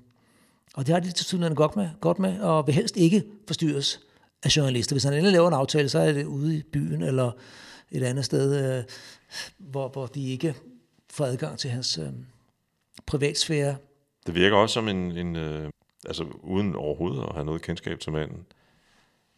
og 0.78 0.88
det 0.88 0.93
har 0.93 0.99
de 0.99 1.11
til 1.11 1.25
synligheden 1.25 1.55
godt 1.55 1.75
med, 1.75 1.89
godt 2.01 2.19
med, 2.19 2.39
og 2.39 2.67
vil 2.67 2.75
helst 2.75 2.97
ikke 2.97 3.23
forstyrres 3.47 3.99
af 4.43 4.57
journalister. 4.57 4.93
Hvis 4.93 5.03
han 5.03 5.13
endelig 5.13 5.32
laver 5.32 5.47
en 5.47 5.53
aftale, 5.53 5.89
så 5.89 5.99
er 5.99 6.11
det 6.11 6.25
ude 6.25 6.57
i 6.57 6.63
byen, 6.63 7.01
eller 7.01 7.32
et 7.91 8.03
andet 8.03 8.25
sted, 8.25 8.78
øh, 8.78 8.84
hvor, 9.57 9.88
hvor 9.88 10.05
de 10.05 10.32
ikke 10.32 10.55
får 11.09 11.25
adgang 11.25 11.59
til 11.59 11.69
hans 11.69 11.97
øh, 11.97 12.09
privatsfære. 13.05 13.75
Det 14.25 14.36
virker 14.36 14.57
også 14.57 14.73
som 14.73 14.88
en, 14.88 15.17
en 15.17 15.36
øh, 15.36 15.69
altså 16.05 16.25
uden 16.43 16.75
overhovedet 16.75 17.23
at 17.23 17.34
have 17.34 17.45
noget 17.45 17.61
kendskab 17.61 17.99
til 17.99 18.11
manden, 18.11 18.45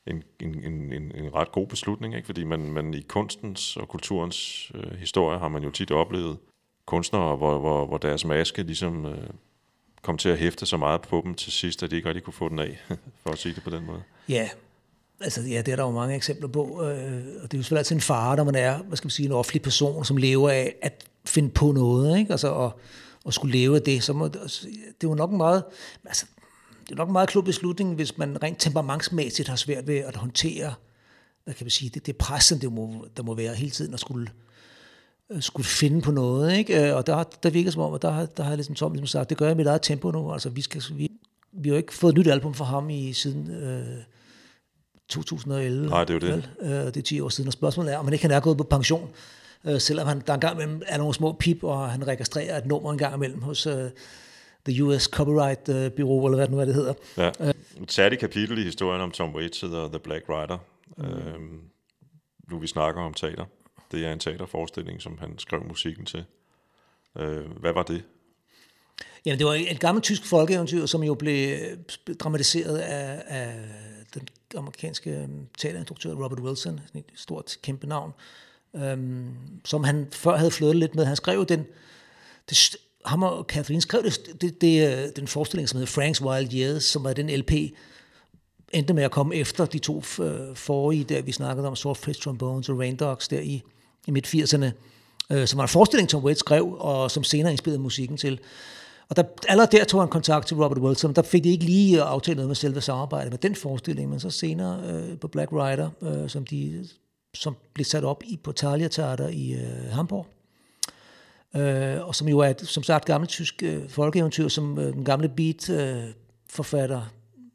en, 0.08 0.24
en, 0.40 0.64
en, 0.64 0.94
en, 0.94 1.12
en 1.16 1.34
ret 1.36 1.52
god 1.52 1.68
beslutning, 1.68 2.16
ikke? 2.16 2.26
fordi 2.26 2.44
man, 2.44 2.60
man 2.60 2.94
i 2.94 3.02
kunstens 3.02 3.78
og 3.78 3.88
kulturens 3.88 4.72
øh, 4.76 4.92
historie 4.92 5.40
har 5.40 5.48
man 5.48 5.64
jo 5.64 5.72
tit 5.72 5.92
oplevet 5.92 6.38
kunstnere, 6.86 7.36
hvor, 7.36 7.60
hvor, 7.60 7.86
hvor 7.86 7.98
deres 7.98 8.26
maske 8.26 8.64
ligesom 8.64 9.06
øh, 9.06 9.30
kom 10.02 10.18
til 10.18 10.30
at 10.30 10.38
hæfte 10.38 10.66
så 10.66 10.78
meget 10.78 11.02
på 11.02 11.22
dem 11.26 11.36
til 11.36 11.52
sidst, 11.52 11.84
at 11.84 11.91
de 11.91 11.95
ikke 11.95 12.08
rigtig 12.08 12.24
kunne 12.24 12.34
få 12.34 12.50
den 12.50 12.60
af, 12.60 12.80
for 13.24 13.30
at 13.30 13.38
sige 13.38 13.56
det 13.56 13.64
på 13.64 13.70
den 13.70 13.86
måde. 13.86 14.02
Ja, 14.30 14.50
Altså, 15.22 15.41
ja, 15.41 15.62
det 15.62 15.72
er 15.72 15.76
der 15.76 15.84
jo 15.84 15.91
mange 15.91 16.16
eksempler 16.16 16.47
på, 16.47 16.84
øh, 16.84 17.24
og 17.43 17.52
det 17.52 17.54
er 17.54 17.58
jo 17.58 17.64
selvfølgelig 17.64 17.78
altid 17.78 17.95
en 17.95 18.02
fare, 18.02 18.36
når 18.36 18.43
man 18.43 18.56
er, 18.56 18.78
hvad 18.78 18.97
skal 18.97 19.06
man 19.06 19.12
sige, 19.12 19.26
en 19.26 19.32
offentlig 19.32 19.62
person, 19.62 20.06
som 20.06 20.18
lever 20.18 20.50
af 20.50 20.76
at 20.82 21.06
finde 21.26 21.50
på 21.50 21.72
noget, 21.72 22.20
ikke? 22.20 22.32
Altså, 22.32 22.47
og, 22.47 22.80
og 23.26 23.34
skulle 23.34 23.58
leve 23.58 23.76
af 23.76 23.82
det, 23.82 24.04
så 24.04 24.14
må, 24.14 24.28
det 24.28 24.43
er 25.04 25.08
jo 25.08 25.14
nok 25.14 25.32
meget, 25.32 25.64
altså, 26.06 26.26
det 26.84 26.91
er 26.91 26.95
nok 26.95 27.08
en 27.08 27.14
meget 27.14 27.30
klog 27.30 27.45
beslutning, 27.45 27.95
hvis 27.95 28.18
man 28.18 28.43
rent 28.43 28.60
temperamentsmæssigt 28.60 29.47
har 29.47 29.56
svært 29.56 29.88
ved 29.88 29.97
at 29.97 30.16
håndtere, 30.16 30.74
hvad 31.43 31.54
kan 31.54 31.66
man 31.66 31.72
sige, 31.72 31.89
det, 31.89 32.06
det 32.06 32.18
pres, 32.18 32.54
det 32.62 32.74
må, 32.74 33.06
der 33.18 33.24
må 33.24 33.36
være 33.36 33.56
hele 33.56 33.72
tiden 33.72 33.93
at 33.93 34.00
skulle, 34.00 34.28
øh, 34.28 34.49
skulle 35.40 35.66
finde 35.66 36.02
på 36.02 36.12
noget, 36.12 36.58
ikke? 36.58 36.90
Øh, 36.90 36.96
og 36.96 37.08
der, 37.08 37.24
der 37.24 37.50
virker 37.50 37.72
som 37.72 37.82
om, 37.82 37.94
at 37.94 38.02
der, 38.02 38.26
der 38.26 38.44
har 38.44 38.50
jeg 38.50 38.58
ligesom 38.58 38.76
Tom 38.76 38.92
ligesom 38.92 39.08
sagt, 39.08 39.30
det 39.30 39.38
gør 39.38 39.46
jeg 39.46 39.54
i 39.54 39.58
mit 39.58 39.68
eget 39.68 39.82
tempo 39.82 40.12
nu, 40.12 40.32
altså 40.32 40.50
vi, 40.50 40.62
skal, 40.62 40.84
vi, 40.94 41.12
vi 41.52 41.70
har 41.70 41.76
jo 41.76 41.78
ikke 41.78 41.94
fået 41.94 42.12
et 42.12 42.18
nyt 42.18 42.28
album 42.28 42.54
fra 42.54 42.66
ham 42.66 42.90
i 42.90 43.14
siden... 43.14 43.52
Øh, 43.52 44.04
2011. 45.10 45.90
Nej, 45.90 46.04
det 46.04 46.10
er 46.10 46.14
jo 46.14 46.36
det. 46.36 46.50
Vel? 46.62 46.72
Øh, 46.72 46.86
det 46.86 46.98
er 46.98 47.02
10 47.02 47.20
år 47.20 47.30
siden, 47.30 47.48
og 47.48 47.54
spørgsmålet 47.54 47.94
er, 47.94 47.98
om 47.98 48.06
han 48.06 48.14
ikke 48.14 48.24
han 48.24 48.32
er 48.32 48.40
gået 48.40 48.58
på 48.58 48.64
pension, 48.64 49.10
øh, 49.66 49.80
selvom 49.80 50.08
han 50.08 50.24
der 50.28 50.34
engang 50.34 50.56
imellem 50.56 50.82
er 50.88 50.98
nogle 50.98 51.14
små 51.14 51.34
pip, 51.34 51.64
og 51.64 51.92
han 51.92 52.08
registrerer 52.08 52.58
et 52.58 52.66
nummer 52.66 52.92
engang 52.92 53.16
imellem 53.16 53.42
hos 53.42 53.68
uh, 53.68 53.74
The 54.66 54.84
US 54.84 55.04
Copyright 55.04 55.70
uh, 55.70 55.76
Bureau, 55.76 56.26
eller 56.26 56.36
hvad 56.36 56.46
det 56.46 56.52
nu 56.52 56.60
er, 56.60 56.66
det 56.66 56.76
hedder. 56.76 56.94
Ja. 57.18 57.32
Et 57.84 57.92
særligt 57.92 58.20
kapitel 58.20 58.58
i 58.58 58.64
historien 58.64 59.02
om 59.02 59.12
Tom 59.12 59.36
Waits 59.36 59.62
hedder 59.62 59.88
The 59.88 60.00
Black 60.00 60.26
Rider. 60.30 60.58
Mm. 60.98 61.06
Øhm, 61.06 61.60
nu 62.52 62.60
vi 62.60 62.68
snakker 62.68 63.02
om 63.02 63.14
teater. 63.14 63.46
Det 63.92 64.06
er 64.06 64.14
en 64.14 64.20
teaterforestilling, 64.20 65.02
som 65.02 65.18
han 65.18 65.40
skrev 65.40 65.64
musikken 65.64 66.06
til. 66.06 66.24
Øh, 67.18 67.52
hvad 67.60 67.74
var 67.74 67.84
det? 67.84 68.04
Jamen, 69.26 69.40
det 69.40 69.48
var 69.48 69.54
et 69.54 69.80
gammelt 69.80 70.04
tysk 70.04 70.26
folkeeventyr, 70.26 70.86
som 70.86 71.04
jo 71.04 71.14
blev 71.14 71.60
øh, 71.60 71.78
dramatiseret 72.16 72.78
af, 72.78 73.24
af 73.28 73.54
den 74.14 74.28
amerikanske 74.58 75.12
øh, 75.12 75.28
teaterinstruktør 75.58 76.14
Robert 76.14 76.40
Wilson, 76.40 76.80
et 76.96 77.04
stort, 77.16 77.58
kæmpe 77.62 77.88
navn, 77.88 78.12
øhm, 78.76 79.36
som 79.66 79.84
han 79.84 80.08
før 80.12 80.38
havde 80.38 80.52
flyttet 80.52 80.76
lidt 80.76 80.96
med. 80.96 81.06
Han 81.06 81.16
skrev 81.16 81.46
den, 81.46 81.66
det, 82.50 82.76
ham 83.06 83.24
og 83.24 83.46
Catherine 83.50 83.82
skrev 83.82 84.04
det, 84.04 84.42
det, 84.42 84.62
det, 84.62 84.88
øh, 84.88 85.10
den 85.16 85.28
forestilling, 85.28 85.70
som 85.70 85.80
hedder 85.80 86.02
Frank's 86.02 86.26
Wild 86.26 86.54
Years, 86.54 86.84
som 86.84 87.04
var 87.04 87.14
den 87.14 87.30
LP, 87.30 87.52
endte 88.74 88.94
med 88.94 89.04
at 89.04 89.12
komme 89.12 89.36
efter 89.36 89.66
de 89.66 89.80
to 89.80 90.02
forrige, 90.02 91.04
der 91.04 91.22
vi 91.22 91.32
snakkede 91.32 91.68
om, 91.68 91.76
Swordfish 91.76 92.22
Trombones 92.22 92.70
og 92.70 92.80
Rain 92.80 92.96
Dogs, 92.96 93.28
der 93.28 93.40
i, 93.40 93.64
i 94.08 94.12
midt-80'erne, 94.12 94.72
øh, 95.30 95.47
som 95.47 95.58
var 95.58 95.64
en 95.64 95.70
forestilling, 95.70 96.10
Tom 96.10 96.24
Waits 96.24 96.39
skrev, 96.39 96.76
og 96.80 97.12
som 97.12 97.24
senere 97.24 97.52
inspirerede 97.52 97.82
musikken 97.82 98.18
til. 98.18 98.39
Og 99.10 99.16
der, 99.16 99.24
allerede 99.47 99.78
der 99.78 99.84
tog 99.84 100.02
han 100.02 100.10
kontakt 100.10 100.47
til 100.47 100.58
Robert 100.58 100.78
Wilson. 100.78 101.14
Der 101.14 101.22
fik 101.22 101.43
de 101.43 101.50
ikke 101.50 101.66
lige 101.66 101.97
øh, 101.97 102.12
aftalt 102.12 102.38
noget 102.38 102.47
med 102.47 102.56
selve 102.56 102.82
samarbejdet 102.82 103.32
med 103.32 103.39
den 103.39 103.56
forestilling, 103.56 104.10
men 104.10 104.20
så 104.20 104.30
senere 104.30 104.84
øh, 104.89 105.20
på 105.20 105.28
Black 105.28 105.52
Rider, 105.52 105.89
øh, 106.02 106.30
som, 106.30 106.45
de, 106.45 106.88
som 107.34 107.56
blev 107.74 107.86
sat 107.86 108.04
op 108.04 108.24
i 108.24 108.39
på 108.43 108.52
Thalia 108.52 108.88
Theater 108.88 109.28
i 109.28 109.54
øh, 109.54 109.91
Hamburg. 109.91 110.28
Øh, 111.56 112.08
og 112.08 112.16
som 112.16 112.28
jo 112.28 112.39
er, 112.39 112.50
et, 112.50 112.62
som 112.62 112.84
sagt, 112.84 113.06
gammelt 113.06 113.30
tysk 113.30 113.64
øh, 113.64 113.89
folkeeventyr, 113.89 114.47
som 114.47 114.80
øh, 114.80 114.93
den 114.93 115.06
gamle 115.06 115.30
beat-forfatter, 115.30 117.02
øh, 117.02 117.08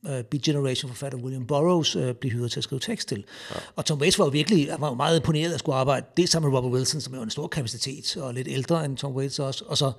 Beat 0.04 0.42
Generation-forfatter 0.42 1.18
William 1.18 1.46
Burroughs 1.46 1.96
øh, 1.96 2.14
blev 2.14 2.32
hyret 2.32 2.50
til 2.50 2.60
at 2.60 2.64
skrive 2.64 2.80
tekst 2.80 3.08
til. 3.08 3.24
Ja. 3.50 3.56
Og 3.76 3.84
Tom 3.84 4.00
Waits 4.00 4.18
var 4.18 4.24
jo 4.24 4.30
virkelig 4.30 4.70
han 4.70 4.80
var 4.80 4.88
jo 4.88 4.94
meget 4.94 5.16
imponeret 5.16 5.52
at 5.52 5.58
skulle 5.58 5.76
arbejde 5.76 6.06
det 6.16 6.28
sammen 6.28 6.50
med 6.50 6.58
Robert 6.58 6.72
Wilson, 6.72 7.00
som 7.00 7.14
er 7.14 7.18
jo 7.18 7.22
en 7.22 7.30
stor 7.30 7.46
kapacitet, 7.46 8.16
og 8.16 8.34
lidt 8.34 8.48
ældre 8.48 8.84
end 8.84 8.96
Tom 8.96 9.12
Waits 9.12 9.38
også, 9.38 9.64
og 9.66 9.78
så 9.78 9.92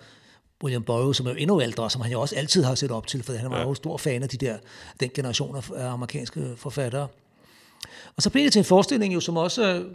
William 0.64 0.84
Burroughs, 0.84 1.18
som 1.18 1.26
er 1.26 1.32
jo 1.32 1.36
endnu 1.36 1.62
ældre, 1.62 1.90
som 1.90 2.02
han 2.02 2.12
jo 2.12 2.22
også 2.22 2.36
altid 2.36 2.64
har 2.64 2.76
set 2.76 2.92
op 2.92 3.08
til, 3.08 3.24
for 3.24 3.34
han 3.34 3.52
var 3.52 3.58
ja. 3.58 3.64
jo 3.64 3.74
stor 3.74 3.98
fan 3.98 4.24
af 4.24 4.30
de 4.30 4.38
der, 4.38 4.58
den 5.00 5.10
generation 5.14 5.56
af 5.76 5.88
amerikanske 5.88 6.54
forfattere. 6.56 7.08
Og 8.16 8.24
så 8.24 8.30
blev 8.30 8.44
det 8.44 8.52
til 8.52 8.60
en 8.60 8.66
forestilling, 8.66 9.14
jo, 9.14 9.20
som 9.20 9.38
også 9.38 9.76
øh, 9.76 9.86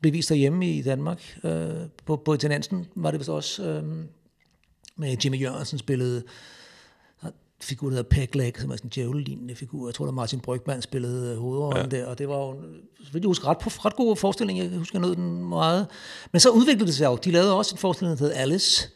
blev 0.00 0.12
vist 0.12 0.28
derhjemme 0.28 0.70
i 0.70 0.82
Danmark. 0.82 1.38
Øh, 1.44 1.70
på, 2.04 2.16
på 2.16 2.32
Intendansen 2.32 2.86
var 2.94 3.10
det 3.10 3.20
vist 3.20 3.30
også 3.30 3.62
øh, 3.62 3.84
med 4.96 5.16
Jimmy 5.24 5.40
Jørgensen 5.40 5.78
spillede 5.78 6.22
figur, 7.60 7.88
der 7.88 7.96
hedder 7.96 8.08
Pegleg, 8.10 8.52
som 8.58 8.70
er 8.70 8.76
sådan 8.76 8.86
en 8.86 8.92
djævlelignende 8.94 9.54
figur. 9.54 9.88
Jeg 9.88 9.94
tror, 9.94 10.08
at 10.08 10.14
Martin 10.14 10.40
Brygman 10.40 10.82
spillede 10.82 11.32
øh, 11.32 11.38
hovedrollen 11.38 11.92
ja. 11.92 11.98
der, 11.98 12.06
og 12.06 12.18
det 12.18 12.28
var 12.28 12.36
jo, 12.36 12.56
så 13.04 13.12
vidt 13.12 13.22
jeg 13.24 13.28
husker, 13.28 13.48
ret, 13.48 13.84
ret 13.84 13.96
god 13.96 14.16
forestilling. 14.16 14.58
Jeg 14.58 14.70
husker, 14.78 15.00
jeg 15.00 15.16
den 15.16 15.44
meget. 15.44 15.86
Men 16.32 16.40
så 16.40 16.50
udviklede 16.50 16.86
det 16.86 16.94
sig 16.94 17.06
jo. 17.06 17.16
De 17.16 17.30
lavede 17.30 17.56
også 17.56 17.74
en 17.74 17.78
forestilling, 17.78 18.18
der 18.18 18.24
hedder 18.24 18.40
Alice, 18.40 18.88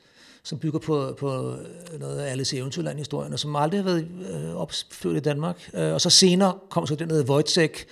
som 0.42 0.58
bygger 0.58 0.78
på, 0.78 1.16
på 1.18 1.54
noget 2.00 2.18
af 2.18 2.30
Alice 2.30 2.56
Eventyrland-historien, 2.56 3.32
og 3.32 3.38
som 3.38 3.56
aldrig 3.56 3.80
har 3.80 3.84
været 3.84 4.08
øh, 4.30 4.56
opført 4.56 5.16
i 5.16 5.20
Danmark. 5.20 5.70
Øh, 5.74 5.92
og 5.92 6.00
så 6.00 6.11
senere 6.11 6.54
kom 6.70 6.86
så 6.86 6.94
den, 6.94 7.08
der 7.08 7.14
hedder 7.14 7.32
Wojtek, 7.32 7.86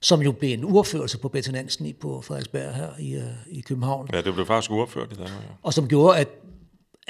som 0.00 0.22
jo 0.22 0.32
blev 0.32 0.52
en 0.52 0.64
urførelse 0.64 1.18
på 1.18 1.28
Betty 1.28 1.50
Nansen 1.50 1.86
i 1.86 1.92
på 1.92 2.20
Frederiksberg 2.20 2.74
her 2.74 2.88
i, 2.98 3.14
øh, 3.14 3.22
i 3.50 3.60
København. 3.60 4.08
Ja, 4.12 4.20
det 4.20 4.34
blev 4.34 4.46
faktisk 4.46 4.70
uopført 4.70 5.12
i 5.12 5.14
Danmark. 5.14 5.42
Ja. 5.42 5.54
Og 5.62 5.74
som 5.74 5.88
gjorde, 5.88 6.18
at 6.18 6.28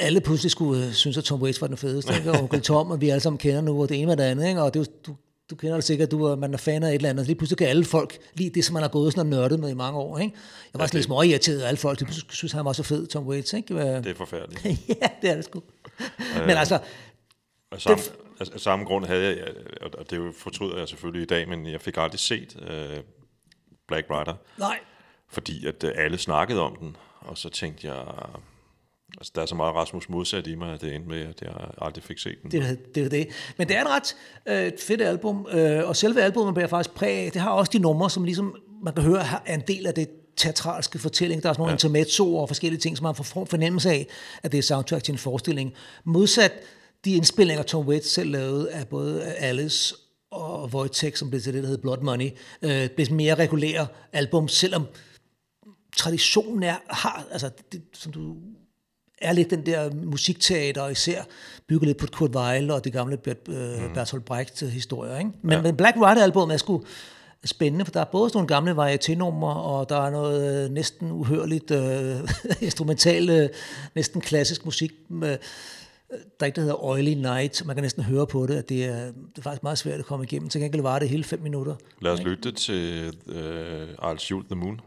alle 0.01 0.21
pludselig 0.21 0.51
skulle 0.51 0.87
øh, 0.87 0.93
synes, 0.93 1.17
at 1.19 1.25
Tom 1.25 1.43
Waits 1.43 1.61
var 1.61 1.67
den 1.67 1.77
fedeste, 1.77 2.15
ikke? 2.17 2.31
og 2.33 2.41
Onkel 2.41 2.61
Tom, 2.61 2.91
og 2.91 3.01
vi 3.01 3.09
alle 3.09 3.21
sammen 3.21 3.39
kender 3.39 3.61
nu, 3.61 3.83
og 3.83 3.89
det 3.89 3.97
ene 3.99 4.07
med 4.07 4.17
det 4.17 4.23
andet, 4.23 4.49
ikke? 4.49 4.63
og 4.63 4.75
det, 4.75 4.81
er 4.81 4.85
jo- 4.85 4.97
du, 5.07 5.17
du 5.51 5.55
kender 5.57 5.75
det 5.75 5.85
sikkert, 5.85 6.11
du, 6.11 6.25
er- 6.25 6.37
man 6.37 6.55
er 6.55 6.59
fan 6.59 6.83
af 6.83 6.89
et 6.89 6.95
eller 6.95 7.09
andet, 7.09 7.23
og 7.23 7.27
lige 7.27 7.37
pludselig 7.37 7.59
kan 7.59 7.67
alle 7.69 7.85
folk 7.85 8.19
lide 8.35 8.51
det, 8.51 8.65
som 8.65 8.75
man 8.75 8.83
har 8.83 8.89
gået 8.91 9.13
sådan 9.13 9.21
og 9.33 9.39
nørdet 9.41 9.61
med 9.61 9.71
i 9.71 9.75
mange 9.75 9.99
år. 9.99 10.19
Ikke? 10.19 10.37
Jeg 10.73 10.79
var 10.79 10.85
Ja, 10.85 10.87
sådan 10.87 10.97
lidt 10.97 11.03
det- 11.03 11.05
småirriteret, 11.07 11.61
at 11.63 11.69
alle 11.69 11.79
folk 11.79 11.99
pludselig 11.99 12.27
synes, 12.31 12.53
han 12.53 12.65
var 12.65 12.73
så 12.73 12.83
fed, 12.83 13.07
Tom 13.07 13.27
Waits. 13.27 13.53
Ikke? 13.53 13.75
Det 13.77 14.07
er 14.07 14.15
forfærdeligt. 14.15 14.65
ja, 15.03 15.09
det 15.23 15.31
er 15.31 15.35
det 15.35 15.45
sgu. 15.45 15.63
Men 16.41 16.51
altså, 16.51 16.79
Af 17.73 17.81
samme, 17.81 18.03
af, 18.41 18.45
af 18.55 18.61
samme 18.61 18.85
grund 18.85 19.05
havde 19.07 19.23
jeg, 19.25 19.49
og 19.99 20.11
det 20.11 20.19
er 20.19 20.33
fortryder 20.39 20.79
jeg 20.79 20.89
selvfølgelig 20.89 21.23
i 21.23 21.27
dag, 21.27 21.49
men 21.49 21.67
jeg 21.67 21.81
fik 21.81 21.95
aldrig 21.97 22.21
set 22.21 22.57
øh, 22.71 22.99
Black 23.89 24.07
Rider, 24.11 24.35
nej, 24.59 24.79
fordi 25.29 25.67
at 25.67 25.85
øh, 25.85 25.93
alle 25.97 26.19
snakkede 26.19 26.61
om 26.61 26.77
den, 26.77 26.97
og 27.21 27.39
så 27.39 27.49
tænkte 27.49 27.87
jeg, 27.87 28.05
altså 29.21 29.33
der 29.35 29.43
er 29.43 29.47
så 29.47 29.55
meget 29.55 29.75
Rasmus 29.75 30.09
modsat 30.09 30.47
i 30.47 30.55
mig, 30.55 30.75
at 30.75 30.81
det 30.81 30.95
endte 30.95 31.09
med, 31.09 31.21
at 31.21 31.43
jeg 31.43 31.53
aldrig 31.79 32.05
fik 32.05 32.19
set 32.19 32.43
den. 32.43 32.51
Det 32.51 32.61
er 32.61 32.77
det. 32.95 33.05
Er 33.05 33.09
det. 33.09 33.29
Men 33.57 33.69
det 33.69 33.77
er 33.77 33.81
et 33.85 33.89
ret 33.89 34.17
øh, 34.47 34.73
fedt 34.79 35.03
album, 35.03 35.47
øh, 35.53 35.89
og 35.89 35.97
selve 35.97 36.23
albumet 36.23 36.55
bærer 36.55 36.67
faktisk 36.67 36.95
præg 36.95 37.25
af, 37.25 37.33
det 37.33 37.43
har 37.43 37.51
også 37.51 37.71
de 37.73 37.79
numre, 37.79 38.11
som 38.11 38.25
ligesom 38.25 38.57
man 38.83 38.95
kan 38.95 39.03
høre 39.03 39.23
er 39.47 39.55
en 39.55 39.63
del 39.69 39.87
af 39.87 39.95
det 39.95 40.09
teatralske 40.37 40.99
fortælling. 40.99 41.43
Der 41.43 41.49
er 41.49 41.53
sådan 41.53 41.61
nogle 41.61 41.71
ja. 41.71 41.75
intermezzoer 41.75 42.41
og 42.41 42.49
forskellige 42.49 42.81
ting, 42.81 42.97
som 42.97 43.05
man 43.05 43.15
får 43.15 43.45
fornemmelse 43.45 43.91
af, 43.91 44.07
at 44.43 44.53
det 44.53 44.59
er 44.59 44.63
soundtrack 44.63 45.05
til 45.05 45.13
en 45.13 45.19
forestilling. 45.19 45.73
Modsat 46.05 46.53
de 47.05 47.13
indspillinger, 47.13 47.63
Tom 47.63 47.87
Waits 47.87 48.11
selv 48.11 48.31
lavede 48.31 48.71
af 48.71 48.89
både 48.89 49.25
Alice 49.25 49.95
og 50.31 50.71
Wojtek, 50.75 51.17
som 51.17 51.31
blev 51.31 51.43
til 51.43 51.55
det, 51.55 51.63
der 51.63 51.69
hedder 51.69 51.83
Blood 51.83 52.03
Money, 52.03 52.31
øh, 52.63 52.91
blev 52.91 53.07
mere 53.11 53.35
regulære 53.35 53.87
album, 54.13 54.49
selvom 54.49 54.87
traditionen 55.97 56.63
er, 56.63 56.77
har, 56.89 57.27
altså 57.31 57.51
det, 57.73 57.83
som 57.93 58.13
du 58.13 58.37
er 59.21 59.33
lidt 59.33 59.51
den 59.51 59.67
der 59.67 59.91
musikteater, 59.95 60.83
og 60.83 60.93
især 60.93 61.23
bygget 61.67 61.87
lidt 61.87 61.99
på 61.99 62.07
Kurt 62.13 62.37
Weill 62.37 62.71
og 62.71 62.85
det 62.85 62.93
gamle 62.93 63.17
Bert, 63.17 63.37
øh, 63.49 63.55
mm. 63.55 63.95
Bertolt 63.95 64.25
Brecht 64.25 64.61
historier. 64.61 65.19
Ikke? 65.19 65.31
Men, 65.43 65.53
ja. 65.53 65.63
men 65.63 65.77
Black 65.77 65.97
Rider 65.97 66.23
album 66.23 66.51
er 66.51 66.57
sgu 66.57 66.83
spændende, 67.45 67.85
for 67.85 67.93
der 67.93 68.01
er 68.01 68.05
både 68.05 68.31
sådan 68.31 68.37
nogle 68.39 68.49
gamle 68.49 68.73
varieté-numre, 68.73 69.55
og 69.55 69.89
der 69.89 70.07
er 70.07 70.11
noget 70.11 70.65
øh, 70.65 70.71
næsten 70.71 71.11
uhørligt 71.11 71.71
øh, 71.71 72.17
instrumental, 72.61 73.31
øh, 73.31 73.49
næsten 73.95 74.21
klassisk 74.21 74.65
musik, 74.65 74.93
med, 75.09 75.39
der 76.11 76.17
er 76.41 76.45
ikke, 76.45 76.57
der 76.57 76.63
hedder 76.63 76.85
Oily 76.85 77.15
Night. 77.15 77.67
Man 77.67 77.77
kan 77.77 77.83
næsten 77.83 78.03
høre 78.03 78.27
på 78.27 78.47
det, 78.47 78.55
at 78.55 78.69
det 78.69 78.85
er, 78.85 79.05
det 79.07 79.39
er 79.39 79.43
faktisk 79.43 79.63
meget 79.63 79.79
svært 79.79 79.99
at 79.99 80.07
komme 80.07 80.25
igennem. 80.25 80.49
Til 80.49 80.61
gengæld 80.61 80.83
var 80.83 80.99
det 80.99 81.09
hele 81.09 81.25
fem 81.25 81.41
minutter. 81.41 81.75
Lad 82.01 82.13
os 82.13 82.23
lytte 82.23 82.53
til 82.53 83.15
øh, 83.27 83.89
I'll 84.03 84.19
Shoot 84.19 84.45
the 84.45 84.55
Moon. 84.55 84.81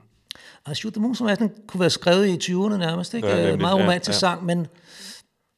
Og 0.65 0.75
Shoot 0.77 0.93
the 0.93 1.01
Moon, 1.01 1.15
som 1.15 1.27
er 1.27 1.33
sådan, 1.33 1.51
kunne 1.67 1.81
være 1.81 1.89
skrevet 1.89 2.27
i 2.27 2.51
20'erne 2.53 2.77
nærmest. 2.77 3.13
Ikke? 3.13 3.27
Ja, 3.27 3.35
Ja, 3.35 3.41
nemlig. 3.43 3.61
meget 3.61 3.77
Ja, 3.77 3.83
romantisk 3.83 4.15
ja. 4.15 4.19
sang, 4.19 4.45
men 4.45 4.67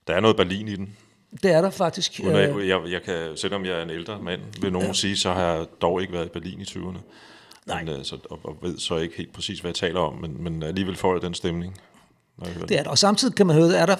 Der 0.08 0.14
er 0.14 0.20
noget 0.20 0.38
Berlin 0.38 0.68
i 0.68 0.76
den. 0.76 0.96
det 1.44 1.52
er 1.52 1.62
der 1.62 1.70
faktisk. 1.70 2.22
Uden 2.24 2.36
at, 2.36 2.56
Øh, 2.56 2.68
jeg, 2.68 2.82
jeg 2.92 3.02
kan, 3.04 3.38
selvom 3.38 3.66
jeg 3.66 3.80
er 3.80 3.84
en 3.84 3.90
ældre 3.90 4.20
mand, 4.22 4.42
vil 4.62 4.72
nogen 4.72 4.88
ja. 4.88 4.94
sige, 4.94 5.18
så 5.18 5.34
har 5.34 5.54
jeg 5.54 5.66
dog 5.82 6.02
ikke 6.02 6.14
været 6.14 6.26
i 6.26 6.30
Berlin 6.30 6.60
i 6.60 6.64
20'erne. 6.64 6.98
Nej. 7.66 7.84
Men, 7.84 7.94
øh, 7.94 8.06
så, 8.06 8.18
og, 8.30 8.40
og 8.44 8.58
ved 8.62 8.78
så 8.78 8.98
ikke 8.98 9.18
helt 9.18 9.34
præcis, 9.34 9.60
hvad 9.60 9.70
jeg 9.70 9.76
taler 9.76 10.00
om, 10.00 10.14
men, 10.14 10.44
men 10.44 10.64
alligevel 10.64 10.96
får 10.96 11.14
jeg 11.14 11.22
den 11.22 11.34
stemning. 11.34 11.78
Når 12.38 12.46
jeg 12.46 12.56
hører 12.56 12.68
Det 12.68 12.80
er 12.80 12.84
der. 12.84 12.90
Og 12.90 12.98
samtidig 12.98 13.36
kan 13.36 13.48
man 13.48 13.56
høre, 13.56 13.76
er 13.76 13.86
der, 13.86 13.96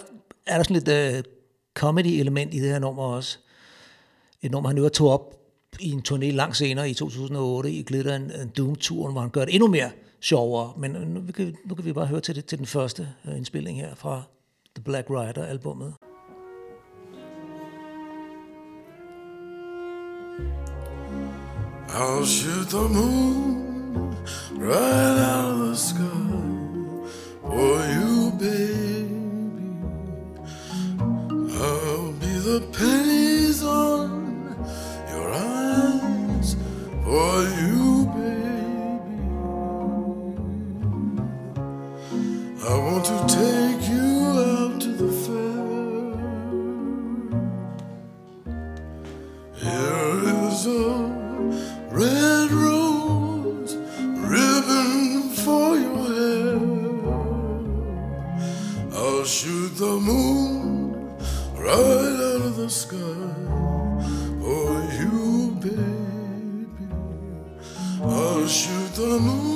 er 0.48 0.56
der 0.58 0.64
sådan 0.64 0.82
lidt 0.84 1.16
uh, 1.18 1.24
comedy-element 1.74 2.54
i 2.54 2.60
det 2.60 2.70
her 2.70 2.80
nummer 2.80 3.04
også. 3.04 3.38
Et 4.42 4.52
nummer, 4.52 4.70
han 4.70 4.76
nu 4.76 4.90
tog 4.90 5.10
op 5.10 5.36
i 5.80 5.92
en 5.92 6.04
turné 6.10 6.26
langt 6.32 6.58
senere 6.58 6.90
i 6.90 6.94
2008 6.94 7.72
i 7.72 7.84
Glitter 7.84 8.16
en 8.16 8.32
Doom-turen, 8.58 9.12
hvor 9.12 9.22
han 9.22 9.30
gør 9.30 9.46
det 9.46 9.54
endnu 9.56 9.68
mere 9.68 9.90
sjovere. 10.26 10.74
Men 10.78 10.96
øh, 10.96 11.08
nu, 11.08 11.20
vi 11.20 11.32
kan, 11.32 11.56
nu 11.66 11.76
kan 11.76 11.86
vi 11.86 11.94
bare 11.94 12.06
høre 12.06 12.22
til, 12.22 12.36
det, 12.36 12.46
til 12.46 12.58
den 12.58 12.66
første 12.66 13.08
øh, 13.28 13.38
indspilling 13.38 13.78
her 13.78 13.96
fra 13.96 14.24
The 14.76 14.84
Black 14.84 15.10
Rider-albummet. 15.10 15.94
I'll 21.88 22.26
shoot 22.26 22.68
the 22.68 22.88
moon 22.98 24.16
right 24.70 25.18
out 25.34 25.52
of 25.54 25.68
the 25.68 25.76
sky 25.76 26.26
for 27.42 27.76
you, 27.96 28.32
baby. 28.46 29.70
I'll 31.68 32.12
be 32.24 32.34
the 32.50 32.60
pennies 32.80 33.64
on 33.64 34.10
your 35.12 35.30
eyes 35.32 36.50
for 37.06 37.36
you, 37.62 37.85
I 42.68 42.76
want 42.80 43.06
to 43.06 43.18
take 43.28 43.88
you 43.90 44.26
out 44.50 44.82
to 44.82 44.88
the 44.88 45.12
fair. 45.24 45.66
Here 49.54 50.20
is 50.48 50.66
a 50.66 50.98
red 51.92 52.50
rose 52.52 53.76
ribbon 54.32 55.30
for 55.44 55.78
your 55.78 56.02
hair. 56.10 56.58
I'll 58.94 59.26
shoot 59.26 59.76
the 59.76 60.00
moon 60.00 61.16
right 61.54 62.18
out 62.30 62.42
of 62.50 62.56
the 62.56 62.70
sky 62.70 62.98
for 64.42 64.82
you, 65.00 65.56
baby. 65.62 66.88
I'll 68.02 68.48
shoot 68.48 68.96
the 68.96 69.20
moon 69.20 69.55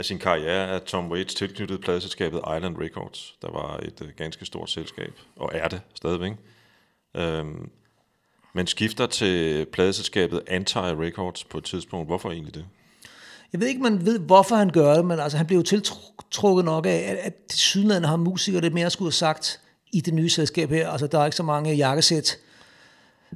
af 0.00 0.04
sin 0.04 0.18
karriere 0.18 0.68
er 0.68 0.78
Tom 0.78 1.10
Waits 1.10 1.34
tilknyttet 1.34 1.80
pladselskabet 1.80 2.40
Island 2.56 2.76
Records, 2.78 3.34
der 3.42 3.50
var 3.50 3.76
et 3.76 4.02
øh, 4.02 4.08
ganske 4.16 4.46
stort 4.46 4.70
selskab, 4.70 5.12
og 5.36 5.50
er 5.54 5.68
det 5.68 5.80
stadigvæk. 5.94 6.32
Øhm, 7.16 7.70
men 8.54 8.66
skifter 8.66 9.06
til 9.06 9.66
pladselskabet 9.72 10.42
Anti 10.46 10.78
Records 10.78 11.44
på 11.44 11.58
et 11.58 11.64
tidspunkt. 11.64 12.08
Hvorfor 12.08 12.30
egentlig 12.30 12.54
det? 12.54 12.64
Jeg 13.52 13.60
ved 13.60 13.68
ikke, 13.68 13.82
man 13.82 14.06
ved, 14.06 14.18
hvorfor 14.18 14.56
han 14.56 14.70
gør 14.70 14.94
det, 14.94 15.04
men 15.04 15.20
altså, 15.20 15.36
han 15.38 15.46
blev 15.46 15.58
jo 15.58 15.62
tiltrukket 15.62 16.64
nok 16.64 16.86
af, 16.86 17.04
at, 17.06 17.16
at 17.16 17.34
til 17.48 17.58
sydlandet 17.58 18.08
har 18.08 18.16
musikere 18.16 18.60
det 18.60 18.72
mere 18.72 18.90
skulle 18.90 19.06
have 19.06 19.12
sagt 19.12 19.60
i 19.92 20.00
det 20.00 20.14
nye 20.14 20.30
selskab 20.30 20.70
her. 20.70 20.90
Altså, 20.90 21.06
der 21.06 21.18
er 21.18 21.24
ikke 21.24 21.36
så 21.36 21.42
mange 21.42 21.74
jakkesæt 21.74 22.38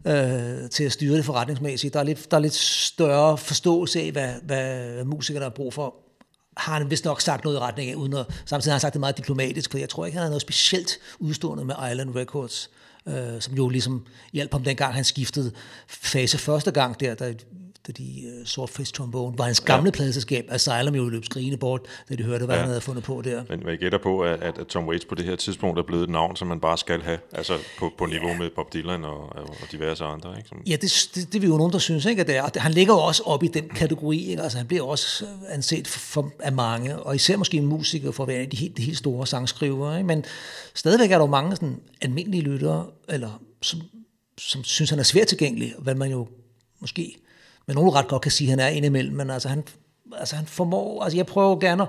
øh, 0.06 0.70
til 0.70 0.84
at 0.84 0.92
styre 0.92 1.16
det 1.16 1.24
forretningsmæssigt. 1.24 1.94
Der 1.94 2.00
er 2.00 2.04
lidt, 2.04 2.30
der 2.30 2.36
er 2.36 2.40
lidt 2.40 2.54
større 2.54 3.38
forståelse 3.38 4.00
af, 4.00 4.12
hvad, 4.12 4.34
hvad 4.42 5.04
musikerne 5.04 5.44
har 5.44 5.50
brug 5.50 5.74
for. 5.74 6.03
Har 6.56 6.78
han 6.78 6.90
vist 6.90 7.04
nok 7.04 7.20
sagt 7.20 7.44
noget 7.44 7.56
i 7.56 7.60
retning 7.60 7.90
af, 7.90 7.94
uden 7.94 8.12
at, 8.12 8.26
samtidig 8.44 8.70
har 8.70 8.74
han 8.74 8.80
sagt 8.80 8.92
det 8.92 9.00
meget 9.00 9.16
diplomatisk, 9.16 9.70
for 9.70 9.78
jeg 9.78 9.88
tror 9.88 10.06
ikke, 10.06 10.16
han 10.16 10.20
havde 10.22 10.30
noget 10.30 10.42
specielt 10.42 10.98
udstående 11.18 11.64
med 11.64 11.74
Island 11.90 12.16
Records, 12.16 12.70
øh, 13.06 13.40
som 13.40 13.54
jo 13.54 13.68
ligesom 13.68 14.06
hjalp 14.32 14.52
ham 14.52 14.64
dengang, 14.64 14.94
han 14.94 15.04
skiftede 15.04 15.52
fase 15.88 16.38
første 16.38 16.70
gang 16.70 17.00
der, 17.00 17.14
der 17.14 17.32
de 17.92 18.22
uh, 18.40 18.46
Swordfish 18.46 18.92
Trombone, 18.92 19.38
var 19.38 19.44
hans 19.44 19.60
gamle 19.60 19.88
ja. 19.88 19.90
pladeselskab, 19.90 20.46
Asylum 20.48 20.94
jo 20.94 21.08
løb 21.08 21.24
skrigende 21.24 21.56
bort, 21.56 21.80
da 22.08 22.14
de 22.14 22.22
hørte, 22.22 22.44
hvad 22.44 22.54
ja. 22.54 22.60
han 22.60 22.68
havde 22.68 22.80
fundet 22.80 23.04
på 23.04 23.22
der. 23.22 23.44
Men 23.48 23.68
jeg 23.68 23.78
gætter 23.78 23.98
på, 23.98 24.20
at, 24.20 24.42
at 24.42 24.66
Tom 24.66 24.88
Waits 24.88 25.04
på 25.04 25.14
det 25.14 25.24
her 25.24 25.36
tidspunkt 25.36 25.78
er 25.78 25.82
blevet 25.82 26.02
et 26.02 26.10
navn, 26.10 26.36
som 26.36 26.48
man 26.48 26.60
bare 26.60 26.78
skal 26.78 27.02
have, 27.02 27.18
altså 27.32 27.58
på, 27.78 27.92
på 27.98 28.06
niveau 28.06 28.28
ja. 28.28 28.38
med 28.38 28.50
Bob 28.56 28.72
Dylan 28.72 29.04
og, 29.04 29.36
og 29.36 29.72
diverse 29.72 30.04
andre. 30.04 30.36
Ikke? 30.36 30.48
Som... 30.48 30.62
Ja, 30.66 30.72
det, 30.72 31.08
det, 31.14 31.32
det 31.32 31.34
er 31.34 31.40
vi 31.40 31.46
jo 31.46 31.56
nogen, 31.56 31.72
der 31.72 31.78
synes, 31.78 32.04
ikke, 32.04 32.20
at 32.20 32.26
det 32.26 32.36
er. 32.36 32.60
Han 32.60 32.72
ligger 32.72 32.94
jo 32.94 33.00
også 33.00 33.22
op 33.26 33.42
i 33.42 33.48
den 33.48 33.68
kategori, 33.68 34.30
ikke? 34.30 34.42
altså 34.42 34.58
han 34.58 34.66
bliver 34.66 34.82
også 34.82 35.26
anset 35.48 35.88
for, 35.88 35.98
for, 35.98 36.32
af 36.38 36.52
mange, 36.52 36.98
og 36.98 37.14
især 37.14 37.36
måske 37.36 37.56
en 37.56 37.66
musiker 37.66 38.12
for 38.12 38.22
at 38.22 38.28
være 38.28 38.36
en 38.36 38.42
af 38.42 38.50
de 38.50 38.56
helt, 38.56 38.76
de 38.76 38.82
helt 38.82 38.98
store 38.98 39.26
sangskrivere, 39.26 39.96
ikke? 39.96 40.06
men 40.06 40.24
stadigvæk 40.74 41.10
er 41.10 41.14
der 41.14 41.24
jo 41.24 41.30
mange 41.30 41.56
sådan, 41.56 41.80
almindelige 42.00 42.42
lyttere, 42.42 42.86
eller 43.08 43.40
som, 43.62 43.80
som 44.38 44.64
synes, 44.64 44.90
han 44.90 44.98
er 44.98 45.02
svært 45.02 45.26
tilgængelig, 45.26 45.74
hvad 45.78 45.94
man 45.94 46.10
jo 46.10 46.28
måske 46.80 47.16
men 47.66 47.76
nogen 47.76 47.94
ret 47.94 48.08
godt 48.08 48.22
kan 48.22 48.32
sige, 48.32 48.48
at 48.48 48.50
han 48.50 48.58
er 48.60 48.68
indimellem, 48.68 49.16
men 49.16 49.30
altså 49.30 49.48
han, 49.48 49.64
altså 50.12 50.36
han 50.36 50.46
formår, 50.46 51.02
altså 51.02 51.16
jeg 51.16 51.26
prøver 51.26 51.58
gerne, 51.58 51.86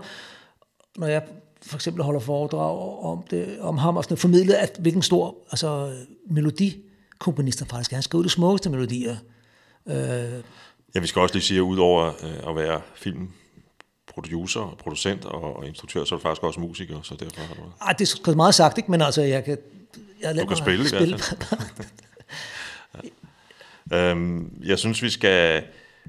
når 0.97 1.07
jeg 1.07 1.23
for 1.65 1.75
eksempel 1.75 2.03
holder 2.03 2.19
foredrag 2.19 3.03
om, 3.03 3.23
det, 3.29 3.59
om 3.59 3.77
ham, 3.77 3.97
og 3.97 4.03
sådan, 4.03 4.17
formidle, 4.17 4.57
at 4.57 4.77
hvilken 4.79 5.01
stor 5.01 5.35
altså, 5.51 5.95
melodikomponist 6.29 7.59
han 7.59 7.67
faktisk 7.67 7.91
er. 7.91 7.95
Han 7.95 8.03
skriver 8.03 8.23
de 8.23 8.29
smukkeste 8.29 8.69
melodier. 8.69 9.15
Øh, 9.87 9.95
ja, 10.95 10.99
vi 10.99 11.07
skal 11.07 11.21
også 11.21 11.35
lige 11.35 11.43
sige, 11.43 11.57
at 11.57 11.61
udover 11.61 12.07
øh, 12.23 12.49
at 12.49 12.55
være 12.55 12.81
film 12.95 13.29
producer, 14.13 14.75
producent 14.79 15.25
og, 15.25 15.57
og 15.57 15.67
instruktør, 15.67 16.03
så 16.03 16.15
er 16.15 16.19
du 16.19 16.23
faktisk 16.23 16.43
også 16.43 16.59
musiker, 16.59 17.01
så 17.03 17.15
derfor 17.15 17.41
har 17.41 17.53
du... 17.53 17.61
Ej, 17.81 17.93
det 17.93 18.27
er 18.27 18.35
meget 18.35 18.55
sagt, 18.55 18.77
ikke? 18.77 18.91
men 18.91 19.01
altså, 19.01 19.21
jeg 19.21 19.43
kan... 19.43 19.57
Jeg 20.21 20.35
du 20.35 20.45
kan 20.45 20.57
spille, 20.57 20.87
spille. 20.87 21.19
Øhm, 23.93 24.61
jeg 24.63 24.79
synes, 24.79 25.03
vi 25.03 25.09
skal 25.09 25.63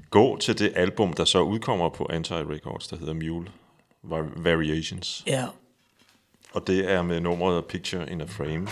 gå 0.09 0.37
til 0.37 0.59
det 0.59 0.73
album, 0.75 1.13
der 1.13 1.25
så 1.25 1.41
udkommer 1.41 1.89
på 1.89 2.07
Anti 2.09 2.33
Records, 2.33 2.87
der 2.87 2.97
hedder 2.97 3.13
Mule 3.13 3.47
Variations. 4.35 5.23
Ja. 5.27 5.45
Og 6.53 6.67
det 6.67 6.91
er 6.91 7.01
med 7.01 7.19
nummeret 7.19 7.65
Picture 7.65 8.11
in 8.11 8.21
a 8.21 8.25
Frame. 8.25 8.67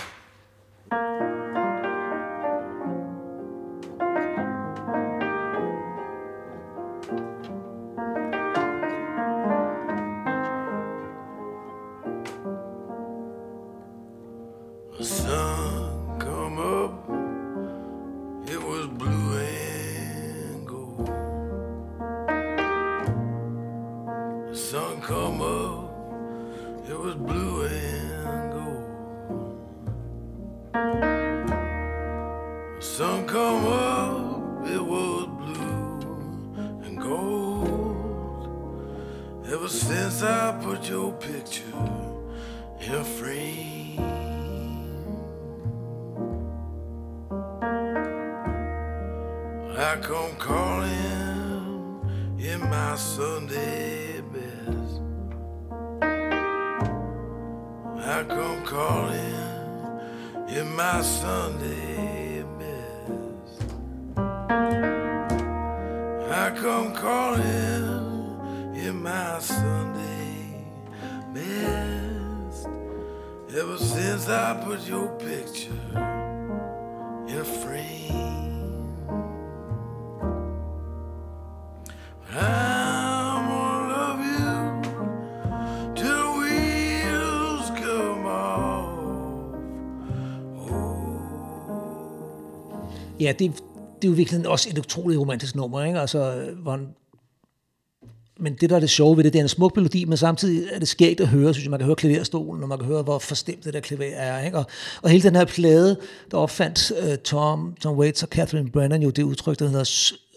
Ja, 93.26 93.32
det, 93.32 93.40
det 94.02 94.08
er 94.08 94.08
jo 94.08 94.14
virkelig 94.14 94.48
også 94.48 94.70
et 94.70 94.78
utroligt 94.78 95.20
romantisk 95.20 95.56
nummer, 95.56 95.84
ikke? 95.84 96.00
Altså, 96.00 96.50
hvor 96.62 96.72
han, 96.72 96.88
men 98.46 98.54
det, 98.54 98.70
der 98.70 98.76
er 98.76 98.80
det 98.80 98.90
sjove 98.90 99.18
ved 99.18 99.24
det, 99.24 99.34
det 99.34 99.40
er 99.40 99.44
en 99.44 99.50
smuk 99.50 99.76
melodi, 99.76 100.06
men 100.06 100.18
samtidig 100.18 100.68
er 100.72 100.80
det 100.80 100.88
skægt 100.88 101.22
at 101.22 101.28
høre, 101.28 101.54
synes 101.54 101.64
jeg, 101.64 101.72
man 101.72 101.80
kan 101.80 101.86
høre 101.86 101.96
klaverstolen, 101.96 102.64
og 102.64 102.70
man 102.70 102.78
kan 102.78 102.88
høre, 102.88 103.04
hvor 103.04 103.20
forstemt 103.20 103.64
det 103.66 103.74
der 103.74 103.80
klaver 103.80 104.16
er. 104.16 104.46
Ikke? 104.46 104.58
Og, 104.58 104.66
og 105.02 105.10
hele 105.10 105.24
den 105.24 105.36
her 105.36 105.46
plade, 105.46 105.98
der 106.32 106.38
opfandt 106.38 106.92
uh, 106.92 107.16
Tom, 107.16 107.76
Tom 107.82 107.98
Waits 107.98 108.24
og 108.24 108.30
Catherine 108.30 108.72
Brennan 108.72 109.04
jo 109.04 109.10
det 109.10 109.24
udtryk, 109.24 109.60
der 109.60 109.68
hedder 109.68 109.84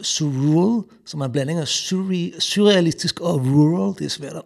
surreal, 0.02 0.82
som 1.06 1.20
er 1.20 1.24
en 1.24 1.32
blanding 1.32 1.58
af 1.58 1.68
surrealistisk 1.68 3.20
og 3.20 3.34
rural, 3.34 3.94
det 3.98 4.04
er 4.04 4.08
svært 4.08 4.36
at 4.36 4.42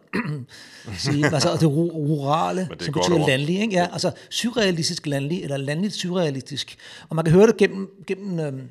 sige, 1.05 1.27
altså 1.27 1.57
det 1.61 1.69
rurale, 1.69 2.69
det 2.79 2.83
som 2.83 2.95
betyder 2.95 3.27
landlig, 3.27 3.61
ikke? 3.61 3.75
Ja, 3.75 3.87
altså 3.93 4.11
surrealistisk 4.31 5.07
landlig, 5.07 5.43
eller 5.43 5.57
landligt 5.57 5.95
surrealistisk. 5.95 6.77
Og 7.09 7.17
man 7.17 7.25
kan 7.25 7.35
høre 7.35 7.47
det 7.47 7.57
gennem, 7.57 7.91
gennem 8.07 8.41
øhm, 8.41 8.63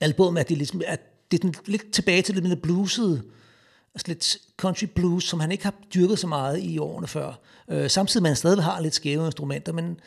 albumet, 0.00 0.40
at 0.40 0.48
det, 0.48 0.56
ligesom, 0.56 0.82
at 0.86 1.00
det 1.30 1.38
er 1.38 1.42
den, 1.42 1.54
lidt 1.66 1.90
tilbage 1.92 2.22
til 2.22 2.34
det 2.34 2.42
med 2.42 2.50
det 2.50 2.62
bluesede, 2.62 3.22
altså 3.96 4.08
lidt 4.08 4.36
country 4.56 4.84
blues, 4.84 5.24
som 5.24 5.40
han 5.40 5.52
ikke 5.52 5.64
har 5.64 5.74
dyrket 5.94 6.18
så 6.18 6.26
meget 6.26 6.60
i 6.62 6.78
årene 6.78 7.06
før. 7.06 7.32
Øh, 7.68 7.90
samtidig 7.90 8.22
med, 8.22 8.30
at 8.30 8.32
han 8.32 8.36
stadig 8.36 8.64
har 8.64 8.80
lidt 8.80 8.94
skæve 8.94 9.26
instrumenter, 9.26 9.72
men, 9.72 10.00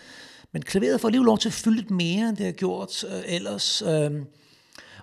men 0.51 0.61
klaveret 0.61 1.01
får 1.01 1.07
alligevel 1.07 1.25
lov 1.25 1.37
til 1.37 1.49
at 1.49 1.53
fylde 1.53 1.75
lidt 1.75 1.91
mere, 1.91 2.29
end 2.29 2.37
det 2.37 2.45
har 2.45 2.53
gjort 2.53 3.03
øh, 3.03 3.21
ellers. 3.25 3.81
Øh, 3.81 4.11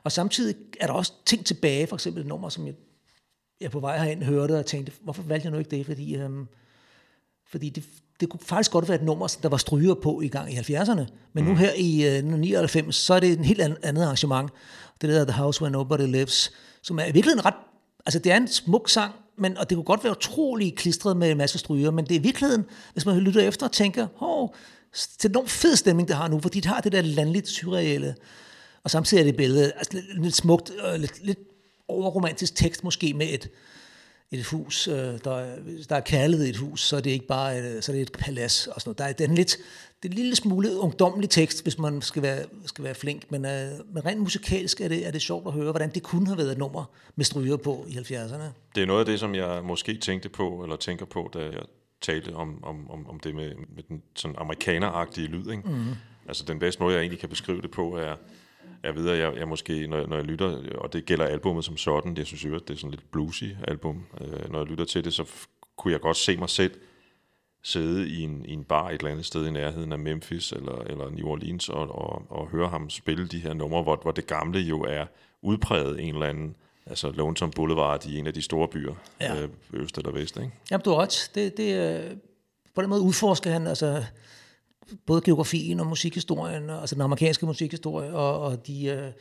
og 0.05 0.12
samtidig 0.12 0.55
er 0.80 0.87
der 0.87 0.95
også 0.95 1.12
ting 1.24 1.47
tilbage, 1.47 1.87
for 1.87 1.97
eksempel 1.97 2.20
et 2.20 2.26
nummer, 2.26 2.49
som 2.49 2.66
jeg, 2.66 2.74
jeg 3.61 3.70
på 3.70 3.80
vej 3.80 3.99
herind 3.99 4.22
hørte, 4.22 4.59
og 4.59 4.66
tænkte, 4.66 4.93
hvorfor 5.03 5.22
valgte 5.22 5.47
jeg 5.47 5.53
nu 5.53 5.59
ikke 5.59 5.76
det? 5.76 5.87
Fordi, 5.87 6.16
øhm, 6.16 6.47
fordi 7.51 7.68
det, 7.68 7.84
det 8.20 8.28
kunne 8.28 8.41
faktisk 8.41 8.70
godt 8.70 8.89
være 8.89 8.99
et 8.99 9.05
nummer, 9.05 9.37
der 9.43 9.49
var 9.49 9.57
stryger 9.57 9.95
på 9.95 10.20
i 10.20 10.28
gang 10.28 10.53
i 10.53 10.57
70'erne. 10.57 11.07
Men 11.32 11.45
mm. 11.45 11.51
nu 11.51 11.57
her 11.57 11.72
i 11.76 12.18
øh, 12.18 12.24
99, 12.24 12.97
så 12.97 13.14
er 13.14 13.20
det 13.20 13.32
en 13.39 13.45
helt 13.45 13.61
andet 13.61 14.03
arrangement. 14.03 14.51
Det 15.01 15.09
der 15.09 15.24
The 15.24 15.32
House 15.32 15.62
Where 15.62 15.72
Nobody 15.72 16.07
Lives, 16.07 16.53
som 16.82 16.99
er 16.99 17.05
i 17.05 17.12
virkeligheden 17.12 17.45
ret... 17.45 17.55
Altså, 18.07 18.19
det 18.19 18.33
er 18.33 18.37
en 18.37 18.49
smuk 18.49 18.89
sang, 18.89 19.15
men, 19.39 19.59
og 19.59 19.71
det 19.71 19.77
kunne 19.77 19.85
godt 19.85 20.05
være 20.05 20.17
utrolig 20.17 20.77
klistret 20.77 21.17
med 21.17 21.31
en 21.31 21.39
masse 21.39 21.59
stryger, 21.59 21.91
men 21.91 22.05
det 22.05 22.15
er 22.15 22.19
i 22.19 22.23
virkeligheden, 22.23 22.65
hvis 22.93 23.07
man 23.07 23.19
lytter 23.19 23.41
efter 23.41 23.67
og 23.67 23.73
tænker, 23.73 24.07
hov, 24.15 24.55
det 25.23 25.37
er 25.37 25.41
en 25.41 25.49
fed 25.49 25.77
stemning, 25.77 26.09
det 26.09 26.17
har 26.17 26.29
nu, 26.29 26.41
fordi 26.41 26.61
det 26.61 26.67
har 26.67 26.81
det 26.81 26.93
der 26.93 27.03
landligt 27.03 27.49
surreale. 27.49 28.15
Og 28.85 28.91
samtidig 28.91 29.21
er 29.21 29.25
det 29.25 29.37
billede 29.37 29.73
altså 29.73 29.93
lidt, 29.93 30.23
lidt 30.23 30.37
smukt, 30.37 30.71
og 30.71 30.99
lidt, 30.99 31.27
lidt 31.27 31.39
overromantisk 31.89 32.55
tekst 32.55 32.85
måske 32.85 33.15
med 33.15 33.27
et, 33.31 33.51
et 34.31 34.45
hus, 34.45 34.89
øh, 34.89 34.95
der, 34.95 35.57
der 35.89 35.97
er 35.97 36.01
kærlighed 36.01 36.47
i 36.47 36.51
et 36.51 36.57
hus, 36.57 36.83
så 36.83 36.97
er 36.97 37.01
det 37.01 37.11
ikke 37.11 37.27
bare 37.27 37.59
et, 37.59 37.85
så 37.85 37.93
er 37.93 37.97
det 37.97 38.03
et 38.03 38.12
palads 38.12 38.66
og 38.66 38.81
sådan 38.81 38.89
noget. 38.89 38.99
Der 38.99 39.05
er, 39.05 39.12
det 39.12 39.24
er 39.24 39.29
en 39.29 39.35
lidt, 39.35 39.57
det 40.03 40.09
er 40.09 40.12
en 40.12 40.18
lille 40.18 40.37
smule 40.37 40.79
ungdommelig 40.79 41.31
tekst, 41.31 41.62
hvis 41.62 41.79
man 41.79 42.03
skal 42.03 42.22
være, 42.22 42.45
skal 42.64 42.85
være 42.85 42.95
flink, 42.95 43.31
men, 43.31 43.45
øh, 43.45 43.70
men 43.93 44.05
rent 44.07 44.20
musikalsk 44.20 44.81
er 44.81 44.89
det, 44.89 45.07
er 45.07 45.11
det 45.11 45.22
sjovt 45.22 45.47
at 45.47 45.53
høre, 45.53 45.70
hvordan 45.70 45.91
det 45.91 46.03
kunne 46.03 46.27
have 46.27 46.39
været 46.39 46.53
et 46.53 46.59
nummer 46.59 46.85
med 47.16 47.24
stryger 47.24 47.57
på 47.57 47.85
i 47.89 47.93
70'erne. 47.93 48.45
Det 48.74 48.83
er 48.83 48.87
noget 48.87 49.01
af 49.01 49.07
det, 49.07 49.20
som 49.20 49.35
jeg 49.35 49.64
måske 49.64 49.99
tænkte 49.99 50.29
på, 50.29 50.62
eller 50.62 50.77
tænker 50.77 51.05
på, 51.07 51.31
da 51.35 51.39
jeg 51.39 51.62
talte 52.01 52.35
om, 52.35 52.64
om, 52.64 52.91
om, 52.91 53.09
om 53.09 53.20
det 53.20 53.35
med, 53.35 53.53
med 53.77 53.83
den 53.89 54.03
sådan 54.16 54.35
amerikaneragtige 54.39 55.27
lyd. 55.27 55.51
Ikke? 55.51 55.62
Mm. 55.68 55.95
Altså 56.29 56.45
den 56.45 56.59
bedste 56.59 56.83
måde, 56.83 56.95
jeg 56.95 57.01
egentlig 57.01 57.20
kan 57.20 57.29
beskrive 57.29 57.62
det 57.62 57.70
på, 57.70 57.97
er, 57.97 58.16
jeg 58.87 58.95
ved, 58.95 59.09
at 59.09 59.18
jeg, 59.18 59.37
jeg 59.37 59.49
måske, 59.49 59.87
når, 59.87 60.07
når 60.07 60.16
jeg 60.16 60.24
lytter, 60.24 60.59
og 60.78 60.93
det 60.93 61.07
gælder 61.07 61.24
albummet 61.24 61.64
som 61.64 61.76
sådan, 61.76 62.16
jeg 62.16 62.26
synes 62.26 62.45
jo, 62.45 62.55
at 62.55 62.62
det 62.68 62.74
er 62.74 62.78
sådan 62.78 62.91
lidt 62.91 63.11
bluesy 63.11 63.45
album, 63.68 64.07
øh, 64.20 64.53
når 64.53 64.59
jeg 64.59 64.66
lytter 64.66 64.84
til 64.84 65.05
det, 65.05 65.14
så 65.14 65.24
kunne 65.76 65.93
jeg 65.93 66.01
godt 66.01 66.16
se 66.16 66.37
mig 66.37 66.51
selv 66.51 66.72
sidde 67.62 68.09
i 68.09 68.22
en, 68.22 68.45
i 68.45 68.53
en 68.53 68.64
bar 68.64 68.89
et 68.89 68.95
eller 68.95 69.11
andet 69.11 69.26
sted 69.26 69.47
i 69.47 69.51
nærheden 69.51 69.93
af 69.93 69.99
Memphis 69.99 70.53
eller, 70.53 70.78
eller 70.78 71.11
New 71.11 71.26
Orleans 71.28 71.68
og, 71.68 71.99
og, 71.99 72.22
og 72.30 72.49
høre 72.49 72.68
ham 72.68 72.91
spille 72.91 73.26
de 73.28 73.39
her 73.39 73.53
numre, 73.53 73.82
hvor, 73.82 73.97
hvor 74.03 74.11
det 74.12 74.26
gamle 74.26 74.59
jo 74.61 74.82
er 74.82 75.07
udpræget 75.43 76.01
en 76.01 76.14
eller 76.14 76.26
anden, 76.26 76.57
altså 76.87 77.11
Lonesome 77.11 77.53
Boulevard 77.53 78.07
i 78.07 78.18
en 78.18 78.26
af 78.26 78.34
de 78.34 78.43
store 78.43 78.68
byer, 78.68 78.95
Ja. 79.20 79.34
ja. 79.34 79.43
øh, 79.43 79.49
øst 79.72 79.99
eller 79.99 80.11
vest, 80.12 80.37
ikke? 80.37 80.51
Jamen, 80.70 80.84
du 80.84 80.91
har 80.91 80.97
ret. 80.97 81.30
Det, 81.34 81.57
det, 81.57 82.01
øh, 82.05 82.16
på 82.74 82.82
den 82.82 82.91
måde 82.91 83.01
udforsker 83.01 83.51
han 83.51 83.66
altså, 83.66 84.05
både 85.07 85.20
geografien 85.20 85.80
og 85.80 85.87
musikhistorien, 85.87 86.70
altså 86.70 86.95
den 86.95 87.03
amerikanske 87.03 87.47
musikhistorie, 87.47 88.12
og, 88.12 88.41
og 88.41 88.66
de, 88.66 88.84
øh, 88.84 89.12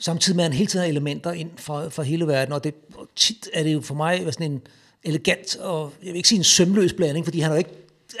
samtidig 0.00 0.36
med, 0.36 0.44
at 0.44 0.50
han 0.50 0.58
hele 0.58 0.70
tiden 0.70 0.82
har 0.82 0.88
elementer 0.88 1.32
ind 1.32 1.50
fra, 1.56 1.88
fra 1.88 2.02
hele 2.02 2.26
verden, 2.26 2.52
og, 2.52 2.64
det, 2.64 2.74
og 2.94 3.08
tit 3.16 3.48
er 3.52 3.62
det 3.62 3.72
jo 3.72 3.80
for 3.80 3.94
mig 3.94 4.32
sådan 4.32 4.52
en 4.52 4.62
elegant, 5.02 5.56
og 5.56 5.92
jeg 6.02 6.08
vil 6.08 6.16
ikke 6.16 6.28
sige 6.28 6.38
en 6.38 6.44
sømløs 6.44 6.92
blanding, 6.92 7.26
fordi 7.26 7.40
han 7.40 7.50
er 7.50 7.54
jo 7.54 7.58
ikke, 7.58 7.70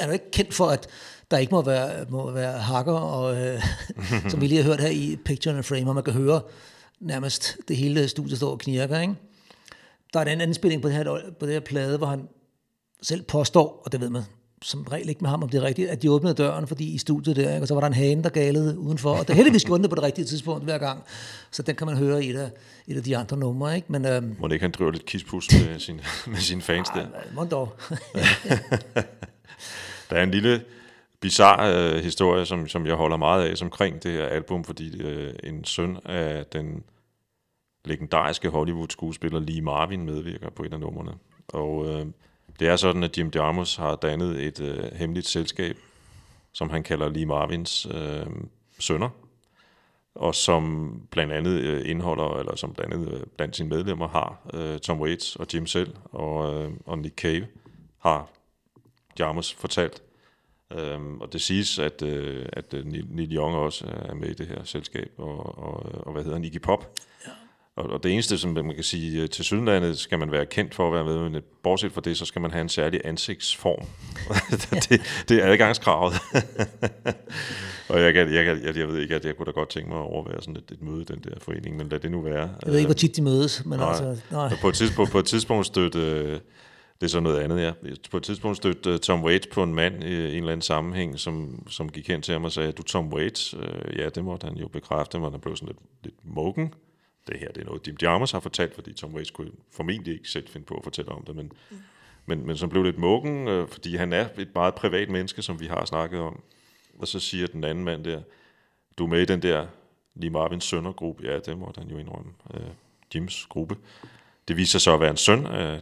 er 0.00 0.06
jo 0.06 0.12
ikke 0.12 0.30
kendt 0.30 0.54
for, 0.54 0.66
at 0.66 0.88
der 1.30 1.38
ikke 1.38 1.54
må 1.54 1.62
være, 1.62 2.06
må 2.08 2.30
være 2.30 2.58
hakker, 2.58 2.92
og, 2.92 3.36
øh, 3.36 3.62
som 4.30 4.40
vi 4.40 4.46
lige 4.46 4.62
har 4.62 4.70
hørt 4.70 4.80
her 4.80 4.88
i 4.88 5.16
Picture 5.24 5.54
and 5.54 5.64
Frame, 5.64 5.90
og 5.90 5.94
man 5.94 6.04
kan 6.04 6.12
høre 6.12 6.40
nærmest 7.00 7.56
det 7.68 7.76
hele 7.76 8.08
studie 8.08 8.36
står 8.36 8.50
og 8.50 8.58
knirker, 8.58 9.00
ikke? 9.00 9.14
Der 10.12 10.18
er 10.18 10.22
en 10.22 10.28
anden 10.28 10.48
indspilling 10.48 10.82
på 10.82 10.88
det 10.88 10.96
her, 10.96 11.18
på 11.40 11.46
det 11.46 11.52
her 11.52 11.60
plade, 11.60 11.98
hvor 11.98 12.06
han 12.06 12.28
selv 13.02 13.22
påstår, 13.22 13.82
og 13.84 13.92
det 13.92 14.00
ved 14.00 14.10
man 14.10 14.22
som 14.62 14.82
regel 14.82 15.08
ikke 15.08 15.20
med 15.20 15.30
ham, 15.30 15.42
om 15.42 15.48
det 15.48 15.58
er 15.58 15.64
rigtigt, 15.64 15.88
at 15.88 16.02
de 16.02 16.10
åbnede 16.10 16.34
døren, 16.34 16.66
fordi 16.66 16.94
i 16.94 16.98
studiet 16.98 17.36
der, 17.36 17.50
ikke? 17.50 17.62
og 17.62 17.68
så 17.68 17.74
var 17.74 17.80
der 17.80 17.86
en 17.86 17.94
hane, 17.94 18.22
der 18.22 18.28
galede 18.28 18.78
udenfor, 18.78 19.10
og 19.10 19.28
det 19.28 19.36
heldigvis 19.36 19.64
gjorde 19.64 19.82
det 19.82 19.90
på 19.90 19.96
det 19.96 20.04
rigtige 20.04 20.24
tidspunkt 20.24 20.64
hver 20.64 20.78
gang, 20.78 21.02
så 21.50 21.62
den 21.62 21.74
kan 21.76 21.86
man 21.86 21.96
høre 21.96 22.24
i 22.24 22.30
et 22.30 22.36
af, 22.36 22.50
et 22.86 22.96
af 22.96 23.02
de 23.02 23.16
andre 23.16 23.36
numre, 23.36 23.76
ikke? 23.76 23.92
Men 23.92 24.06
øhm, 24.06 24.36
Må 24.38 24.48
det 24.48 24.54
ikke 24.54 24.64
han 24.64 24.70
driver 24.70 24.90
lidt 24.90 25.06
kispus 25.06 25.48
med, 25.52 25.78
sin, 25.86 26.00
med 26.26 26.36
sine 26.36 26.62
fans 26.62 26.88
der? 26.88 27.06
må 27.34 27.44
dog. 27.44 27.76
Der 30.10 30.18
er 30.18 30.22
en 30.22 30.30
lille 30.30 30.62
bizarre 31.20 31.94
øh, 31.94 32.02
historie, 32.02 32.46
som, 32.46 32.68
som 32.68 32.86
jeg 32.86 32.94
holder 32.94 33.16
meget 33.16 33.48
af, 33.48 33.56
som 33.56 33.66
omkring 33.66 34.02
det 34.02 34.12
her 34.12 34.26
album, 34.26 34.64
fordi 34.64 35.00
øh, 35.02 35.34
en 35.44 35.64
søn 35.64 35.98
af 36.04 36.46
den 36.46 36.82
legendariske 37.84 38.48
Hollywood-skuespiller 38.48 39.40
Lee 39.40 39.60
Marvin 39.60 40.04
medvirker 40.04 40.50
på 40.50 40.62
et 40.62 40.72
af 40.72 40.80
numrene. 40.80 41.12
Og 41.48 41.86
øh, 41.86 42.06
det 42.62 42.70
er 42.70 42.76
sådan, 42.76 43.02
at 43.02 43.18
Jim 43.18 43.30
Jarmus 43.34 43.76
har 43.76 43.96
dannet 43.96 44.42
et 44.42 44.60
øh, 44.60 44.92
hemmeligt 44.92 45.26
selskab, 45.26 45.76
som 46.52 46.70
han 46.70 46.82
kalder 46.82 47.08
Lee 47.08 47.26
Marvins 47.26 47.86
øh, 47.90 48.26
sønner, 48.78 49.08
og 50.14 50.34
som 50.34 50.92
blandt 51.10 51.32
andet 51.32 51.60
øh, 51.60 51.90
indeholder, 51.90 52.38
eller 52.38 52.56
som 52.56 52.74
blandt 52.74 52.94
andet 52.94 53.12
øh, 53.12 53.26
blandt 53.36 53.56
sine 53.56 53.68
medlemmer 53.68 54.08
har 54.08 54.50
øh, 54.54 54.78
Tom 54.78 55.00
Waits 55.00 55.36
og 55.36 55.46
Jim 55.54 55.66
selv, 55.66 55.94
og, 56.04 56.54
øh, 56.54 56.70
og 56.86 56.98
Nick 56.98 57.14
Cave 57.14 57.46
har 57.98 58.28
Jarmus 59.18 59.52
fortalt. 59.52 60.02
Øhm, 60.72 61.20
og 61.20 61.32
det 61.32 61.40
siges, 61.42 61.78
at, 61.78 62.02
øh, 62.02 62.46
at 62.52 62.74
øh, 62.74 62.86
Neil 62.86 63.36
Young 63.36 63.56
også 63.56 63.84
er 63.86 64.14
med 64.14 64.28
i 64.28 64.34
det 64.34 64.46
her 64.46 64.64
selskab, 64.64 65.12
og, 65.18 65.58
og, 65.58 66.06
og 66.06 66.12
hvad 66.12 66.22
hedder 66.22 66.36
han, 66.36 66.44
Iggy 66.44 66.60
Pop. 66.60 66.94
Og, 67.76 67.90
og 67.90 68.02
det 68.02 68.12
eneste, 68.12 68.38
som 68.38 68.50
man 68.50 68.74
kan 68.74 68.84
sige, 68.84 69.22
øh, 69.22 69.28
til 69.28 69.44
Sydlandet 69.44 69.98
skal 69.98 70.18
man 70.18 70.32
være 70.32 70.46
kendt 70.46 70.74
for 70.74 70.86
at 70.86 70.94
være 70.94 71.04
med, 71.04 71.30
men 71.30 71.42
bortset 71.62 71.92
fra 71.92 72.00
det, 72.00 72.16
så 72.16 72.24
skal 72.24 72.40
man 72.42 72.50
have 72.50 72.60
en 72.60 72.68
særlig 72.68 73.00
ansigtsform. 73.04 73.86
det, 74.88 75.24
det 75.28 75.42
er 75.42 75.52
adgangskravet. 75.52 76.14
og 77.90 78.00
jeg, 78.00 78.14
kan, 78.14 78.34
jeg, 78.34 78.44
kan, 78.44 78.64
jeg, 78.64 78.76
jeg 78.76 78.88
ved 78.88 79.00
ikke, 79.00 79.14
at 79.14 79.24
jeg 79.24 79.36
kunne 79.36 79.46
da 79.46 79.50
godt 79.50 79.68
tænke 79.68 79.88
mig 79.88 79.98
at 79.98 80.04
overvære 80.04 80.40
sådan 80.42 80.56
et, 80.56 80.70
et 80.72 80.82
møde 80.82 81.02
i 81.02 81.04
den 81.04 81.20
der 81.24 81.40
forening, 81.40 81.76
men 81.76 81.88
lad 81.88 81.98
det 82.00 82.10
nu 82.10 82.20
være. 82.20 82.50
Jeg 82.64 82.72
ved 82.72 82.76
ikke, 82.76 82.86
hvor 82.86 82.94
tit 82.94 83.16
de 83.16 83.22
mødes, 83.22 83.64
men 83.64 83.78
Nej. 83.78 83.88
altså, 83.88 84.20
nej. 84.30 84.56
På 84.60 84.68
et 84.68 84.74
tidspunkt, 84.74 85.10
på 85.10 85.18
et 85.18 85.26
tidspunkt 85.26 85.66
stødte, 85.66 85.98
øh, 85.98 86.40
det 87.00 87.06
er 87.06 87.10
så 87.10 87.20
noget 87.20 87.38
andet, 87.38 87.62
ja. 87.62 87.72
På 88.10 88.16
et 88.16 88.22
tidspunkt 88.22 88.56
stødte 88.56 88.90
øh, 88.90 88.98
Tom 88.98 89.24
Waits 89.24 89.46
på 89.46 89.62
en 89.62 89.74
mand 89.74 90.04
i 90.04 90.06
en 90.06 90.12
eller 90.12 90.52
anden 90.52 90.62
sammenhæng, 90.62 91.18
som, 91.18 91.66
som 91.70 91.88
gik 91.88 92.08
hen 92.08 92.22
til 92.22 92.32
ham 92.32 92.44
og 92.44 92.52
sagde, 92.52 92.72
du 92.72 92.82
Tom 92.82 93.12
Waits? 93.12 93.54
Øh, 93.54 93.98
ja, 93.98 94.08
det 94.08 94.24
måtte 94.24 94.44
han 94.44 94.56
jo 94.56 94.68
bekræfte, 94.68 95.18
men 95.18 95.30
han 95.30 95.40
blev 95.40 95.56
sådan 95.56 95.68
lidt, 95.68 95.78
lidt 96.04 96.16
muggen. 96.24 96.74
Det 97.26 97.40
her, 97.40 97.48
det 97.52 97.60
er 97.60 97.64
noget, 97.64 97.86
Jim 97.86 97.96
Jarmus 98.02 98.30
har 98.30 98.40
fortalt, 98.40 98.74
fordi 98.74 98.92
Tom 98.92 99.14
Waits 99.14 99.30
kunne 99.30 99.52
formentlig 99.70 100.14
ikke 100.14 100.28
selv 100.28 100.48
finde 100.48 100.66
på 100.66 100.74
at 100.74 100.84
fortælle 100.84 101.12
om 101.12 101.24
det, 101.24 101.36
men, 101.36 101.52
men, 102.26 102.46
men 102.46 102.56
som 102.56 102.68
blev 102.68 102.82
lidt 102.82 102.98
muggen, 102.98 103.48
øh, 103.48 103.68
fordi 103.68 103.96
han 103.96 104.12
er 104.12 104.28
et 104.38 104.54
meget 104.54 104.74
privat 104.74 105.10
menneske, 105.10 105.42
som 105.42 105.60
vi 105.60 105.66
har 105.66 105.84
snakket 105.84 106.20
om. 106.20 106.42
Og 106.98 107.08
så 107.08 107.20
siger 107.20 107.46
den 107.46 107.64
anden 107.64 107.84
mand 107.84 108.04
der, 108.04 108.22
du 108.98 109.04
er 109.04 109.08
med 109.08 109.20
i 109.20 109.24
den 109.24 109.42
der 109.42 109.66
Lee 110.14 110.30
Marvins 110.30 110.64
sønnergruppe. 110.64 111.24
Ja, 111.24 111.38
det 111.38 111.58
måtte 111.58 111.78
han 111.78 111.90
jo 111.90 111.98
indrømme. 111.98 112.32
Øh, 112.54 112.60
Jims 113.14 113.46
gruppe. 113.46 113.76
Det 114.48 114.56
viser 114.56 114.70
sig 114.70 114.80
så 114.80 114.94
at 114.94 115.00
være 115.00 115.10
en 115.10 115.16
søn 115.16 115.46
af 115.46 115.80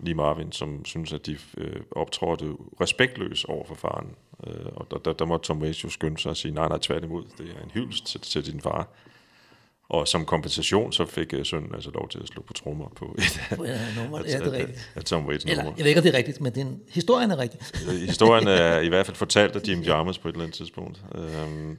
Lee 0.00 0.14
Marvin, 0.14 0.52
som 0.52 0.84
synes, 0.84 1.12
at 1.12 1.26
de 1.26 1.38
øh, 1.56 1.80
optrådte 1.90 2.56
respektløs 2.80 3.44
over 3.44 3.64
for 3.66 3.74
faren. 3.74 4.14
Øh, 4.46 4.66
og 4.66 4.90
der, 4.90 4.98
der, 4.98 5.12
der 5.12 5.24
måtte 5.24 5.46
Tom 5.46 5.62
Waits 5.62 5.84
jo 5.84 5.88
skynde 5.88 6.18
sig 6.18 6.30
og 6.30 6.36
sige, 6.36 6.54
nej, 6.54 6.68
nej, 6.68 6.78
tværtimod, 6.78 7.24
det 7.38 7.56
er 7.56 7.64
en 7.64 7.70
hyldest 7.70 8.06
til, 8.06 8.20
til 8.20 8.52
din 8.52 8.60
far. 8.60 8.88
Og 9.88 10.08
som 10.08 10.24
kompensation, 10.24 10.92
så 10.92 11.06
fik 11.06 11.34
øh, 11.34 11.44
sønnen 11.46 11.74
altså 11.74 11.90
lov 11.90 12.08
til 12.08 12.18
at 12.18 12.28
slå 12.28 12.42
på 12.42 12.52
trommer 12.52 12.88
på 12.96 13.14
et 13.18 13.40
af, 13.50 13.56
Ja, 13.64 14.02
nummer, 14.02 14.18
af, 14.18 14.22
ja, 14.24 14.38
det 14.38 14.46
er 14.46 14.52
rigtigt. 14.52 14.90
af 14.96 15.04
Tom 15.04 15.26
Waits 15.26 15.44
Eller, 15.44 15.56
nummer. 15.56 15.72
jeg 15.76 15.84
ved 15.84 15.88
ikke, 15.88 16.00
om 16.00 16.02
det 16.04 16.14
er 16.14 16.18
rigtigt, 16.18 16.40
men 16.40 16.54
den, 16.54 16.80
historien 16.88 17.30
er 17.30 17.38
rigtig. 17.38 17.60
Øh, 17.88 17.94
Historien 18.00 18.48
er 18.48 18.78
i 18.80 18.88
hvert 18.88 19.06
fald 19.06 19.16
fortalt 19.16 19.56
af 19.56 19.60
Jim 19.68 19.80
Jarmus 19.80 20.18
på 20.18 20.28
et 20.28 20.32
eller 20.32 20.44
andet 20.44 20.56
tidspunkt. 20.56 21.02
Øhm, 21.14 21.78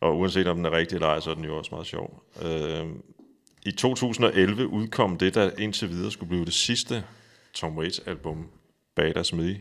og 0.00 0.18
uanset 0.18 0.46
om 0.46 0.56
den 0.56 0.64
er 0.66 0.70
rigtig 0.70 0.94
eller 0.96 1.08
ej, 1.08 1.20
så 1.20 1.30
er 1.30 1.34
den 1.34 1.44
jo 1.44 1.58
også 1.58 1.68
meget 1.74 1.86
sjov. 1.86 2.22
Øhm, 2.42 3.02
I 3.66 3.70
2011 3.70 4.66
udkom 4.66 5.18
det, 5.18 5.34
der 5.34 5.50
indtil 5.58 5.90
videre 5.90 6.10
skulle 6.10 6.28
blive 6.28 6.44
det 6.44 6.54
sidste 6.54 7.04
Tom 7.54 7.78
Waits 7.78 7.98
album, 8.06 8.46
Bad 8.96 9.16
As 9.16 9.32
Me, 9.32 9.60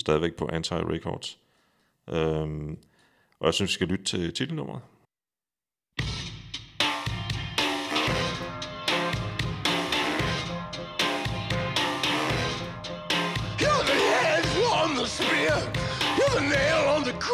stadigvæk 0.00 0.34
på 0.34 0.48
Anti 0.52 0.74
Records. 0.74 1.38
Øhm, 2.10 2.76
og 3.40 3.46
jeg 3.46 3.54
synes, 3.54 3.68
vi 3.68 3.72
skal 3.72 3.88
lytte 3.88 4.04
til 4.04 4.32
titelnummeret. 4.34 4.80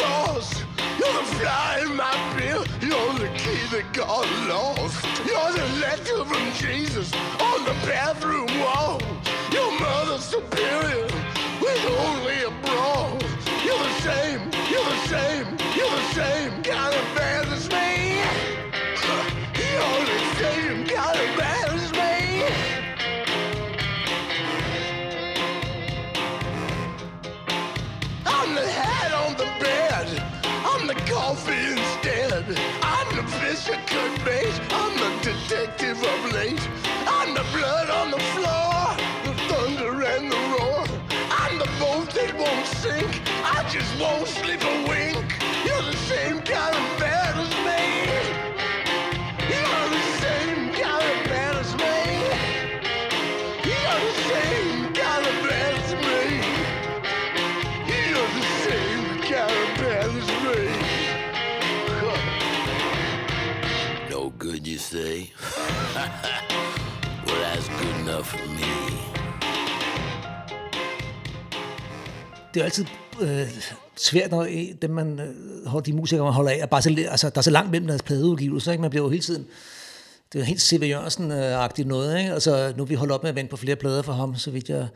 Cross. 0.03 0.64
You're 0.98 1.12
the 1.12 1.26
fly 1.38 1.82
in 1.84 1.96
my 1.96 2.14
beer. 2.36 2.62
You're 2.88 3.14
the 3.24 3.30
key 3.38 3.62
that 3.72 3.86
got 3.92 4.26
lost. 4.48 5.05
You're 5.26 5.53
the 5.53 5.66
letter 5.80 6.24
from 6.24 6.44
Jesus 6.55 7.12
on 7.40 7.64
the 7.64 7.76
bathroom 7.86 8.48
wall. 8.61 9.00
Your 9.50 9.70
mother's 9.80 10.24
superior 10.24 11.09
with 11.61 11.82
only 12.07 12.38
a 12.44 12.53
brawl. 12.62 13.18
You're 13.64 13.78
the 13.78 14.00
same. 14.00 14.51
I'm 34.24 34.94
the 34.98 35.32
detective 35.32 35.98
of 35.98 36.32
late. 36.32 36.68
I'm 37.08 37.34
the 37.34 37.44
blood 37.52 37.90
on 37.90 38.12
the 38.12 38.18
floor, 38.18 38.94
the 39.24 39.34
thunder 39.48 40.02
and 40.02 40.30
the 40.30 40.36
roar. 40.36 40.84
I'm 41.30 41.58
the 41.58 41.68
boat 41.80 42.08
that 42.14 42.32
won't 42.38 42.66
sink. 42.66 43.20
I 43.44 43.68
just 43.68 43.98
won't 44.00 44.28
sleep 44.28 44.62
a 44.62 44.91
det 72.55 72.61
er 72.61 72.64
altid 72.64 72.85
øh, 73.20 73.62
svært, 73.97 74.30
når 74.30 74.49
dem 74.83 74.91
man, 74.91 75.20
øh, 75.74 75.87
de 75.87 75.93
musikere, 75.93 76.24
man 76.24 76.33
holder 76.33 76.51
af, 76.51 76.59
er 76.61 76.66
bare 76.66 76.83
så, 76.83 77.07
altså, 77.11 77.30
der 77.30 77.39
er 77.39 77.43
så 77.43 77.51
langt 77.51 77.70
mellem 77.70 77.87
deres 77.87 78.03
pladeudgivelser, 78.03 78.72
ikke? 78.72 78.83
man 78.83 78.91
bliver 78.91 79.05
jo 79.05 79.11
hele 79.11 79.22
tiden, 79.22 79.47
det 80.33 80.41
er 80.41 80.45
helt 80.45 80.62
C.V. 80.62 80.83
Jørgensen-agtigt 80.83 81.89
noget, 81.89 82.18
ikke? 82.18 82.33
Altså, 82.33 82.72
nu 82.76 82.83
er 82.83 82.87
vi 82.87 82.95
holdt 82.95 83.12
op 83.12 83.22
med 83.22 83.30
at 83.30 83.37
vente 83.37 83.51
på 83.51 83.57
flere 83.57 83.76
plader 83.76 84.03
for 84.03 84.12
ham, 84.12 84.37
så 84.37 84.51
vidt 84.51 84.68
jeg, 84.68 84.89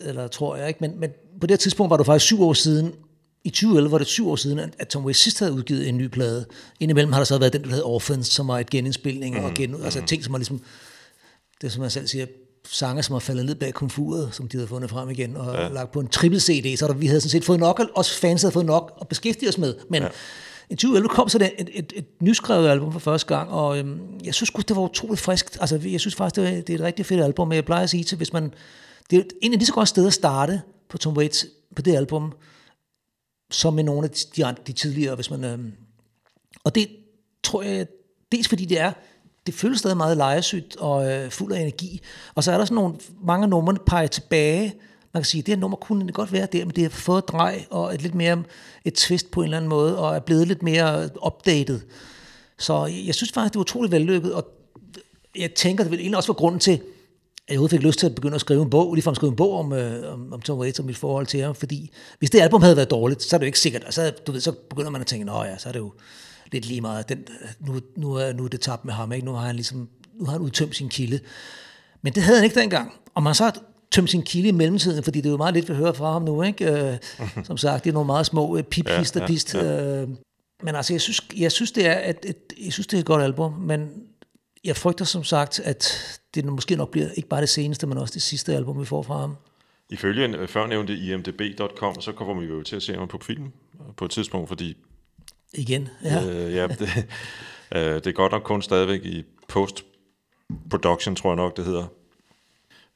eller 0.00 0.28
tror 0.28 0.56
jeg, 0.56 0.68
ikke? 0.68 0.78
Men, 0.80 1.00
men 1.00 1.10
på 1.40 1.46
det 1.46 1.60
tidspunkt 1.60 1.90
var 1.90 1.96
det 1.96 2.06
faktisk 2.06 2.26
syv 2.26 2.42
år 2.42 2.52
siden, 2.52 2.94
i 3.44 3.50
2011 3.50 3.92
var 3.92 3.98
det 3.98 4.06
syv 4.06 4.28
år 4.28 4.36
siden, 4.36 4.58
at, 4.78 4.88
Tom 4.88 5.04
Waits 5.04 5.18
sidst 5.18 5.38
havde 5.38 5.52
udgivet 5.52 5.88
en 5.88 5.96
ny 5.96 6.06
plade. 6.06 6.46
Indimellem 6.80 7.12
har 7.12 7.20
der 7.20 7.24
så 7.24 7.38
været 7.38 7.52
den, 7.52 7.62
der 7.62 7.68
hedder 7.68 7.84
Orphans, 7.84 8.26
som 8.26 8.48
var 8.48 8.58
et 8.58 8.70
genindspilning, 8.70 9.38
mm. 9.38 9.44
og 9.44 9.54
gen, 9.54 9.84
altså 9.84 10.02
ting, 10.06 10.24
som 10.24 10.32
var 10.32 10.38
ligesom, 10.38 10.60
det 11.62 11.72
som 11.72 11.80
man 11.80 11.90
selv 11.90 12.06
siger, 12.06 12.26
sange, 12.68 13.02
som 13.02 13.12
har 13.12 13.20
faldet 13.20 13.46
ned 13.46 13.54
bag 13.54 13.74
komfuret, 13.74 14.34
som 14.34 14.48
de 14.48 14.56
havde 14.56 14.68
fundet 14.68 14.90
frem 14.90 15.10
igen, 15.10 15.36
og 15.36 15.54
ja. 15.54 15.68
lagt 15.68 15.92
på 15.92 16.00
en 16.00 16.08
triple 16.08 16.40
CD, 16.40 16.76
så 16.76 16.86
der, 16.86 16.94
vi 16.94 17.06
havde 17.06 17.20
sådan 17.20 17.30
set 17.30 17.44
fået 17.44 17.60
nok, 17.60 17.80
os 17.94 18.18
fans 18.18 18.42
havde 18.42 18.52
fået 18.52 18.66
nok 18.66 18.98
at 19.00 19.08
beskæftige 19.08 19.48
os 19.48 19.58
med, 19.58 19.74
men 19.90 20.02
ja. 20.02 20.08
i 20.70 20.74
2011 20.74 21.08
kom 21.08 21.28
så 21.28 21.38
det 21.38 21.50
et, 21.58 21.70
et, 21.72 21.92
et 21.96 22.06
nyskrevet 22.20 22.68
album 22.68 22.92
for 22.92 22.98
første 22.98 23.34
gang, 23.34 23.50
og 23.50 23.78
øhm, 23.78 24.00
jeg 24.24 24.34
synes 24.34 24.50
godt 24.50 24.68
det 24.68 24.76
var 24.76 24.82
utroligt 24.82 25.20
friskt. 25.20 25.58
Altså, 25.60 25.80
jeg 25.84 26.00
synes 26.00 26.14
faktisk, 26.14 26.36
det 26.36 26.58
er, 26.58 26.62
det 26.62 26.70
er 26.70 26.74
et 26.74 26.84
rigtig 26.84 27.06
fedt 27.06 27.24
album, 27.24 27.48
men 27.48 27.56
jeg 27.56 27.64
plejer 27.64 27.82
at 27.82 27.90
sige 27.90 28.04
til, 28.04 28.16
hvis 28.16 28.32
man... 28.32 28.54
Det 29.10 29.18
er 29.18 29.22
en 29.42 29.52
af 29.52 29.58
de 29.58 29.66
så 29.66 29.72
godt 29.72 29.88
steder 29.88 30.06
at 30.06 30.12
starte 30.12 30.62
på 30.88 30.98
Tom 30.98 31.16
Waits, 31.16 31.46
på 31.76 31.82
det 31.82 31.96
album, 31.96 32.32
som 33.50 33.74
med 33.74 33.84
nogle 33.84 34.04
af 34.04 34.10
de, 34.10 34.42
de, 34.42 34.54
de 34.66 34.72
tidligere, 34.72 35.14
hvis 35.14 35.30
man... 35.30 35.44
Øhm, 35.44 35.72
og 36.64 36.74
det 36.74 36.88
tror 37.42 37.62
jeg, 37.62 37.86
dels 38.32 38.48
fordi 38.48 38.64
det 38.64 38.80
er, 38.80 38.92
det 39.46 39.54
føles 39.54 39.78
stadig 39.78 39.96
meget 39.96 40.16
lejesygt 40.16 40.76
og 40.76 41.12
øh, 41.12 41.30
fuld 41.30 41.52
af 41.52 41.60
energi. 41.60 42.00
Og 42.34 42.44
så 42.44 42.52
er 42.52 42.58
der 42.58 42.64
sådan 42.64 42.74
nogle, 42.74 42.94
mange 43.24 43.48
numre, 43.48 43.74
der 43.74 43.80
peger 43.86 44.06
tilbage. 44.06 44.74
Man 45.14 45.22
kan 45.22 45.24
sige, 45.24 45.38
at 45.38 45.46
det 45.46 45.54
her 45.54 45.60
nummer 45.60 45.76
kunne 45.76 46.06
det 46.06 46.14
godt 46.14 46.32
være 46.32 46.48
der, 46.52 46.64
men 46.64 46.76
det 46.76 46.84
har 46.84 46.90
fået 46.90 47.28
drej 47.28 47.64
og 47.70 47.94
et 47.94 48.02
lidt 48.02 48.14
mere 48.14 48.42
et 48.84 48.94
twist 48.94 49.30
på 49.30 49.40
en 49.40 49.44
eller 49.44 49.56
anden 49.56 49.68
måde, 49.68 49.98
og 49.98 50.16
er 50.16 50.20
blevet 50.20 50.48
lidt 50.48 50.62
mere 50.62 51.10
updated. 51.26 51.80
Så 52.58 52.86
jeg 53.06 53.14
synes 53.14 53.32
faktisk, 53.32 53.52
det 53.52 53.56
er 53.56 53.60
utroligt 53.60 53.92
vellykket, 53.92 54.34
og 54.34 54.48
jeg 55.36 55.54
tænker, 55.54 55.84
det 55.84 55.90
vil 55.90 56.00
egentlig 56.00 56.16
også 56.16 56.32
være 56.32 56.38
grunden 56.38 56.60
til, 56.60 56.80
at 57.48 57.60
jeg 57.60 57.70
fik 57.70 57.82
lyst 57.82 57.98
til 57.98 58.06
at 58.06 58.14
begynde 58.14 58.34
at 58.34 58.40
skrive 58.40 58.62
en 58.62 58.70
bog, 58.70 58.94
lige 58.94 59.10
at 59.10 59.16
skrive 59.16 59.30
en 59.30 59.36
bog 59.36 59.58
om, 59.58 59.72
øh, 59.72 60.12
om, 60.12 60.32
om 60.32 60.40
Tom 60.40 60.58
Waits 60.58 60.78
og 60.78 60.84
mit 60.84 60.96
forhold 60.96 61.26
til 61.26 61.40
ham, 61.40 61.54
fordi 61.54 61.90
hvis 62.18 62.30
det 62.30 62.40
album 62.40 62.62
havde 62.62 62.76
været 62.76 62.90
dårligt, 62.90 63.22
så 63.22 63.36
er 63.36 63.38
det 63.38 63.44
jo 63.44 63.46
ikke 63.46 63.60
sikkert, 63.60 63.84
og 63.84 63.92
så, 63.92 64.12
du 64.26 64.32
ved, 64.32 64.40
så 64.40 64.52
begynder 64.52 64.90
man 64.90 65.00
at 65.00 65.06
tænke, 65.06 65.24
nå 65.26 65.44
ja, 65.44 65.58
så 65.58 65.68
er 65.68 65.72
det 65.72 65.78
jo 65.78 65.92
lidt 66.52 66.66
lige 66.66 66.80
meget, 66.80 67.08
den, 67.08 67.24
nu, 67.60 67.80
nu, 67.96 68.14
er, 68.14 68.32
nu 68.32 68.44
er 68.44 68.48
det 68.48 68.60
tabt 68.60 68.84
med 68.84 68.94
ham, 68.94 69.12
ikke? 69.12 69.26
nu 69.26 69.32
har 69.32 69.46
han 69.46 69.54
ligesom, 69.54 69.88
nu 70.14 70.24
har 70.24 70.32
han 70.32 70.40
udtømt 70.40 70.76
sin 70.76 70.88
kilde. 70.88 71.20
Men 72.02 72.12
det 72.12 72.22
havde 72.22 72.38
han 72.38 72.44
ikke 72.44 72.60
dengang, 72.60 72.92
og 73.14 73.22
man 73.22 73.34
så 73.34 73.60
tømt 73.90 74.10
sin 74.10 74.22
kilde 74.22 74.48
i 74.48 74.52
mellemtiden, 74.52 75.04
fordi 75.04 75.18
det 75.18 75.26
er 75.26 75.30
jo 75.30 75.36
meget 75.36 75.54
lidt, 75.54 75.68
vi 75.68 75.74
hører 75.74 75.92
fra 75.92 76.12
ham 76.12 76.22
nu, 76.22 76.42
ikke? 76.42 76.72
Øh, 76.72 76.96
som 77.44 77.56
sagt, 77.56 77.84
det 77.84 77.90
er 77.90 77.94
nogle 77.94 78.06
meget 78.06 78.26
små 78.26 78.56
øh, 78.56 78.62
pip 78.62 78.88
ja, 78.88 79.02
ja, 79.14 79.36
ja. 79.54 80.02
Øh, 80.02 80.08
men 80.62 80.74
altså, 80.74 80.92
jeg 80.92 81.00
synes, 81.00 81.26
jeg 81.36 81.52
synes, 81.52 81.72
det 81.72 81.86
er 81.86 82.10
et, 82.10 82.18
et, 82.24 82.36
jeg 82.64 82.72
synes, 82.72 82.86
det 82.86 82.96
er 82.96 83.00
et 83.00 83.06
godt 83.06 83.22
album, 83.22 83.52
men 83.52 83.90
jeg 84.64 84.76
frygter 84.76 85.04
som 85.04 85.24
sagt, 85.24 85.60
at 85.60 85.84
det 86.34 86.44
måske 86.44 86.76
nok 86.76 86.90
bliver 86.90 87.08
ikke 87.10 87.28
bare 87.28 87.40
det 87.40 87.48
seneste, 87.48 87.86
men 87.86 87.98
også 87.98 88.14
det 88.14 88.22
sidste 88.22 88.54
album, 88.54 88.80
vi 88.80 88.84
får 88.84 89.02
fra 89.02 89.20
ham. 89.20 89.36
Ifølge 89.90 90.24
en 90.24 90.48
førnævnte 90.48 90.96
imdb.com, 90.96 92.00
så 92.00 92.12
kommer 92.12 92.40
vi 92.40 92.46
jo 92.46 92.62
til 92.62 92.76
at 92.76 92.82
se 92.82 92.94
ham 92.94 93.08
på 93.08 93.18
film 93.22 93.52
på 93.96 94.04
et 94.04 94.10
tidspunkt, 94.10 94.48
fordi... 94.48 94.76
Igen, 95.54 95.88
ja. 96.04 96.28
Øh, 96.28 96.54
ja, 96.54 96.66
det, 96.66 97.06
øh, 97.74 97.94
det 97.94 98.06
er 98.06 98.12
godt 98.12 98.32
nok 98.32 98.42
kun 98.42 98.62
stadigvæk 98.62 99.04
i 99.04 99.24
post-production, 99.48 101.16
tror 101.16 101.30
jeg 101.30 101.36
nok, 101.36 101.56
det 101.56 101.64
hedder. 101.64 101.86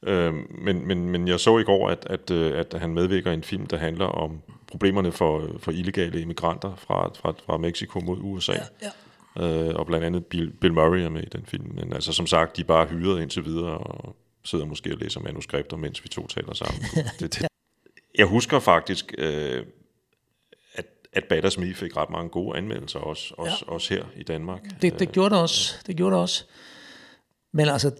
Øh, 0.03 0.33
men, 0.49 0.87
men, 0.87 1.09
men 1.09 1.27
jeg 1.27 1.39
så 1.39 1.57
i 1.57 1.63
går, 1.63 1.89
at, 1.89 2.07
at, 2.09 2.31
øh, 2.31 2.59
at 2.59 2.79
han 2.79 2.93
medvirker 2.93 3.31
i 3.31 3.33
en 3.33 3.43
film, 3.43 3.65
der 3.65 3.77
handler 3.77 4.05
om 4.05 4.41
problemerne 4.67 5.11
for, 5.11 5.49
for 5.59 5.71
illegale 5.71 6.21
immigranter 6.21 6.75
fra, 6.75 7.11
fra, 7.15 7.33
fra 7.45 7.57
Mexico 7.57 7.99
mod 7.99 8.17
USA. 8.21 8.53
Ja, 8.53 8.59
ja. 8.81 8.91
Øh, 9.39 9.75
og 9.75 9.85
blandt 9.85 10.05
andet 10.05 10.25
Bill, 10.25 10.51
Bill 10.51 10.73
Murray 10.73 10.99
er 10.99 11.09
med 11.09 11.23
i 11.23 11.29
den 11.29 11.45
film. 11.45 11.71
Men 11.75 11.93
altså 11.93 12.13
som 12.13 12.27
sagt, 12.27 12.57
de 12.57 12.61
er 12.61 12.65
bare 12.65 12.85
hyret 12.85 13.21
indtil 13.21 13.45
videre, 13.45 13.77
og 13.77 14.15
sidder 14.43 14.65
måske 14.65 14.93
og 14.93 14.97
læser 14.97 15.19
manuskripter, 15.19 15.77
mens 15.77 16.03
vi 16.03 16.09
to 16.09 16.27
taler 16.27 16.53
sammen. 16.53 16.83
det, 17.19 17.33
det. 17.33 17.47
Jeg 18.17 18.25
husker 18.25 18.59
faktisk, 18.59 19.13
øh, 19.17 19.65
at, 21.15 21.23
at 21.23 21.29
Batters 21.29 21.57
Me 21.57 21.73
fik 21.73 21.97
ret 21.97 22.09
mange 22.09 22.29
gode 22.29 22.57
anmeldelser, 22.57 22.99
også, 22.99 23.33
ja. 23.37 23.43
også, 23.43 23.65
også 23.67 23.93
her 23.93 24.03
i 24.15 24.23
Danmark. 24.23 24.61
Det, 24.81 24.99
det 24.99 25.11
gjorde 25.11 25.35
det 25.35 25.41
også. 25.41 25.75
Det 25.87 25.95
gjorde 25.95 26.13
det 26.13 26.21
også. 26.21 26.43
Men 27.53 27.69
altså, 27.69 27.91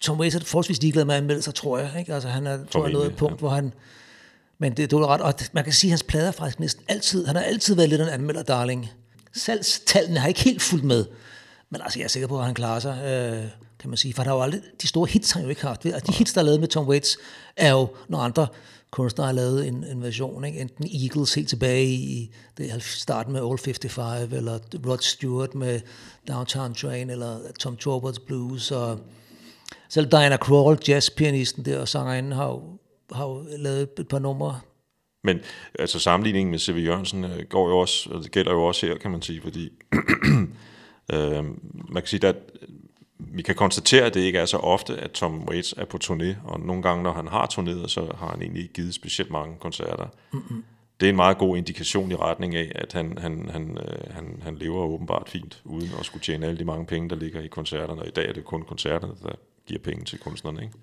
Tom 0.00 0.20
Waits 0.20 0.36
er 0.36 0.40
forholdsvis 0.40 0.82
ligeglad 0.82 1.04
med 1.04 1.14
anmeldelser, 1.14 1.52
tror 1.52 1.78
jeg. 1.78 1.90
Ikke? 1.98 2.14
Altså, 2.14 2.28
han 2.28 2.46
er, 2.46 2.64
tror 2.66 2.84
jeg, 2.84 2.92
nået 2.92 3.06
et 3.06 3.16
punkt, 3.16 3.34
ja. 3.34 3.38
hvor 3.38 3.48
han... 3.48 3.74
Men 4.58 4.72
det, 4.72 4.90
det 4.90 4.98
var 4.98 5.06
ret, 5.06 5.20
og 5.20 5.34
man 5.52 5.64
kan 5.64 5.72
sige, 5.72 5.88
at 5.88 5.92
hans 5.92 6.02
plader 6.02 6.30
faktisk 6.30 6.60
næsten 6.60 6.84
altid, 6.88 7.26
han 7.26 7.36
har 7.36 7.42
altid 7.42 7.74
været 7.74 7.88
lidt 7.88 8.00
en 8.00 8.08
anmelder, 8.08 8.42
darling 8.42 8.90
salgstallene 9.36 10.20
har 10.20 10.28
ikke 10.28 10.40
helt 10.40 10.62
fulgt 10.62 10.84
med. 10.84 11.04
Men 11.70 11.80
altså, 11.80 11.98
jeg 11.98 12.04
er 12.04 12.08
sikker 12.08 12.28
på, 12.28 12.38
at 12.38 12.44
han 12.44 12.54
klarer 12.54 12.80
sig, 12.80 12.98
øh, 13.04 13.50
kan 13.80 13.90
man 13.90 13.96
sige. 13.96 14.14
For 14.14 14.22
der 14.22 14.30
er 14.30 14.34
jo 14.34 14.42
aldrig, 14.42 14.60
de 14.82 14.86
store 14.86 15.06
hits 15.06 15.30
han 15.30 15.42
jo 15.42 15.48
ikke 15.48 15.62
haft. 15.62 15.86
Og 15.86 16.06
de 16.06 16.12
hits, 16.12 16.32
der 16.32 16.40
er 16.40 16.44
lavet 16.44 16.60
med 16.60 16.68
Tom 16.68 16.88
Waits, 16.88 17.18
er 17.56 17.70
jo, 17.70 17.88
når 18.08 18.18
andre 18.18 18.46
kunstnere 18.96 19.26
har 19.26 19.34
lavet 19.34 19.68
en, 19.68 19.84
en 19.84 20.02
version. 20.02 20.44
Ikke? 20.44 20.60
Enten 20.60 20.88
Eagles 21.02 21.34
helt 21.34 21.48
tilbage 21.48 21.86
i 21.86 22.30
det 22.58 22.82
starten 22.82 23.32
med 23.32 23.42
Old 23.42 23.58
55, 23.58 24.32
eller 24.32 24.58
Rod 24.86 24.98
Stewart 24.98 25.54
med 25.54 25.80
Downtown 26.28 26.74
Train, 26.74 27.10
eller 27.10 27.38
Tom 27.60 27.76
Torbert's 27.86 28.26
Blues, 28.26 28.70
og 28.70 29.00
selv 29.88 30.10
Diana 30.10 30.36
Krall, 30.36 30.78
jazzpianisten 30.88 31.64
der, 31.64 31.80
og 31.80 31.88
sangerinden, 31.88 32.32
har 32.32 32.46
jo, 32.46 32.62
har 33.12 33.26
jo 33.26 33.44
lavet 33.58 33.88
et 33.98 34.08
par 34.08 34.18
numre 34.18 34.60
men 35.26 35.40
altså 35.78 35.98
sammenligningen 35.98 36.50
med 36.50 36.58
C.V. 36.58 36.76
Jørgensen 36.76 37.24
øh, 37.24 37.44
går 37.48 37.68
jo 37.68 37.78
også, 37.78 38.10
og 38.10 38.22
det 38.22 38.30
gælder 38.30 38.52
jo 38.52 38.64
også 38.64 38.86
her, 38.86 38.98
kan 38.98 39.10
man 39.10 39.22
sige, 39.22 39.40
fordi 39.42 39.68
øh, 41.14 41.44
man 41.74 42.02
kan 42.02 42.06
sige, 42.06 42.26
at 42.26 42.36
vi 43.18 43.42
kan 43.42 43.54
konstatere, 43.54 44.04
at 44.04 44.14
det 44.14 44.20
ikke 44.20 44.38
er 44.38 44.46
så 44.46 44.56
ofte, 44.56 44.96
at 44.96 45.10
Tom 45.10 45.48
Waits 45.48 45.74
er 45.76 45.84
på 45.84 45.98
turné, 46.04 46.34
og 46.44 46.60
nogle 46.60 46.82
gange, 46.82 47.02
når 47.02 47.12
han 47.12 47.28
har 47.28 47.46
turneret, 47.46 47.90
så 47.90 48.12
har 48.18 48.28
han 48.28 48.42
egentlig 48.42 48.62
ikke 48.62 48.74
givet 48.74 48.94
specielt 48.94 49.30
mange 49.30 49.56
koncerter. 49.60 50.06
Mm-hmm. 50.32 50.64
Det 51.00 51.06
er 51.06 51.10
en 51.10 51.16
meget 51.16 51.38
god 51.38 51.56
indikation 51.56 52.10
i 52.10 52.14
retning 52.14 52.56
af, 52.56 52.72
at 52.74 52.92
han, 52.92 53.18
han, 53.18 53.48
han, 53.52 53.78
øh, 53.78 54.14
han, 54.14 54.40
han 54.42 54.56
lever 54.56 54.78
åbenbart 54.78 55.28
fint, 55.28 55.62
uden 55.64 55.90
at 55.98 56.06
skulle 56.06 56.22
tjene 56.22 56.46
alle 56.46 56.58
de 56.58 56.64
mange 56.64 56.86
penge, 56.86 57.08
der 57.08 57.16
ligger 57.16 57.40
i 57.40 57.46
koncerterne, 57.46 58.00
og 58.00 58.06
i 58.06 58.10
dag 58.10 58.28
er 58.28 58.32
det 58.32 58.44
kun 58.44 58.62
koncerterne, 58.62 59.14
der 59.22 59.32
giver 59.66 59.80
penge 59.80 60.04
til 60.04 60.18
kunstnerne, 60.18 60.62
ikke? 60.62 60.74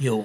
Jo, 0.00 0.24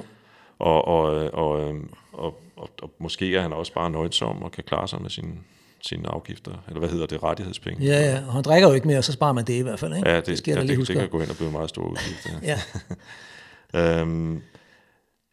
og, 0.60 0.88
og, 0.88 1.34
og, 1.34 1.70
øhm, 1.70 1.90
og, 2.12 2.42
og, 2.56 2.70
og 2.82 2.94
måske 3.00 3.36
er 3.36 3.42
han 3.42 3.54
også 3.54 3.74
bare 3.74 3.90
nøjsom 3.90 4.44
og 4.44 4.52
kan 4.52 4.64
klare 4.64 4.88
sig 4.88 5.02
med 5.02 5.10
sine 5.10 5.34
sine 5.82 6.10
afgifter, 6.10 6.52
eller 6.68 6.80
hvad 6.80 6.90
hedder 6.90 7.06
det, 7.06 7.24
rettighedspenge. 7.24 7.86
Ja, 7.86 8.12
ja, 8.12 8.26
og 8.28 8.34
han 8.34 8.44
drikker 8.44 8.68
jo 8.68 8.74
ikke 8.74 8.88
mere, 8.88 9.04
så 9.04 9.12
sparer 9.12 9.34
man 9.34 9.46
det 9.46 9.54
i 9.54 9.62
hvert 9.62 9.80
fald, 9.80 9.96
ikke? 9.96 10.10
Ja, 10.10 10.16
det, 10.16 10.26
det, 10.26 10.38
skal 10.38 10.54
ja, 10.54 10.62
det, 10.62 10.88
det 10.88 10.96
kan 10.96 11.10
gå 11.10 11.20
hen 11.20 11.30
og 11.30 11.36
blive 11.36 11.52
meget 11.52 11.70
stor 11.70 11.84
udgift. 11.84 12.28
Ja. 12.44 12.60
øhm, 14.02 14.42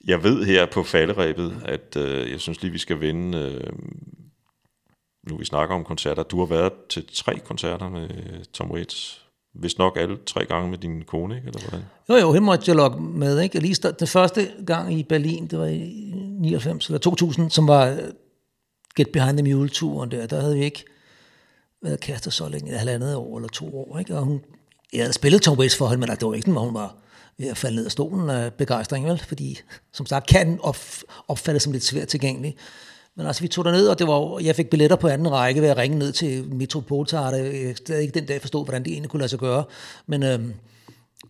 jeg 0.07 0.23
ved 0.23 0.45
her 0.45 0.67
på 0.67 0.83
falderæbet, 0.83 1.63
at 1.65 1.97
øh, 1.97 2.31
jeg 2.31 2.41
synes 2.41 2.63
lige, 2.63 2.73
vi 2.73 2.79
skal 2.79 3.01
vende, 3.01 3.39
øh, 3.39 3.73
nu 5.31 5.37
vi 5.37 5.45
snakker 5.45 5.75
om 5.75 5.85
koncerter, 5.85 6.23
du 6.23 6.39
har 6.39 6.47
været 6.47 6.73
til 6.89 7.05
tre 7.15 7.39
koncerter 7.39 7.89
med 7.89 8.09
Tom 8.53 8.71
Waits 8.71 9.25
hvis 9.55 9.79
nok 9.79 9.97
alle 9.97 10.19
tre 10.27 10.45
gange 10.45 10.71
med 10.71 10.79
din 10.79 11.03
kone, 11.03 11.37
ikke? 11.37 11.49
Eller 11.49 11.61
hvordan? 11.61 11.87
Jo, 12.09 12.15
jo, 12.15 12.33
hende 12.33 12.47
måtte 12.47 12.65
jeg 12.67 12.77
logge 12.77 13.03
med. 13.03 13.41
Ikke? 13.41 13.59
Lige 13.59 13.75
start, 13.75 14.01
den 14.01 14.07
første 14.07 14.49
gang 14.67 14.95
i 14.95 15.03
Berlin, 15.03 15.47
det 15.47 15.59
var 15.59 15.67
i 15.67 16.13
99 16.41 16.87
eller 16.87 16.99
2000, 16.99 17.51
som 17.51 17.69
var 17.69 17.99
Get 18.97 19.13
Behind 19.13 19.39
the 19.39 19.55
Mule-turen 19.55 20.11
der, 20.11 20.27
der 20.27 20.41
havde 20.41 20.55
vi 20.55 20.65
ikke 20.65 20.85
været 21.83 22.01
kærester 22.01 22.31
så 22.31 22.49
længe, 22.49 22.73
et 22.73 22.79
halvandet 22.79 23.17
år 23.17 23.37
eller 23.37 23.49
to 23.49 23.79
år. 23.79 23.99
Ikke? 23.99 24.17
Og 24.17 24.25
hun, 24.25 24.41
jeg 24.93 25.03
havde 25.03 25.13
spillet 25.13 25.43
Tom 25.43 25.59
Waits 25.59 25.77
for 25.77 25.89
hende, 25.89 26.01
men 26.01 26.11
altså, 26.11 26.21
det 26.21 26.29
var 26.29 26.35
ikke 26.35 26.47
sådan, 26.47 26.61
hun 26.61 26.75
var 26.75 26.97
ved 27.39 27.49
at 27.49 27.57
falde 27.57 27.77
ned 27.77 27.85
af 27.85 27.93
stolen 27.93 28.31
af 28.31 28.53
begejstring, 28.53 29.07
vel? 29.07 29.23
fordi 29.29 29.61
som 29.93 30.07
sagt 30.07 30.27
kan 30.27 30.61
opfattes 31.29 31.63
som 31.63 31.73
lidt 31.73 31.85
svært 31.85 32.09
tilgængelig. 32.09 32.57
Men 33.17 33.27
altså, 33.27 33.43
vi 33.43 33.49
tog 33.49 33.65
ned, 33.65 33.89
og 33.89 33.99
det 33.99 34.07
var, 34.07 34.39
jeg 34.39 34.57
fik 34.57 34.71
billetter 34.71 34.97
på 34.97 35.09
anden 35.09 35.33
række 35.33 35.63
ved 35.63 35.69
at 35.69 35.77
ringe 35.77 35.99
ned 35.99 36.13
til 36.13 36.55
Metropoltart. 36.55 37.35
Jeg 37.35 37.77
stadig 37.77 38.03
ikke 38.03 38.21
den 38.21 38.27
dag 38.27 38.41
forstod, 38.41 38.65
hvordan 38.65 38.85
det 38.85 38.93
egentlig 38.93 39.11
kunne 39.11 39.21
lade 39.21 39.29
sig 39.29 39.39
gøre. 39.39 39.65
Men 40.07 40.23
øhm, 40.23 40.55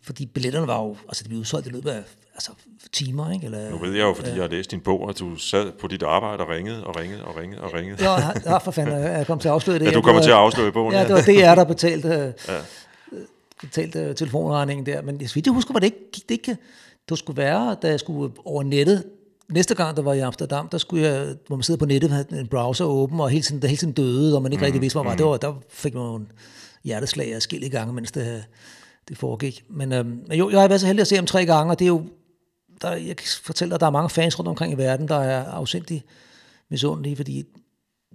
fordi 0.03 0.27
billetterne 0.27 0.67
var 0.67 0.83
jo, 0.83 0.97
altså 1.09 1.23
det 1.23 1.29
blev 1.29 1.41
udsolgt 1.41 1.67
i 1.67 1.71
løbet 1.71 1.91
af 1.91 2.03
altså, 2.35 2.51
timer, 2.93 3.33
ikke? 3.33 3.45
Eller, 3.47 3.71
nu 3.71 3.79
ved 3.79 3.93
jeg 3.93 4.03
jo, 4.03 4.15
fordi 4.15 4.31
øh, 4.31 4.37
jeg 4.37 4.43
har 4.45 4.51
læst 4.51 4.71
din 4.71 4.81
bog, 4.81 5.11
at 5.11 5.19
du 5.19 5.37
sad 5.37 5.73
på 5.81 5.87
dit 5.87 6.03
arbejde 6.03 6.45
og 6.45 6.49
ringede 6.49 6.85
og 6.85 6.97
ringede 6.97 7.25
og 7.25 7.37
ringede 7.37 7.61
og 7.63 7.75
ringede. 7.75 8.11
Ja, 8.11 8.31
ja 8.45 8.57
for 8.57 8.71
fanden, 8.71 8.99
jeg 8.99 9.27
kom 9.27 9.39
til 9.39 9.49
at 9.49 9.55
afsløre 9.55 9.79
det. 9.79 9.85
Ja, 9.85 9.91
du 9.91 10.03
kommer 10.03 10.23
til 10.23 10.31
at 10.31 10.37
afsløre 10.37 10.69
i 10.69 10.71
bogen. 10.71 10.95
Ja, 10.95 11.03
det 11.03 11.15
var 11.15 11.21
DR, 11.23 11.55
der 11.55 11.65
betalte, 11.65 12.35
ja. 12.49 12.59
betalte 13.61 14.15
telefonregningen 14.15 14.87
der. 14.87 15.03
Men 15.03 15.17
hvis 15.17 15.37
vi 15.37 15.43
husker, 15.49 15.73
var 15.73 15.81
det 15.81 15.87
ikke, 15.87 16.11
det 16.13 16.31
ikke, 16.31 16.57
det 17.09 17.19
skulle 17.19 17.37
være, 17.37 17.77
da 17.83 17.89
jeg 17.89 18.01
skulle 18.01 18.33
over 18.45 18.63
nettet 18.63 19.05
næste 19.49 19.75
gang, 19.75 19.97
der 19.97 20.03
var 20.03 20.13
i 20.13 20.21
Amsterdam, 20.21 20.69
der 20.69 20.79
skulle 20.79 21.07
jeg, 21.07 21.35
hvor 21.47 21.57
man 21.57 21.63
sidder 21.63 21.79
på 21.79 21.87
nettet, 21.87 22.11
havde 22.11 22.41
en 22.41 22.47
browser 22.47 22.85
åben, 22.85 23.21
og 23.21 23.31
hele 23.31 23.43
tiden, 23.43 23.63
der 23.63 23.69
hele 23.69 23.79
tiden 23.79 23.93
døde, 23.93 24.37
og 24.37 24.43
man 24.43 24.53
ikke 24.53 24.61
mm, 24.61 24.65
rigtig 24.65 24.81
vidste, 24.81 24.95
hvor 24.95 25.03
man 25.03 25.09
var. 25.11 25.15
Mm. 25.15 25.19
Det 25.19 25.27
var. 25.27 25.37
Der 25.37 25.55
fik 25.69 25.95
man 25.95 26.03
en 26.03 26.33
hjerteslag 26.85 27.35
af 27.35 27.43
skille 27.43 27.69
gange, 27.69 27.95
mens 27.95 28.13
det, 28.13 28.45
det 29.09 29.19
foregik. 29.19 29.65
Men 29.69 29.93
øhm, 29.93 30.25
jo, 30.33 30.51
jeg 30.51 30.61
har 30.61 30.69
været 30.69 30.81
så 30.81 30.87
heldig 30.87 31.01
at 31.01 31.07
se 31.09 31.17
ham 31.17 31.27
tre 31.27 31.47
gange, 31.47 31.73
og 31.73 31.79
det 31.79 31.85
er 31.85 31.89
jo, 31.89 32.07
der, 32.83 32.93
jeg 32.93 33.17
kan 33.17 33.27
fortælle 33.43 33.71
dig, 33.71 33.75
at 33.75 33.81
der 33.81 33.87
er 33.87 33.91
mange 33.91 34.11
fans 34.11 34.39
rundt 34.39 34.49
omkring 34.49 34.73
i 34.73 34.77
verden, 34.77 35.09
der 35.09 35.19
er 35.19 35.45
afsindig 35.45 36.05
misundelige, 36.71 37.17
fordi 37.17 37.45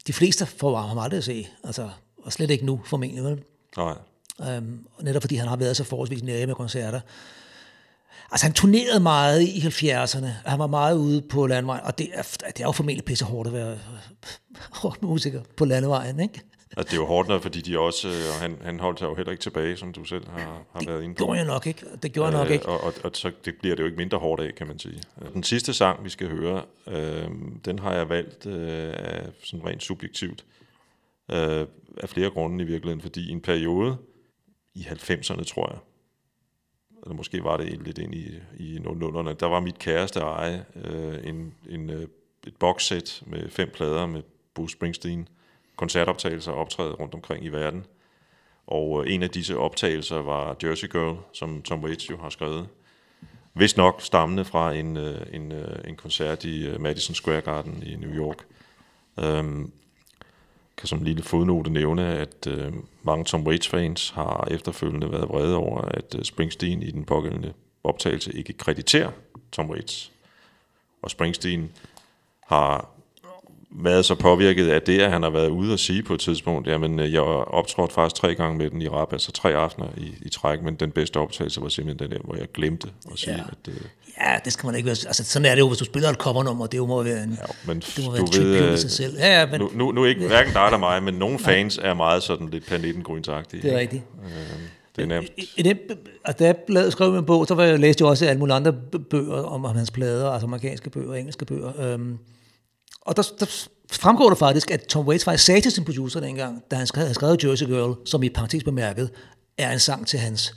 de 0.08 0.14
fleste 0.14 0.46
får 0.46 0.78
ham 0.78 0.98
aldrig 0.98 1.18
at 1.18 1.24
se, 1.24 1.48
altså, 1.64 1.90
og 2.24 2.34
slet 2.34 2.50
ikke 2.50 2.66
nu, 2.66 2.82
formentlig, 2.86 3.24
vel? 3.24 3.44
Nej. 3.78 3.96
Øhm, 4.42 4.86
netop 5.02 5.22
fordi 5.24 5.36
han 5.36 5.48
har 5.48 5.56
været 5.56 5.78
så 5.78 5.84
forholdsvis 5.84 6.24
nære 6.24 6.48
med 6.48 6.56
koncerter. 6.56 7.02
Altså 8.32 8.46
han 8.46 8.54
turnerede 8.54 9.00
meget 9.00 9.42
i 9.42 9.60
70'erne. 9.60 10.28
Han 10.46 10.60
var 10.60 10.68
meget 10.68 10.98
ude 10.98 11.22
på 11.22 11.48
landvejen, 11.48 11.86
og 11.86 11.98
det 11.98 12.10
er, 12.14 12.22
det 12.48 12.60
er 12.60 12.64
jo 12.64 12.72
formentlig 12.72 13.06
pisse 13.06 13.26
hårdt 13.26 13.48
at 13.48 13.54
være 13.54 13.78
hårdt 14.82 15.02
musiker 15.02 15.42
på 15.58 15.66
landevejen, 15.66 16.20
ikke? 16.20 16.42
Altså, 16.78 16.92
det 16.92 16.98
er 16.98 17.02
jo 17.02 17.06
hårdt 17.08 17.28
noget, 17.28 17.44
fordi 17.44 17.62
de 17.62 17.80
også, 17.80 18.08
øh, 18.08 18.14
og 18.14 18.42
han, 18.42 18.58
han 18.62 18.80
holdt 18.80 19.00
sig 19.00 19.06
jo 19.06 19.16
heller 19.16 19.32
ikke 19.32 19.42
tilbage, 19.42 19.78
som 19.78 19.94
du 19.94 20.04
selv 20.04 20.28
har, 20.30 20.64
har 20.74 20.84
været 20.86 21.04
inde 21.04 21.10
Det 21.16 21.18
på. 21.18 21.26
gjorde 21.26 21.38
jeg 21.40 21.48
nok 21.48 21.68
ikke. 21.68 21.86
Det 22.04 22.14
gjorde 22.14 22.30
jeg 22.32 22.44
nok 22.44 22.52
ikke. 22.52 22.66
Øh, 22.68 22.74
og, 22.74 22.84
og, 22.84 22.94
og 23.04 23.12
så 23.14 23.32
det 23.46 23.56
bliver 23.60 23.76
det 23.76 23.82
jo 23.82 23.86
ikke 23.88 23.98
mindre 23.98 24.18
hårdt 24.18 24.42
af, 24.42 24.56
kan 24.56 24.68
man 24.68 24.80
sige. 24.80 25.02
Den 25.34 25.44
sidste 25.44 25.74
sang, 25.74 26.04
vi 26.04 26.10
skal 26.10 26.30
høre, 26.30 26.64
øh, 26.88 27.28
den 27.66 27.80
har 27.80 27.94
jeg 27.94 28.10
valgt 28.10 28.46
øh, 28.46 28.94
af 28.98 29.26
sådan 29.44 29.66
rent 29.66 29.84
subjektivt. 29.84 30.46
Øh, 31.32 31.68
af 31.98 32.10
flere 32.10 32.30
grunde 32.30 32.64
i 32.64 32.68
virkeligheden, 32.68 33.02
fordi 33.02 33.30
i 33.30 33.32
en 33.32 33.42
periode 33.42 33.98
i 34.76 34.82
90'erne, 34.82 35.44
tror 35.44 35.70
jeg, 35.72 35.80
eller 37.04 37.16
måske 37.16 37.44
var 37.44 37.58
det 37.58 37.82
lidt 37.82 37.98
ind 37.98 38.16
i, 38.16 38.28
i 38.58 38.78
00'erne, 38.78 39.34
der 39.34 39.46
var 39.46 39.60
mit 39.60 39.80
kæreste 39.80 40.20
eje 40.20 40.66
øh, 40.86 41.18
en, 41.24 41.54
en, 41.70 41.90
øh, 41.90 42.08
et 42.48 42.56
boxsæt 42.60 43.24
med 43.26 43.50
fem 43.50 43.70
plader 43.74 44.06
med 44.06 44.22
Bruce 44.54 44.74
Springsteen, 44.74 45.28
koncertoptagelser 45.80 46.52
og 46.52 46.58
optræde 46.58 46.94
rundt 46.94 47.14
omkring 47.14 47.46
i 47.46 47.50
verden. 47.50 47.86
Og 48.68 49.04
øh, 49.06 49.14
en 49.14 49.24
af 49.24 49.30
disse 49.30 49.58
optagelser 49.58 50.18
var 50.22 50.56
Jersey 50.64 50.88
Girl, 50.92 51.18
som 51.34 51.62
Tom 51.62 51.84
Waits 51.84 52.10
jo 52.10 52.18
har 52.18 52.30
skrevet. 52.30 52.68
Vist 53.54 53.78
nok 53.78 54.02
stammende 54.02 54.46
fra 54.46 54.74
en, 54.74 54.98
øh, 54.98 55.22
en, 55.34 55.52
øh, 55.52 55.78
en 55.88 55.96
koncert 55.96 56.44
i 56.44 56.78
Madison 56.80 57.16
Square 57.16 57.42
Garden 57.42 57.84
i 57.84 57.96
New 57.96 58.12
York. 58.12 58.46
Øhm, 59.20 59.72
kan 60.78 60.88
som 60.88 61.04
lille 61.04 61.24
fodnote 61.24 61.70
nævne, 61.70 62.06
at 62.06 62.48
øh, 62.48 62.74
mange 63.04 63.26
Tom 63.26 63.48
Waits-fans 63.48 64.10
har 64.10 64.48
efterfølgende 64.52 65.12
været 65.12 65.30
vrede 65.30 65.56
over, 65.56 65.82
at 65.82 66.16
Springsteen 66.24 66.84
i 66.84 66.92
den 66.92 67.06
pågældende 67.06 67.54
optagelse 67.84 68.34
ikke 68.34 68.54
krediterer 68.54 69.12
Tom 69.52 69.70
Waits. 69.70 70.12
Og 71.02 71.12
Springsteen 71.12 71.72
har 72.48 72.90
været 73.72 74.06
så 74.06 74.16
påvirket 74.16 74.70
af 74.70 74.82
det, 74.82 75.00
at 75.02 75.12
han 75.12 75.24
har 75.24 75.30
været 75.30 75.50
ude 75.50 75.74
og 75.74 75.80
sige 75.80 76.04
på 76.04 76.14
et 76.14 76.20
tidspunkt, 76.20 76.68
jamen 76.68 77.00
øh, 77.00 77.14
jeg 77.14 77.22
optrådte 77.22 77.94
faktisk 77.94 78.22
tre 78.22 78.36
gange 78.36 78.58
med 78.58 78.70
den 78.70 78.82
i 78.82 78.88
rap, 78.88 79.14
altså 79.14 79.32
tre 79.32 79.56
aftener 79.56 79.88
i, 79.98 80.14
i 80.22 80.30
træk, 80.30 80.62
men 80.64 80.76
den 80.76 80.92
bedste 80.92 81.18
optagelse 81.18 81.62
var 81.62 81.70
simpelthen 81.70 82.10
den 82.10 82.18
der, 82.18 82.24
hvor 82.24 82.36
jeg 82.36 82.48
glemte 82.54 82.88
at 83.12 83.20
sige, 83.20 83.34
Ja. 83.34 83.42
at... 83.42 83.74
Øh, 83.74 83.82
Ja, 84.22 84.40
det 84.46 84.54
skal 84.54 84.68
man 84.68 84.76
ikke 84.76 84.86
være. 84.86 84.96
Altså, 85.08 85.24
sådan 85.24 85.46
er 85.46 85.56
det 85.56 85.60
jo, 85.60 85.68
hvis 85.68 85.78
du 85.80 85.86
spiller 85.86 86.10
et 86.10 86.16
covernummer. 86.16 86.68
Det 86.68 86.88
må 86.88 87.04
være 87.04 87.24
en, 87.24 87.30
Ja, 87.30 87.46
men 87.74 87.80
det 87.80 88.06
må 88.06 88.12
du 88.12 88.12
være 88.12 88.42
en 88.42 88.48
ved, 88.48 88.72
øh, 88.72 88.78
sig 88.78 88.92
selv. 88.92 89.18
Ja, 89.18 89.40
ja, 89.40 89.46
men 89.46 89.60
nu, 89.62 89.70
nu, 89.76 89.92
nu 89.92 90.06
ikke 90.06 90.28
hverken 90.28 90.54
dig 90.54 90.66
eller 90.66 90.78
mig, 90.78 91.04
men 91.04 91.14
nogle 91.14 91.40
fans 91.40 91.78
er 91.84 91.94
meget 91.94 92.24
sådan 92.24 92.50
lidt 92.50 92.66
planeten 92.66 93.04
grønsagtige. 93.04 93.62
det 93.62 93.74
er 93.74 93.78
rigtigt. 93.80 94.04
Det 94.96 95.02
er 95.02 95.06
nærmest... 95.08 95.34
I, 95.38 95.50
i 95.58 95.62
den, 95.62 95.78
altså, 96.26 96.44
da 96.44 96.46
jeg 96.46 96.56
lavede, 96.70 96.92
skrev 96.92 97.14
min 97.14 97.26
bog, 97.26 97.48
så 97.48 97.56
var 97.56 97.64
jeg, 97.64 97.80
læste 97.80 98.02
jeg 98.04 98.10
også 98.10 98.26
alle 98.26 98.40
mulige 98.40 98.56
andre 98.56 98.74
bøger 99.10 99.44
om, 99.44 99.66
om 99.66 99.76
hans 99.76 99.92
plader, 99.92 100.30
altså 100.32 100.46
amerikanske 100.46 100.90
bøger 100.90 101.10
og 101.10 101.20
engelske 101.20 101.46
bøger. 101.46 101.72
Øhm, 101.82 102.18
og 103.02 103.16
der, 103.18 103.24
der 103.40 103.46
fremgår 103.92 104.30
det 104.30 104.38
faktisk, 104.38 104.72
at 104.72 104.82
Tom 104.82 105.08
Waits 105.08 105.24
faktisk 105.24 105.46
sagde 105.46 105.62
til 105.62 105.72
sin 105.72 105.86
producer 105.86 106.20
dengang, 106.20 106.64
da 106.72 106.76
han 106.76 106.88
skrev, 106.88 107.02
havde 107.02 107.14
skrevet 107.14 107.44
Jersey 107.44 107.66
Girl, 107.66 108.08
som 108.08 108.24
i 108.24 108.30
parentes 108.30 108.64
bemærket, 108.64 109.10
er 109.58 109.72
en 109.72 109.80
sang 109.80 110.08
til 110.08 110.20
hans 110.20 110.56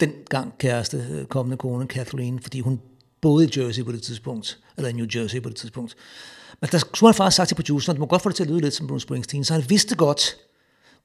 dengang 0.00 0.58
kæreste, 0.58 1.06
øh, 1.10 1.26
kommende 1.26 1.56
kone, 1.56 1.86
Kathleen, 1.86 2.40
fordi 2.40 2.60
hun 2.60 2.80
boede 3.20 3.44
i 3.44 3.60
Jersey 3.60 3.84
på 3.84 3.92
det 3.92 4.02
tidspunkt, 4.02 4.58
eller 4.76 4.88
i 4.88 4.92
New 4.92 5.06
Jersey 5.14 5.42
på 5.42 5.48
det 5.48 5.56
tidspunkt. 5.56 5.96
Men 6.60 6.70
der 6.72 6.78
skulle 6.78 7.08
han 7.08 7.14
faktisk 7.14 7.36
sagt 7.36 7.48
til 7.48 7.54
produceren, 7.54 7.96
at 7.96 8.00
må 8.00 8.06
godt 8.06 8.22
få 8.22 8.28
det 8.28 8.36
til 8.36 8.44
at 8.44 8.50
lyde 8.50 8.60
lidt 8.60 8.74
som 8.74 8.86
Bruce 8.86 9.02
Springsteen, 9.02 9.44
så 9.44 9.52
han 9.52 9.64
vidste 9.68 9.96
godt, 9.96 10.36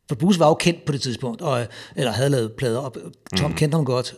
for 0.08 0.16
Bruce 0.16 0.40
var 0.40 0.48
jo 0.48 0.54
kendt 0.54 0.86
på 0.86 0.92
det 0.92 1.02
tidspunkt, 1.02 1.42
og, 1.42 1.68
eller 1.96 2.12
havde 2.12 2.30
lavet 2.30 2.54
plader, 2.54 2.80
og 2.80 2.94
Tom 3.38 3.52
mm. 3.52 3.58
kendte 3.58 3.76
ham 3.76 3.86
godt. 3.86 4.16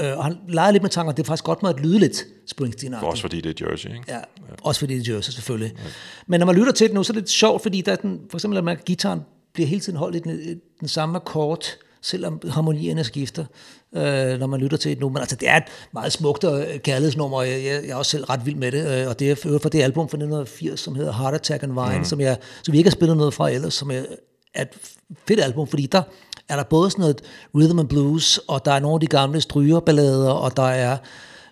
Øh, 0.00 0.18
og 0.18 0.24
han 0.24 0.36
legede 0.48 0.72
lidt 0.72 0.82
med 0.82 0.90
tanken, 0.90 1.10
at 1.10 1.16
det 1.16 1.26
faktisk 1.26 1.44
godt 1.44 1.62
måtte 1.62 1.82
lyde 1.82 1.98
lidt 1.98 2.24
springsteen 2.46 2.94
Også 2.94 3.20
fordi 3.20 3.40
det 3.40 3.60
er 3.60 3.70
Jersey, 3.70 3.88
ikke? 3.88 4.04
Ja, 4.08 4.18
også 4.62 4.78
fordi 4.78 4.98
det 4.98 5.08
er 5.08 5.14
Jersey 5.14 5.32
selvfølgelig. 5.32 5.72
Ja. 5.76 5.82
Men 6.26 6.40
når 6.40 6.46
man 6.46 6.54
lytter 6.54 6.72
til 6.72 6.86
det 6.86 6.94
nu, 6.94 7.02
så 7.02 7.12
er 7.12 7.14
det 7.14 7.22
lidt 7.22 7.30
sjovt, 7.30 7.62
fordi 7.62 7.80
der 7.80 7.92
er 7.92 7.96
den, 7.96 8.20
for 8.30 8.38
eksempel, 8.38 8.58
at 8.58 8.64
man, 8.64 8.78
gitaren 8.86 9.20
bliver 9.52 9.66
hele 9.66 9.80
tiden 9.80 9.98
holdt 9.98 10.16
i 10.16 10.18
den, 10.18 10.60
den 10.80 10.88
samme 10.88 11.16
akkord, 11.16 11.64
selvom 12.02 12.40
harmonierne 12.50 13.04
skifter, 13.04 13.44
øh, 13.96 14.38
når 14.38 14.46
man 14.46 14.60
lytter 14.60 14.76
til 14.76 14.90
det 14.90 15.00
nu. 15.00 15.08
Men 15.08 15.18
altså, 15.18 15.36
det 15.36 15.48
er 15.48 15.56
et 15.56 15.64
meget 15.92 16.12
smukt 16.12 16.44
og 16.44 16.60
øh, 16.60 16.78
kærlighedsnummer, 16.78 17.38
og 17.38 17.48
jeg, 17.48 17.64
jeg, 17.64 17.82
jeg 17.84 17.90
er 17.90 17.94
også 17.94 18.10
selv 18.10 18.24
ret 18.24 18.46
vild 18.46 18.56
med 18.56 18.72
det. 18.72 19.02
Øh, 19.02 19.08
og 19.08 19.18
det 19.18 19.30
er 19.30 19.34
for, 19.34 19.58
for 19.58 19.68
det 19.68 19.82
album 19.82 20.08
fra 20.08 20.16
1980, 20.16 20.80
som 20.80 20.94
hedder 20.94 21.12
Heart 21.12 21.34
Attack 21.34 21.62
and 21.62 21.72
Wine, 21.72 21.98
mm. 21.98 22.04
som, 22.04 22.20
jeg, 22.20 22.36
som 22.62 22.72
vi 22.72 22.78
ikke 22.78 22.90
har 22.90 22.94
spillet 22.94 23.16
noget 23.16 23.34
fra 23.34 23.50
ellers, 23.50 23.74
som 23.74 23.90
er, 23.90 24.02
er 24.54 24.62
et 24.62 24.68
fedt 25.28 25.40
album, 25.40 25.66
fordi 25.66 25.86
der 25.86 26.02
er 26.50 26.56
der 26.56 26.62
både 26.62 26.90
sådan 26.90 27.00
noget 27.02 27.20
rhythm 27.54 27.78
and 27.78 27.88
blues, 27.88 28.38
og 28.48 28.64
der 28.64 28.72
er 28.72 28.80
nogle 28.80 28.94
af 28.94 29.00
de 29.00 29.06
gamle 29.06 29.40
strygerballader, 29.40 30.30
og 30.30 30.56
der 30.56 30.62
er 30.68 30.96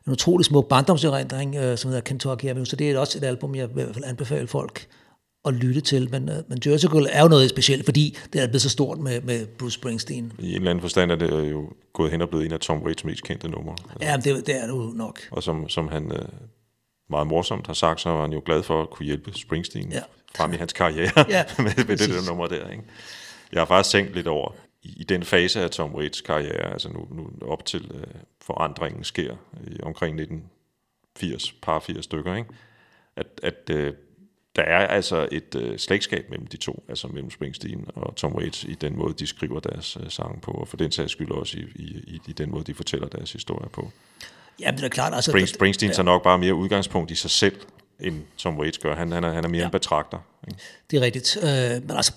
en 0.07 0.13
utrolig 0.13 0.45
smuk 0.45 0.69
barndomserindring, 0.69 1.57
øh, 1.57 1.79
som 1.79 1.89
hedder 1.89 2.03
Kentucky 2.03 2.45
Avenue, 2.45 2.67
så 2.67 2.77
det 2.77 2.91
er 2.91 2.99
også 2.99 3.19
et 3.19 3.25
album, 3.25 3.55
jeg 3.55 3.71
i 3.71 3.73
hvert 3.73 3.95
fald 3.95 4.05
anbefale 4.05 4.47
folk 4.47 4.87
at 5.45 5.55
lytte 5.55 5.81
til, 5.81 6.11
men, 6.11 6.29
øh, 6.29 6.37
men 6.49 6.59
Jersey 6.67 6.89
Girl 6.89 7.07
er 7.11 7.23
jo 7.23 7.29
noget 7.29 7.51
specielt, 7.51 7.85
fordi 7.85 8.19
det 8.33 8.43
er 8.43 8.47
blevet 8.47 8.63
så 8.63 8.71
stort 8.71 8.99
med, 8.99 9.21
med 9.21 9.47
Bruce 9.47 9.75
Springsteen. 9.75 10.33
I 10.39 10.49
en 10.49 10.55
eller 10.55 10.71
anden 10.71 10.83
forstand 10.83 11.11
er 11.13 11.17
det 11.17 11.51
jo 11.51 11.71
gået 11.93 12.11
hen 12.11 12.23
og 12.23 12.29
blevet 12.29 12.47
en 12.47 12.53
af 12.53 12.61
Tom 12.61 12.83
Waits 12.83 13.05
mest 13.05 13.23
kendte 13.23 13.49
numre. 13.49 13.77
Ja, 14.01 14.17
men 14.17 14.25
det, 14.25 14.47
det 14.47 14.57
er 14.57 14.61
det 14.61 14.69
jo 14.69 14.93
nok. 14.95 15.21
Og 15.31 15.43
som, 15.43 15.69
som 15.69 15.89
han 15.89 16.13
øh, 16.13 16.29
meget 17.11 17.27
morsomt 17.27 17.67
har 17.67 17.75
sagt, 17.75 18.01
så 18.01 18.09
var 18.09 18.21
han 18.21 18.33
jo 18.33 18.43
glad 18.47 18.63
for 18.63 18.83
at 18.83 18.91
kunne 18.91 19.07
hjælpe 19.07 19.33
Springsteen 19.35 19.93
Ja. 19.93 19.97
ja. 19.97 20.03
frem 20.35 20.53
i 20.53 20.57
hans 20.57 20.73
karriere 20.73 21.25
Ja, 21.29 21.45
med, 21.59 21.87
med 21.87 21.97
det 21.97 22.09
der 22.09 22.29
nummer 22.29 22.47
der. 22.47 22.71
Ikke? 22.71 22.83
Jeg 23.53 23.61
har 23.61 23.67
faktisk 23.67 23.93
tænkt 23.93 24.15
lidt 24.15 24.27
over, 24.27 24.55
i, 24.83 24.95
i 24.97 25.05
den 25.05 25.23
fase 25.23 25.63
af 25.63 25.71
Tom 25.71 25.95
Waits 25.95 26.21
karriere, 26.21 26.73
altså 26.73 26.89
nu, 26.89 27.09
nu 27.11 27.31
op 27.43 27.65
til 27.65 27.91
øh, 27.95 28.21
forandringen 28.41 29.05
sker 29.05 29.37
i 29.67 29.81
omkring 29.83 30.21
1980, 30.21 31.53
par 31.53 31.79
80 31.81 32.05
stykker, 32.05 32.35
ikke? 32.35 32.51
at, 33.17 33.27
at 33.43 33.71
øh, 33.71 33.95
der 34.57 34.63
er 34.63 34.87
altså 34.87 35.29
et 35.33 35.55
øh, 35.55 35.79
slægtskab 35.79 36.31
mellem 36.31 36.47
de 36.47 36.57
to, 36.57 36.85
altså 36.89 37.09
mellem 37.09 37.31
Springsteen 37.31 37.85
og 37.95 38.17
Tom 38.17 38.35
Waits, 38.35 38.65
i 38.65 38.75
den 38.75 38.97
måde, 38.97 39.15
de 39.19 39.27
skriver 39.27 39.61
deres 39.61 39.97
øh, 40.01 40.11
sange 40.11 40.41
på, 40.41 40.51
og 40.51 40.69
for 40.69 40.77
den 40.77 40.93
sags 40.93 41.13
skyld 41.13 41.31
også 41.31 41.59
i, 41.59 41.61
i, 41.61 42.21
i, 42.27 42.33
den 42.33 42.51
måde, 42.51 42.65
de 42.65 42.75
fortæller 42.75 43.09
deres 43.09 43.33
historie 43.33 43.69
på. 43.69 43.91
Jamen, 44.61 44.79
det 44.79 44.85
er 44.85 44.89
klart. 44.89 45.15
Altså, 45.15 45.31
Spring, 45.31 45.49
Springsteen 45.49 45.93
tager 45.93 46.05
nok 46.05 46.23
bare 46.23 46.39
mere 46.39 46.55
udgangspunkt 46.55 47.11
i 47.11 47.15
sig 47.15 47.31
selv, 47.31 47.61
end 48.01 48.23
Tom 48.37 48.59
Waits 48.59 48.79
gør. 48.79 48.97
Han, 48.97 49.13
han, 49.13 49.25
er, 49.25 49.33
han 49.33 49.45
er 49.45 49.49
mere 49.49 49.61
ja. 49.61 49.65
en 49.67 49.71
betragter. 49.71 50.19
Ikke? 50.49 50.61
Det 50.91 50.97
er 50.97 51.01
rigtigt. 51.01 51.37
Øh, 51.43 51.89
men 51.89 51.91
altså, 51.91 52.13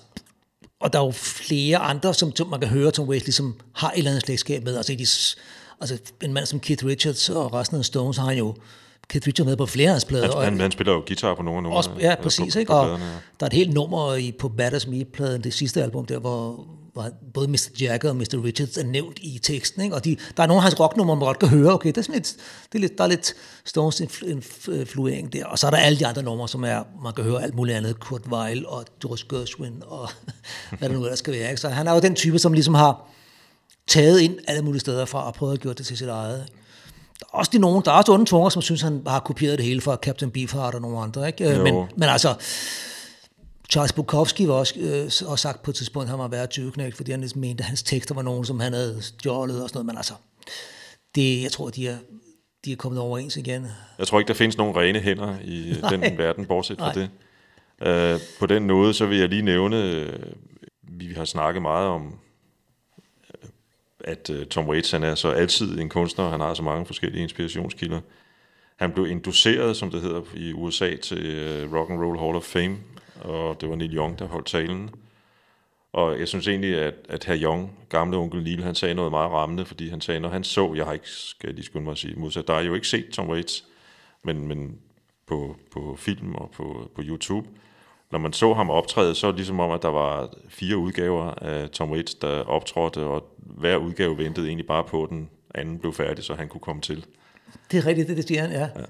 og 0.82 0.92
der 0.92 0.98
er 0.98 1.04
jo 1.04 1.10
flere 1.10 1.78
andre, 1.78 2.14
som, 2.14 2.36
som 2.36 2.48
man 2.48 2.60
kan 2.60 2.68
høre, 2.68 2.90
Tom 2.90 3.08
Waits 3.08 3.24
ligesom 3.24 3.60
har 3.72 3.90
et 3.90 3.98
eller 3.98 4.10
andet 4.10 4.24
slægtskab 4.24 4.64
med. 4.64 4.76
Altså, 4.76 4.92
i 4.92 4.96
de, 4.96 5.06
altså 5.80 5.98
en 6.22 6.32
mand 6.32 6.46
som 6.46 6.60
Keith 6.60 6.86
Richards 6.86 7.28
og 7.28 7.52
resten 7.52 7.78
af 7.78 7.84
Stones 7.84 8.16
har 8.16 8.32
jo 8.32 8.54
Keith 9.12 9.26
Richards 9.26 9.46
med 9.46 9.56
på 9.56 9.66
flere 9.66 9.88
af 9.88 9.94
hans 9.94 10.04
plader. 10.04 10.26
Han, 10.26 10.34
og- 10.36 10.44
han, 10.44 10.60
han 10.60 10.70
spiller 10.72 10.92
jo 10.92 11.02
guitar 11.06 11.34
på 11.34 11.42
nogle 11.42 11.68
af 11.68 11.76
Også, 11.76 11.90
numrene. 11.90 12.08
ja, 12.08 12.16
øh, 12.16 12.22
præcis. 12.22 12.54
på, 12.54 12.58
ikke? 12.58 12.70
På 12.70 12.76
ja. 12.76 12.88
der 12.90 12.96
er 13.40 13.46
et 13.46 13.52
helt 13.52 13.74
nummer 13.74 14.14
i, 14.14 14.32
på 14.38 14.48
Batters 14.48 14.86
Me-pladen, 14.86 15.44
det 15.44 15.54
sidste 15.54 15.82
album 15.82 16.06
der, 16.06 16.18
hvor, 16.18 16.66
hvor 16.92 17.08
både 17.34 17.48
Mr. 17.48 17.68
Jagger 17.80 18.08
og 18.10 18.16
Mr. 18.16 18.44
Richards 18.44 18.76
er 18.76 18.84
nævnt 18.84 19.18
i 19.22 19.38
teksten. 19.42 19.82
Ikke? 19.82 19.94
Og 19.94 20.04
de, 20.04 20.16
der 20.36 20.42
er 20.42 20.46
nogle 20.46 20.58
af 20.58 20.62
hans 20.62 20.80
rocknumre, 20.80 21.16
man 21.16 21.26
godt 21.26 21.38
kan 21.38 21.48
høre, 21.48 21.72
okay, 21.72 21.88
det 21.88 21.98
er 21.98 22.02
sådan 22.02 22.14
lidt, 22.14 22.36
det 22.72 22.78
er 22.78 22.80
lidt, 22.80 22.98
der 22.98 23.04
er 23.04 23.08
lidt 23.08 23.34
Stones 23.64 24.00
influ- 24.00 24.70
influering 24.72 25.32
der. 25.32 25.46
Og 25.46 25.58
så 25.58 25.66
er 25.66 25.70
der 25.70 25.78
alle 25.78 25.98
de 25.98 26.06
andre 26.06 26.22
numre, 26.22 26.48
som 26.48 26.64
er, 26.64 26.82
man 27.04 27.12
kan 27.12 27.24
høre 27.24 27.42
alt 27.42 27.54
muligt 27.54 27.76
andet, 27.76 28.00
Kurt 28.00 28.22
Weill 28.26 28.66
og 28.66 28.84
George 29.02 29.38
Gershwin 29.38 29.82
og 29.86 30.08
hvad 30.78 30.88
det 30.88 30.96
nu 30.98 31.04
ellers 31.04 31.18
skal 31.18 31.32
være. 31.34 31.48
Ikke? 31.50 31.60
Så 31.60 31.68
han 31.68 31.86
er 31.88 31.94
jo 31.94 32.00
den 32.00 32.14
type, 32.14 32.38
som 32.38 32.52
ligesom 32.52 32.74
har 32.74 33.08
taget 33.86 34.20
ind 34.20 34.34
alle 34.48 34.62
mulige 34.62 34.80
steder 34.80 35.04
fra 35.04 35.26
og 35.26 35.34
prøvet 35.34 35.52
at 35.52 35.60
gøre 35.60 35.74
det 35.74 35.86
til 35.86 35.96
sit 35.96 36.08
eget. 36.08 36.46
Der 37.22 37.28
er 37.34 37.38
også 37.38 37.50
de 37.54 37.58
nogen, 37.58 37.82
der 37.84 37.90
er 37.90 37.94
også 37.96 38.12
onde 38.12 38.24
tunger, 38.24 38.48
som 38.48 38.62
synes, 38.62 38.82
han 38.82 39.02
har 39.06 39.20
kopieret 39.20 39.58
det 39.58 39.66
hele 39.66 39.80
fra 39.80 39.96
Captain 39.96 40.30
Beefheart 40.30 40.74
og 40.74 40.80
nogle 40.80 40.98
andre. 40.98 41.26
Ikke? 41.26 41.50
Øh, 41.50 41.58
Jo. 41.58 41.62
Men, 41.64 41.74
men 41.74 42.08
altså, 42.08 42.34
Charles 43.70 43.92
Bukowski 43.92 44.48
var 44.48 44.54
også, 44.54 44.74
øh, 44.78 45.04
også 45.04 45.36
sagt 45.36 45.62
på 45.62 45.70
et 45.70 45.74
tidspunkt, 45.74 46.04
at 46.04 46.10
han 46.10 46.18
var 46.18 46.28
værd 46.28 46.48
20 46.48 46.72
fordi 46.96 47.10
han 47.10 47.20
ligesom 47.20 47.40
mente, 47.40 47.62
at 47.62 47.66
hans 47.66 47.82
tekster 47.82 48.14
var 48.14 48.22
nogen, 48.22 48.44
som 48.44 48.60
han 48.60 48.72
havde 48.72 49.02
stjålet 49.02 49.62
og 49.62 49.68
sådan 49.68 49.76
noget. 49.78 49.86
Men 49.86 49.96
altså, 49.96 50.14
det, 51.14 51.42
jeg 51.42 51.52
tror, 51.52 51.70
de 51.70 51.88
er, 51.88 51.96
de 52.64 52.72
er 52.72 52.76
kommet 52.76 53.00
overens 53.00 53.36
igen. 53.36 53.66
Jeg 53.98 54.06
tror 54.06 54.18
ikke, 54.18 54.28
der 54.28 54.34
findes 54.34 54.58
nogen 54.58 54.76
rene 54.76 54.98
hænder 54.98 55.34
i 55.44 55.72
Nej. 55.82 55.96
Nej. 55.96 56.08
den 56.08 56.18
verden, 56.18 56.46
bortset 56.46 56.78
fra 56.78 56.92
Nej. 56.94 57.08
det. 57.80 58.14
Uh, 58.14 58.20
på 58.40 58.46
den 58.46 58.66
måde, 58.66 58.94
så 58.94 59.06
vil 59.06 59.18
jeg 59.18 59.28
lige 59.28 59.42
nævne, 59.42 59.82
øh, 59.82 60.12
vi 60.82 61.12
har 61.16 61.24
snakket 61.24 61.62
meget 61.62 61.88
om, 61.88 62.06
øh, 62.06 62.12
at 64.04 64.30
øh, 64.30 64.46
Tom 64.46 64.68
Waits 64.68 64.90
han 64.90 65.02
er 65.02 65.14
så 65.14 65.30
altid 65.30 65.80
en 65.80 65.88
kunstner, 65.88 66.28
han 66.28 66.40
har 66.40 66.54
så 66.54 66.62
mange 66.62 66.86
forskellige 66.86 67.22
inspirationskilder. 67.22 68.00
Han 68.76 68.92
blev 68.92 69.06
induceret, 69.06 69.76
som 69.76 69.90
det 69.90 70.02
hedder 70.02 70.22
i 70.34 70.52
USA, 70.52 70.96
til 70.96 71.26
øh, 71.26 71.74
Rock 71.74 71.90
and 71.90 72.00
Roll 72.00 72.18
Hall 72.18 72.36
of 72.36 72.42
Fame, 72.42 72.76
og 73.20 73.60
det 73.60 73.68
var 73.68 73.76
Neil 73.76 73.96
Young, 73.96 74.18
der 74.18 74.26
holdt 74.26 74.46
talen. 74.46 74.90
Og 75.92 76.18
jeg 76.18 76.28
synes 76.28 76.48
egentlig, 76.48 76.74
at, 76.74 76.94
at 77.08 77.24
herr 77.24 77.42
Young, 77.42 77.78
gamle 77.88 78.16
onkel 78.16 78.42
Neil, 78.42 78.62
han 78.62 78.74
sagde 78.74 78.94
noget 78.94 79.10
meget 79.10 79.30
rammende, 79.30 79.64
fordi 79.64 79.88
han 79.88 80.00
sagde, 80.00 80.20
når 80.20 80.28
han 80.28 80.44
så, 80.44 80.74
jeg 80.76 80.84
har 80.84 80.92
ikke, 80.92 81.08
skal 81.08 81.46
jeg 81.46 81.54
lige 81.54 81.64
skynde 81.64 81.84
mig 81.84 81.92
at 81.92 81.98
sige, 81.98 82.14
modsat, 82.16 82.48
der 82.48 82.54
er 82.54 82.62
jo 82.62 82.74
ikke 82.74 82.88
set 82.88 83.08
Tom 83.12 83.28
Waits, 83.28 83.64
men, 84.22 84.48
men 84.48 84.78
på, 85.26 85.56
på 85.72 85.96
film 85.98 86.34
og 86.34 86.50
på, 86.50 86.90
på 86.94 87.02
YouTube, 87.04 87.48
når 88.12 88.18
man 88.18 88.32
så 88.32 88.54
ham 88.54 88.70
optræde, 88.70 89.14
så 89.14 89.26
var 89.26 89.32
det 89.32 89.38
ligesom 89.38 89.60
om, 89.60 89.70
at 89.70 89.82
der 89.82 89.88
var 89.88 90.34
fire 90.48 90.76
udgaver 90.76 91.24
af 91.24 91.70
Tom 91.70 91.90
Waits, 91.90 92.14
der 92.14 92.40
optrådte, 92.40 92.98
og 92.98 93.24
hver 93.38 93.76
udgave 93.76 94.18
ventede 94.18 94.46
egentlig 94.46 94.66
bare 94.66 94.84
på, 94.84 95.04
at 95.04 95.10
den 95.10 95.30
anden 95.54 95.78
blev 95.78 95.92
færdig, 95.92 96.24
så 96.24 96.34
han 96.34 96.48
kunne 96.48 96.60
komme 96.60 96.82
til. 96.82 97.04
Det 97.70 97.78
er 97.78 97.86
rigtigt, 97.86 98.08
det, 98.08 98.16
det 98.16 98.28
siger 98.28 98.40
han, 98.40 98.50
ja. 98.50 98.60
ja. 98.60 98.84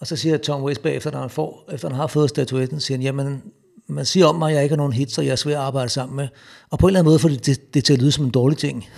Og 0.00 0.06
så 0.06 0.16
siger 0.16 0.36
Tom 0.36 0.62
Waits 0.62 0.78
bagefter, 0.78 1.10
når 1.10 1.20
han, 1.20 1.30
får, 1.30 1.68
efter 1.72 1.88
han 1.88 1.96
har 1.96 2.06
fået 2.06 2.30
statuetten, 2.30 2.80
siger 2.80 2.98
han, 2.98 3.02
jamen, 3.02 3.42
man 3.86 4.04
siger 4.04 4.26
om 4.26 4.34
mig, 4.34 4.48
at 4.50 4.54
jeg 4.54 4.62
ikke 4.62 4.72
har 4.72 4.76
nogen 4.76 4.92
hits, 4.92 5.18
og 5.18 5.24
jeg 5.24 5.32
er 5.32 5.36
svær 5.36 5.58
at 5.58 5.64
arbejde 5.64 5.88
sammen 5.88 6.16
med. 6.16 6.28
Og 6.70 6.78
på 6.78 6.86
en 6.86 6.90
eller 6.90 7.00
anden 7.00 7.10
måde 7.10 7.18
får 7.18 7.28
det, 7.28 7.46
det, 7.46 7.74
det 7.74 7.84
til 7.84 7.92
at 7.92 8.02
lyde 8.02 8.12
som 8.12 8.24
en 8.24 8.30
dårlig 8.30 8.58
ting. 8.58 8.84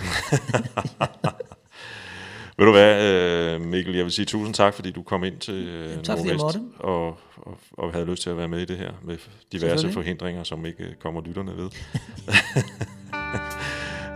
Ved 2.57 2.65
du 2.65 2.71
hvad, 2.71 3.03
øh, 3.03 3.61
Mikkel, 3.61 3.95
jeg 3.95 4.03
vil 4.03 4.11
sige 4.11 4.25
tusind 4.25 4.53
tak, 4.53 4.73
fordi 4.73 4.91
du 4.91 5.03
kom 5.03 5.23
ind 5.23 5.39
til 5.39 5.53
øh, 5.53 6.03
tak, 6.03 6.17
fordi 6.17 6.29
jeg 6.29 6.37
måtte. 6.37 6.61
og, 6.79 7.17
og, 7.47 7.57
og 7.71 7.93
havde 7.93 8.05
lyst 8.05 8.23
til 8.23 8.29
at 8.29 8.37
være 8.37 8.47
med 8.47 8.59
i 8.59 8.65
det 8.65 8.77
her 8.77 8.91
med 9.03 9.17
diverse 9.51 9.91
forhindringer, 9.91 10.43
som 10.43 10.65
ikke 10.65 10.83
øh, 10.83 10.95
kommer 10.95 11.21
lytterne 11.21 11.57
ved. 11.57 11.69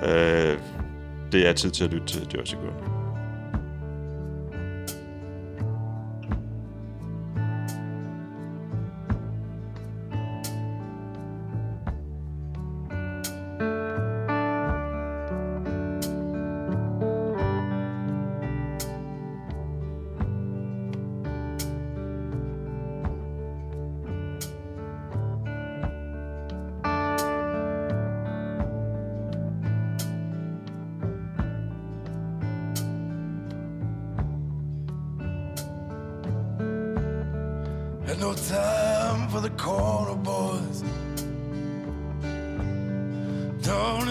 øh, 0.10 0.60
det 1.32 1.48
er 1.48 1.54
tid 1.54 1.72
til 1.72 1.84
at 1.84 1.94
lytte 1.94 2.08
til 2.08 2.28
Jersey 2.36 2.58
Girl. 2.58 2.91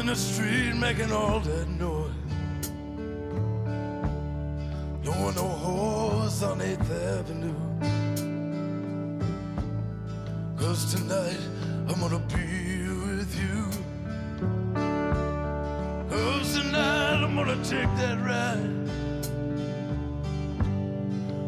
In 0.01 0.07
the 0.07 0.17
street 0.17 0.75
making 0.75 1.13
all 1.13 1.41
that 1.41 1.69
noise. 1.69 2.11
No 5.05 5.13
one 5.13 5.35
no 5.35 5.47
horse 5.47 6.43
on 6.43 6.59
8th 6.59 6.91
Avenue. 7.19 7.55
Cause 10.57 10.95
tonight 10.95 11.43
I'm 11.87 12.01
gonna 12.01 12.19
be 12.19 12.89
with 13.09 13.33
you. 13.43 13.61
Cause 16.09 16.59
tonight 16.59 17.23
I'm 17.23 17.37
gonna 17.37 17.63
take 17.63 17.91
that 18.01 18.19
ride. 18.25 18.77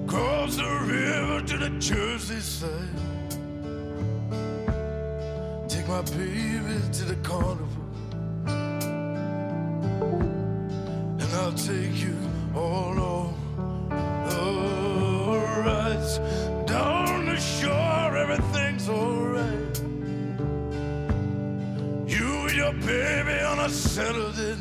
Cross 0.07 0.57
the 0.57 0.70
river 0.92 1.40
to 1.46 1.57
the 1.57 1.70
Jersey 1.78 2.40
side. 2.40 2.98
Take 5.70 5.88
my 5.88 6.03
baby 6.03 6.80
to 6.92 7.05
the 7.07 7.16
carnival. 7.22 7.71
Baby 23.62 23.98
on 23.98 24.16
a 24.26 24.51